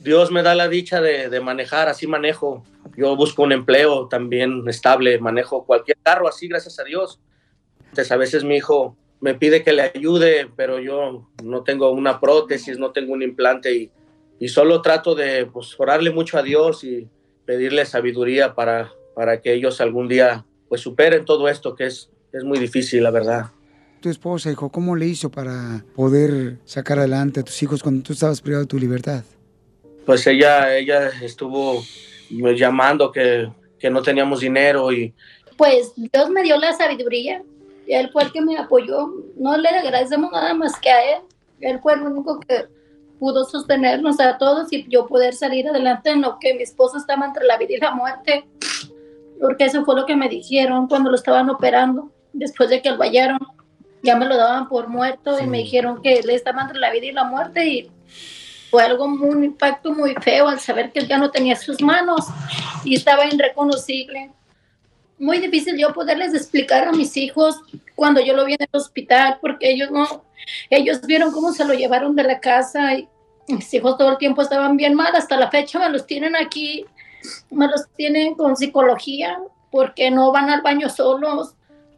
[0.00, 2.64] Dios me da la dicha de, de manejar, así manejo.
[2.96, 7.20] Yo busco un empleo también estable, manejo cualquier carro así, gracias a Dios.
[7.80, 12.20] Entonces, a veces mi hijo me pide que le ayude, pero yo no tengo una
[12.20, 13.90] prótesis, no tengo un implante y,
[14.38, 17.08] y solo trato de pues, orarle mucho a Dios y
[17.44, 22.44] pedirle sabiduría para, para que ellos algún día pues superen todo esto que es, es
[22.44, 23.46] muy difícil, la verdad.
[24.00, 28.12] Tu esposa, hijo, ¿cómo le hizo para poder sacar adelante a tus hijos cuando tú
[28.12, 29.24] estabas privado de tu libertad?
[30.08, 31.82] Pues ella, ella estuvo
[32.30, 35.12] llamando que, que no teníamos dinero y
[35.58, 37.42] Pues Dios me dio la sabiduría.
[37.86, 39.10] y Él fue el que me apoyó.
[39.36, 41.18] No le agradecemos nada más que a Él.
[41.60, 42.68] Él fue el único que
[43.18, 47.26] pudo sostenernos a todos y yo poder salir adelante en lo que mi esposo estaba
[47.26, 48.46] entre la vida y la muerte.
[49.38, 52.10] Porque eso fue lo que me dijeron cuando lo estaban operando.
[52.32, 53.40] Después de que lo hallaron,
[54.02, 57.04] ya me lo daban por muerto y me dijeron que él estaba entre la vida
[57.04, 57.90] y la muerte y
[58.70, 61.80] fue algo muy, un impacto muy feo al saber que él ya no tenía sus
[61.80, 62.26] manos
[62.84, 64.30] y estaba irreconocible.
[65.18, 67.60] Muy difícil yo poderles explicar a mis hijos
[67.94, 70.24] cuando yo lo vi en el hospital, porque ellos no,
[70.70, 73.08] ellos vieron cómo se lo llevaron de la casa y
[73.48, 76.84] mis hijos todo el tiempo estaban bien mal, hasta la fecha me los tienen aquí,
[77.50, 79.38] me los tienen con psicología,
[79.70, 81.54] porque no van al baño solos,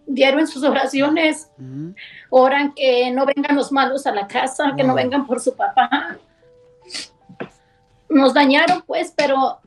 [0.07, 1.51] diario en sus oraciones,
[2.31, 6.19] oran que no vengan los malos a la casa, que no vengan por su papá.
[8.11, 9.61] Nos dañaron pues, pero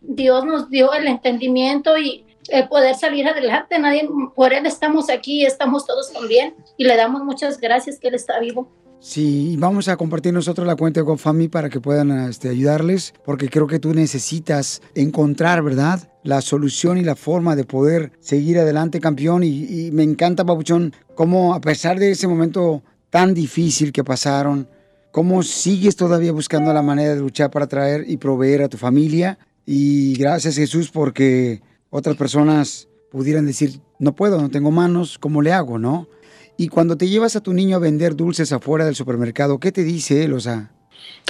[0.00, 3.78] Dios nos dio el entendimiento y el poder salir adelante.
[3.78, 8.08] Nadie, por Él estamos aquí, estamos todos con bien y le damos muchas gracias que
[8.08, 8.68] Él está vivo.
[9.02, 13.48] Sí, vamos a compartir nosotros la cuenta de GoFundMe para que puedan este, ayudarles, porque
[13.48, 16.12] creo que tú necesitas encontrar, ¿verdad?
[16.22, 19.42] La solución y la forma de poder seguir adelante, campeón.
[19.42, 24.68] Y, me encanta, Pabuchón, cómo a pesar de ese momento tan difícil que pasaron,
[25.10, 29.38] cómo sigues todavía buscando la manera de luchar para traer y proveer a tu familia.
[29.66, 31.60] Y gracias, Jesús, porque
[31.90, 36.08] otras personas pudieran decir, no puedo, no tengo manos, ¿cómo le hago, no?
[36.56, 39.82] Y cuando te llevas a tu niño a vender dulces afuera del supermercado, ¿qué te
[39.82, 40.34] dice él?
[40.34, 40.70] O sea,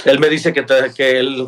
[0.05, 1.47] él me dice que, que, él,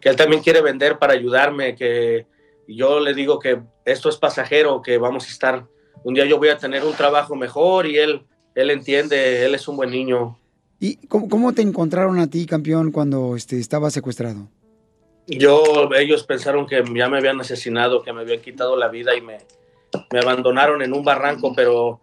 [0.00, 2.26] que él también quiere vender para ayudarme, que
[2.66, 5.66] yo le digo que esto es pasajero, que vamos a estar,
[6.04, 8.22] un día yo voy a tener un trabajo mejor y él,
[8.54, 10.38] él entiende, él es un buen niño.
[10.80, 14.48] ¿Y cómo, cómo te encontraron a ti, campeón, cuando este, estabas secuestrado?
[15.26, 19.20] Yo, ellos pensaron que ya me habían asesinado, que me habían quitado la vida y
[19.20, 19.38] me,
[20.12, 22.00] me abandonaron en un barranco, pero,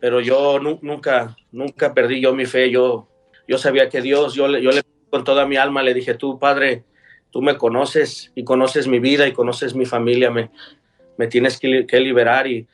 [0.00, 2.70] pero yo nu- nunca, nunca perdí yo mi fe.
[2.70, 3.08] Yo,
[3.46, 6.84] yo sabía que Dios, yo yo le con toda mi alma le dije, tú, Padre,
[7.30, 10.50] tú me conoces y conoces mi vida y conoces mi familia, me,
[11.18, 12.46] me tienes que, que liberar.
[12.46, 12.66] Y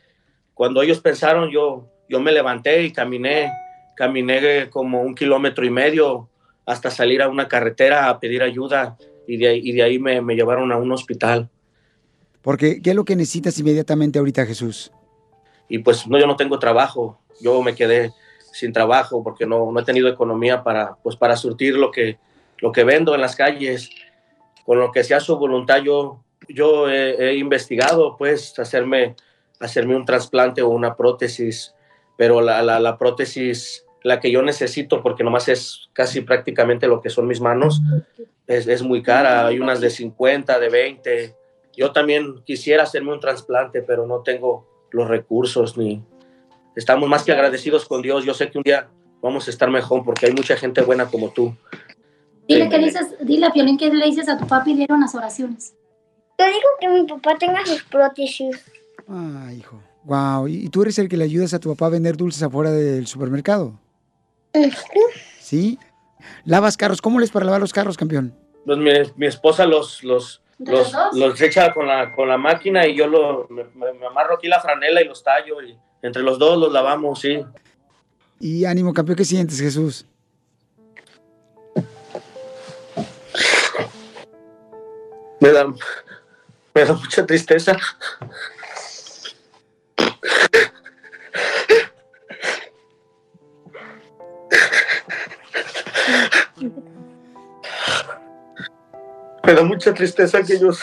[0.55, 3.51] cuando ellos pensaron, yo, yo me levanté y caminé,
[3.99, 6.29] caminé como un kilómetro y medio
[6.65, 8.97] hasta salir a una carretera a pedir ayuda
[9.27, 11.51] y de ahí, y de ahí me, me llevaron a un hospital.
[12.43, 14.93] Porque, ¿qué es lo que necesitas inmediatamente ahorita, Jesús?
[15.69, 18.13] Y pues no, yo no tengo trabajo, yo me quedé
[18.53, 22.19] sin trabajo porque no, no he tenido economía para, pues, para surtir lo que,
[22.59, 23.91] lo que vendo en las calles.
[24.65, 29.17] Con lo que sea su voluntad, yo, yo he, he investigado pues hacerme,
[29.59, 31.75] hacerme un trasplante o una prótesis,
[32.17, 37.01] pero la, la, la prótesis, la que yo necesito, porque nomás es casi prácticamente lo
[37.01, 37.83] que son mis manos,
[38.47, 39.47] es, es muy cara.
[39.47, 41.37] Hay unas de 50, de 20.
[41.77, 46.03] Yo también quisiera hacerme un trasplante, pero no tengo los recursos ni...
[46.75, 48.25] Estamos más que agradecidos con Dios.
[48.25, 48.89] Yo sé que un día
[49.21, 51.55] vamos a estar mejor porque hay mucha gente buena como tú.
[52.47, 55.01] Dile, que le dices, dile a Piolín que le dices a tu papi y dieron
[55.01, 55.75] las oraciones.
[56.39, 58.65] Yo digo que mi papá tenga sus prótesis.
[59.09, 59.83] Ah, hijo.
[60.05, 60.49] Wow.
[60.49, 62.71] ¿Y y tú eres el que le ayudas a tu papá a vender dulces afuera
[62.71, 63.79] del supermercado?
[65.41, 65.79] ¿Sí?
[66.45, 67.01] ¿Lavas carros?
[67.03, 68.35] ¿Cómo les para lavar los carros, campeón?
[68.65, 72.87] Pues mi, mi esposa los, los, ¿De los, los echa con la, con la máquina
[72.87, 76.23] y yo lo, me, me- me amarro aquí la franela y los tallo y entre
[76.23, 77.45] los dos los lavamos, sí.
[78.41, 80.07] Y ánimo, campeón, ¿qué sientes, Jesús?
[85.41, 85.67] Me da,
[86.75, 87.77] Me da mucha tristeza.
[99.45, 100.81] Me da mucha tristeza que ellos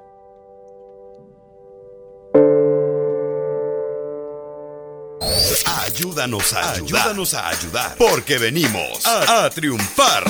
[5.84, 7.02] Ayúdanos a ayudar.
[7.02, 7.96] Ayúdanos a ayudar.
[7.98, 10.24] Porque venimos a, a triunfar.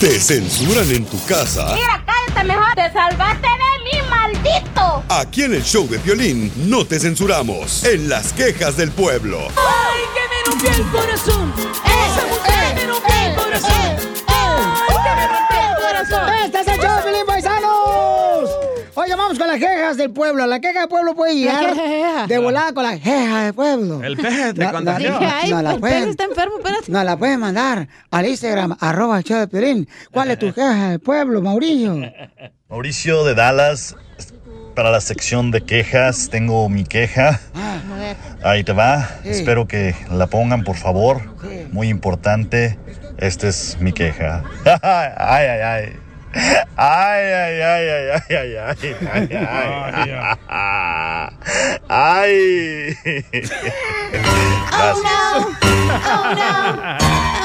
[0.00, 1.72] ¿Te censuran en tu casa?
[1.74, 2.74] Mira, cállate mejor.
[2.74, 5.04] Te salvaste de mí, maldito.
[5.08, 7.84] Aquí en el show de violín no te censuramos.
[7.84, 9.48] En las quejas del pueblo.
[9.56, 11.52] Ay, que me rompió el corazón.
[11.84, 13.96] Esa mujer me rompió el corazón.
[14.26, 16.34] Ay, que me rompió el corazón.
[16.44, 17.23] ¡Este es el show, Paisanos!
[19.04, 20.46] Oye, vamos con las quejas del pueblo.
[20.46, 21.74] La queja del pueblo puede llegar
[22.26, 24.02] de volada con la queja del pueblo.
[24.02, 25.10] El peje te No, no, contagió.
[25.12, 26.90] no, Dije, ay, no la el pueden- peje está enfermo, espérate.
[26.92, 29.86] Nos la pueden mandar al Instagram, arroba show de.
[30.10, 31.96] ¿Cuál es tu queja del pueblo, Mauricio?
[32.70, 33.94] Mauricio de Dallas,
[34.74, 37.40] para la sección de quejas, tengo mi queja.
[38.42, 39.06] Ahí te va.
[39.22, 39.28] Sí.
[39.30, 41.20] Espero que la pongan, por favor.
[41.72, 42.78] Muy importante.
[43.18, 44.42] Esta es mi queja.
[44.82, 45.92] Ay, ay, ay.
[46.76, 51.28] Ay, ay, ay, ay, ay, ay, ay, ay, ay.
[51.88, 52.96] Ay.
[54.70, 55.04] Gracias.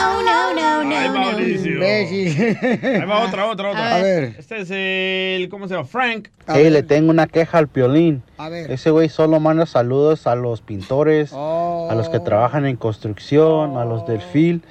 [0.01, 1.13] Oh, no, no, no, Ay, no.
[1.13, 1.73] Mauricio.
[1.73, 2.57] Imbécil.
[2.61, 3.95] Ahí va otra, otra, otra.
[3.95, 4.35] A ver.
[4.37, 5.85] Este es el, ¿cómo se llama?
[5.87, 6.29] Frank.
[6.47, 8.23] Hey, le tengo una queja al Piolín.
[8.37, 8.71] A ver.
[8.71, 13.85] Ese güey solo manda saludos a los pintores, a los que trabajan en construcción, a
[13.85, 14.63] los del fil.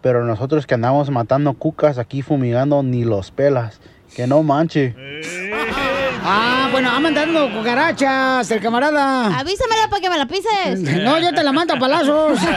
[0.00, 3.80] Pero nosotros que andamos matando cucas aquí fumigando ni los pelas.
[4.14, 4.94] Que no manche.
[6.22, 9.38] Ah, bueno, va mandando cucarachas, el camarada.
[9.38, 10.80] Avísamela para que me la pises.
[11.02, 12.38] No, yo te la mando a palazos.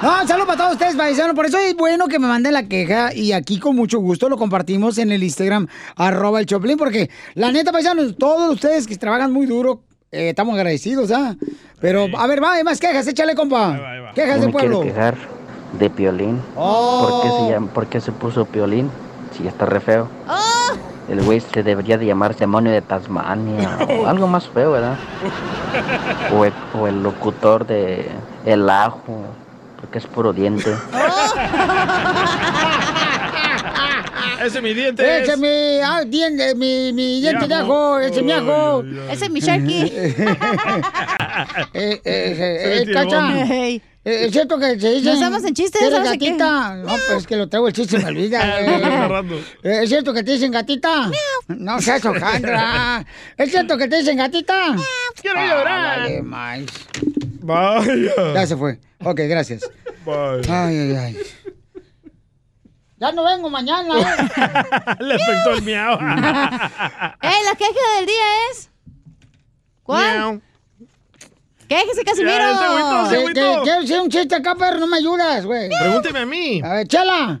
[0.00, 1.34] No, saludos para todos ustedes, paisanos.
[1.34, 4.36] Por eso es bueno que me manden la queja y aquí con mucho gusto lo
[4.36, 5.66] compartimos en el Instagram,
[5.96, 10.54] arroba el Choplin, porque la neta, paisanos, todos ustedes que trabajan muy duro, eh, estamos
[10.54, 11.36] agradecidos, ¿ah?
[11.80, 13.78] Pero, a ver, va, hay más quejas, échale, compa.
[14.14, 14.80] Quejas Yo del me pueblo.
[14.80, 15.16] quiero quejar
[15.78, 16.40] de Piolín.
[16.56, 17.08] Oh.
[17.08, 18.90] ¿Por, qué se llama, ¿Por qué se puso Piolín?
[19.36, 20.08] Si ya está re feo.
[21.08, 23.78] El güey se debería de llamar demonio de Tasmania.
[24.02, 24.96] o algo más feo, ¿verdad?
[26.34, 28.08] O el, o el locutor de
[28.44, 29.24] El Ajo.
[29.80, 30.74] Porque es puro diente.
[34.44, 35.22] Ese es mi diente.
[35.22, 38.82] Ese es mi, ah, diente, mi, mi diente de ajo, ese es mi ajo.
[39.10, 39.92] Ese es mi Sharky.
[41.74, 43.32] Eh, eh, eh, Cacha,
[44.04, 45.04] ¿es cierto que se dice...
[45.04, 45.80] ¿No estamos en chistes?
[45.82, 46.30] ¿Eres ¿Sabes qué?
[46.30, 46.74] gatita?
[46.84, 48.60] No, pues que lo traigo el chiste, me olvida.
[49.62, 51.10] Eh, ¿Es cierto que te dicen gatita?
[51.48, 53.04] No seas hojandra.
[53.36, 54.74] ¿Es cierto que te dicen gatita?
[55.20, 55.98] Quiero Ah, llorar.
[56.00, 56.60] vale, más.
[57.40, 58.34] Vaya.
[58.34, 58.78] Ya se fue.
[59.04, 59.62] Ok, gracias.
[60.04, 60.66] Vaya.
[60.66, 61.16] Ay, ay, ay.
[63.00, 63.94] Ya no vengo mañana.
[64.98, 65.98] Le afectó el miau.
[66.00, 68.70] ¡Ey, la queja del día es!
[69.84, 70.42] ¿Cuál?
[71.68, 72.32] ¡Quéjese, Casimiro!
[72.32, 75.68] Ya, ese decir un chiste acá, pero no me ayudas, güey.
[75.68, 76.60] Pregúnteme a mí.
[76.64, 77.40] A ver, chela.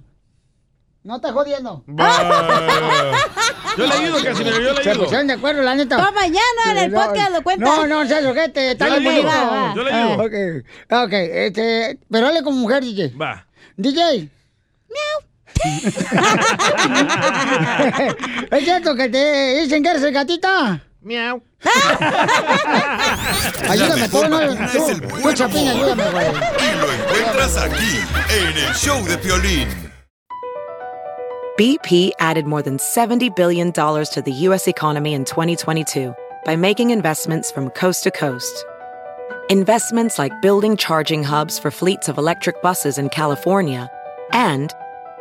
[1.02, 1.82] No te jodiendo.
[1.86, 5.04] Yo le ayudo, Casimiro, yo le Se ayudo.
[5.04, 5.96] pusieron de acuerdo, la neta.
[5.96, 7.64] Va mañana en el podcast lo cuenta.
[7.64, 9.74] No, no, seas ojete, está Yo le bien bonito.
[9.74, 10.22] yo le ayudo.
[10.90, 13.14] Ah, Ok, ok, este, pero hable como mujer, DJ.
[13.16, 13.46] Va.
[13.76, 14.28] DJ.
[18.50, 20.80] ¿Es cierto que te dicen que eres el gatita?
[21.00, 21.40] Miau.
[23.68, 26.26] Ayúdame, tú, no, tú, el tú, Chapín, ayúdame, güey.
[26.26, 29.68] Y lo encuentras aquí, en el show de Piolín.
[31.56, 34.68] BP added more than $70 billion to the U.S.
[34.68, 36.14] economy in 2022
[36.44, 38.64] by making investments from coast to coast.
[39.50, 43.90] Investments like building charging hubs for fleets of electric buses in California
[44.32, 44.72] and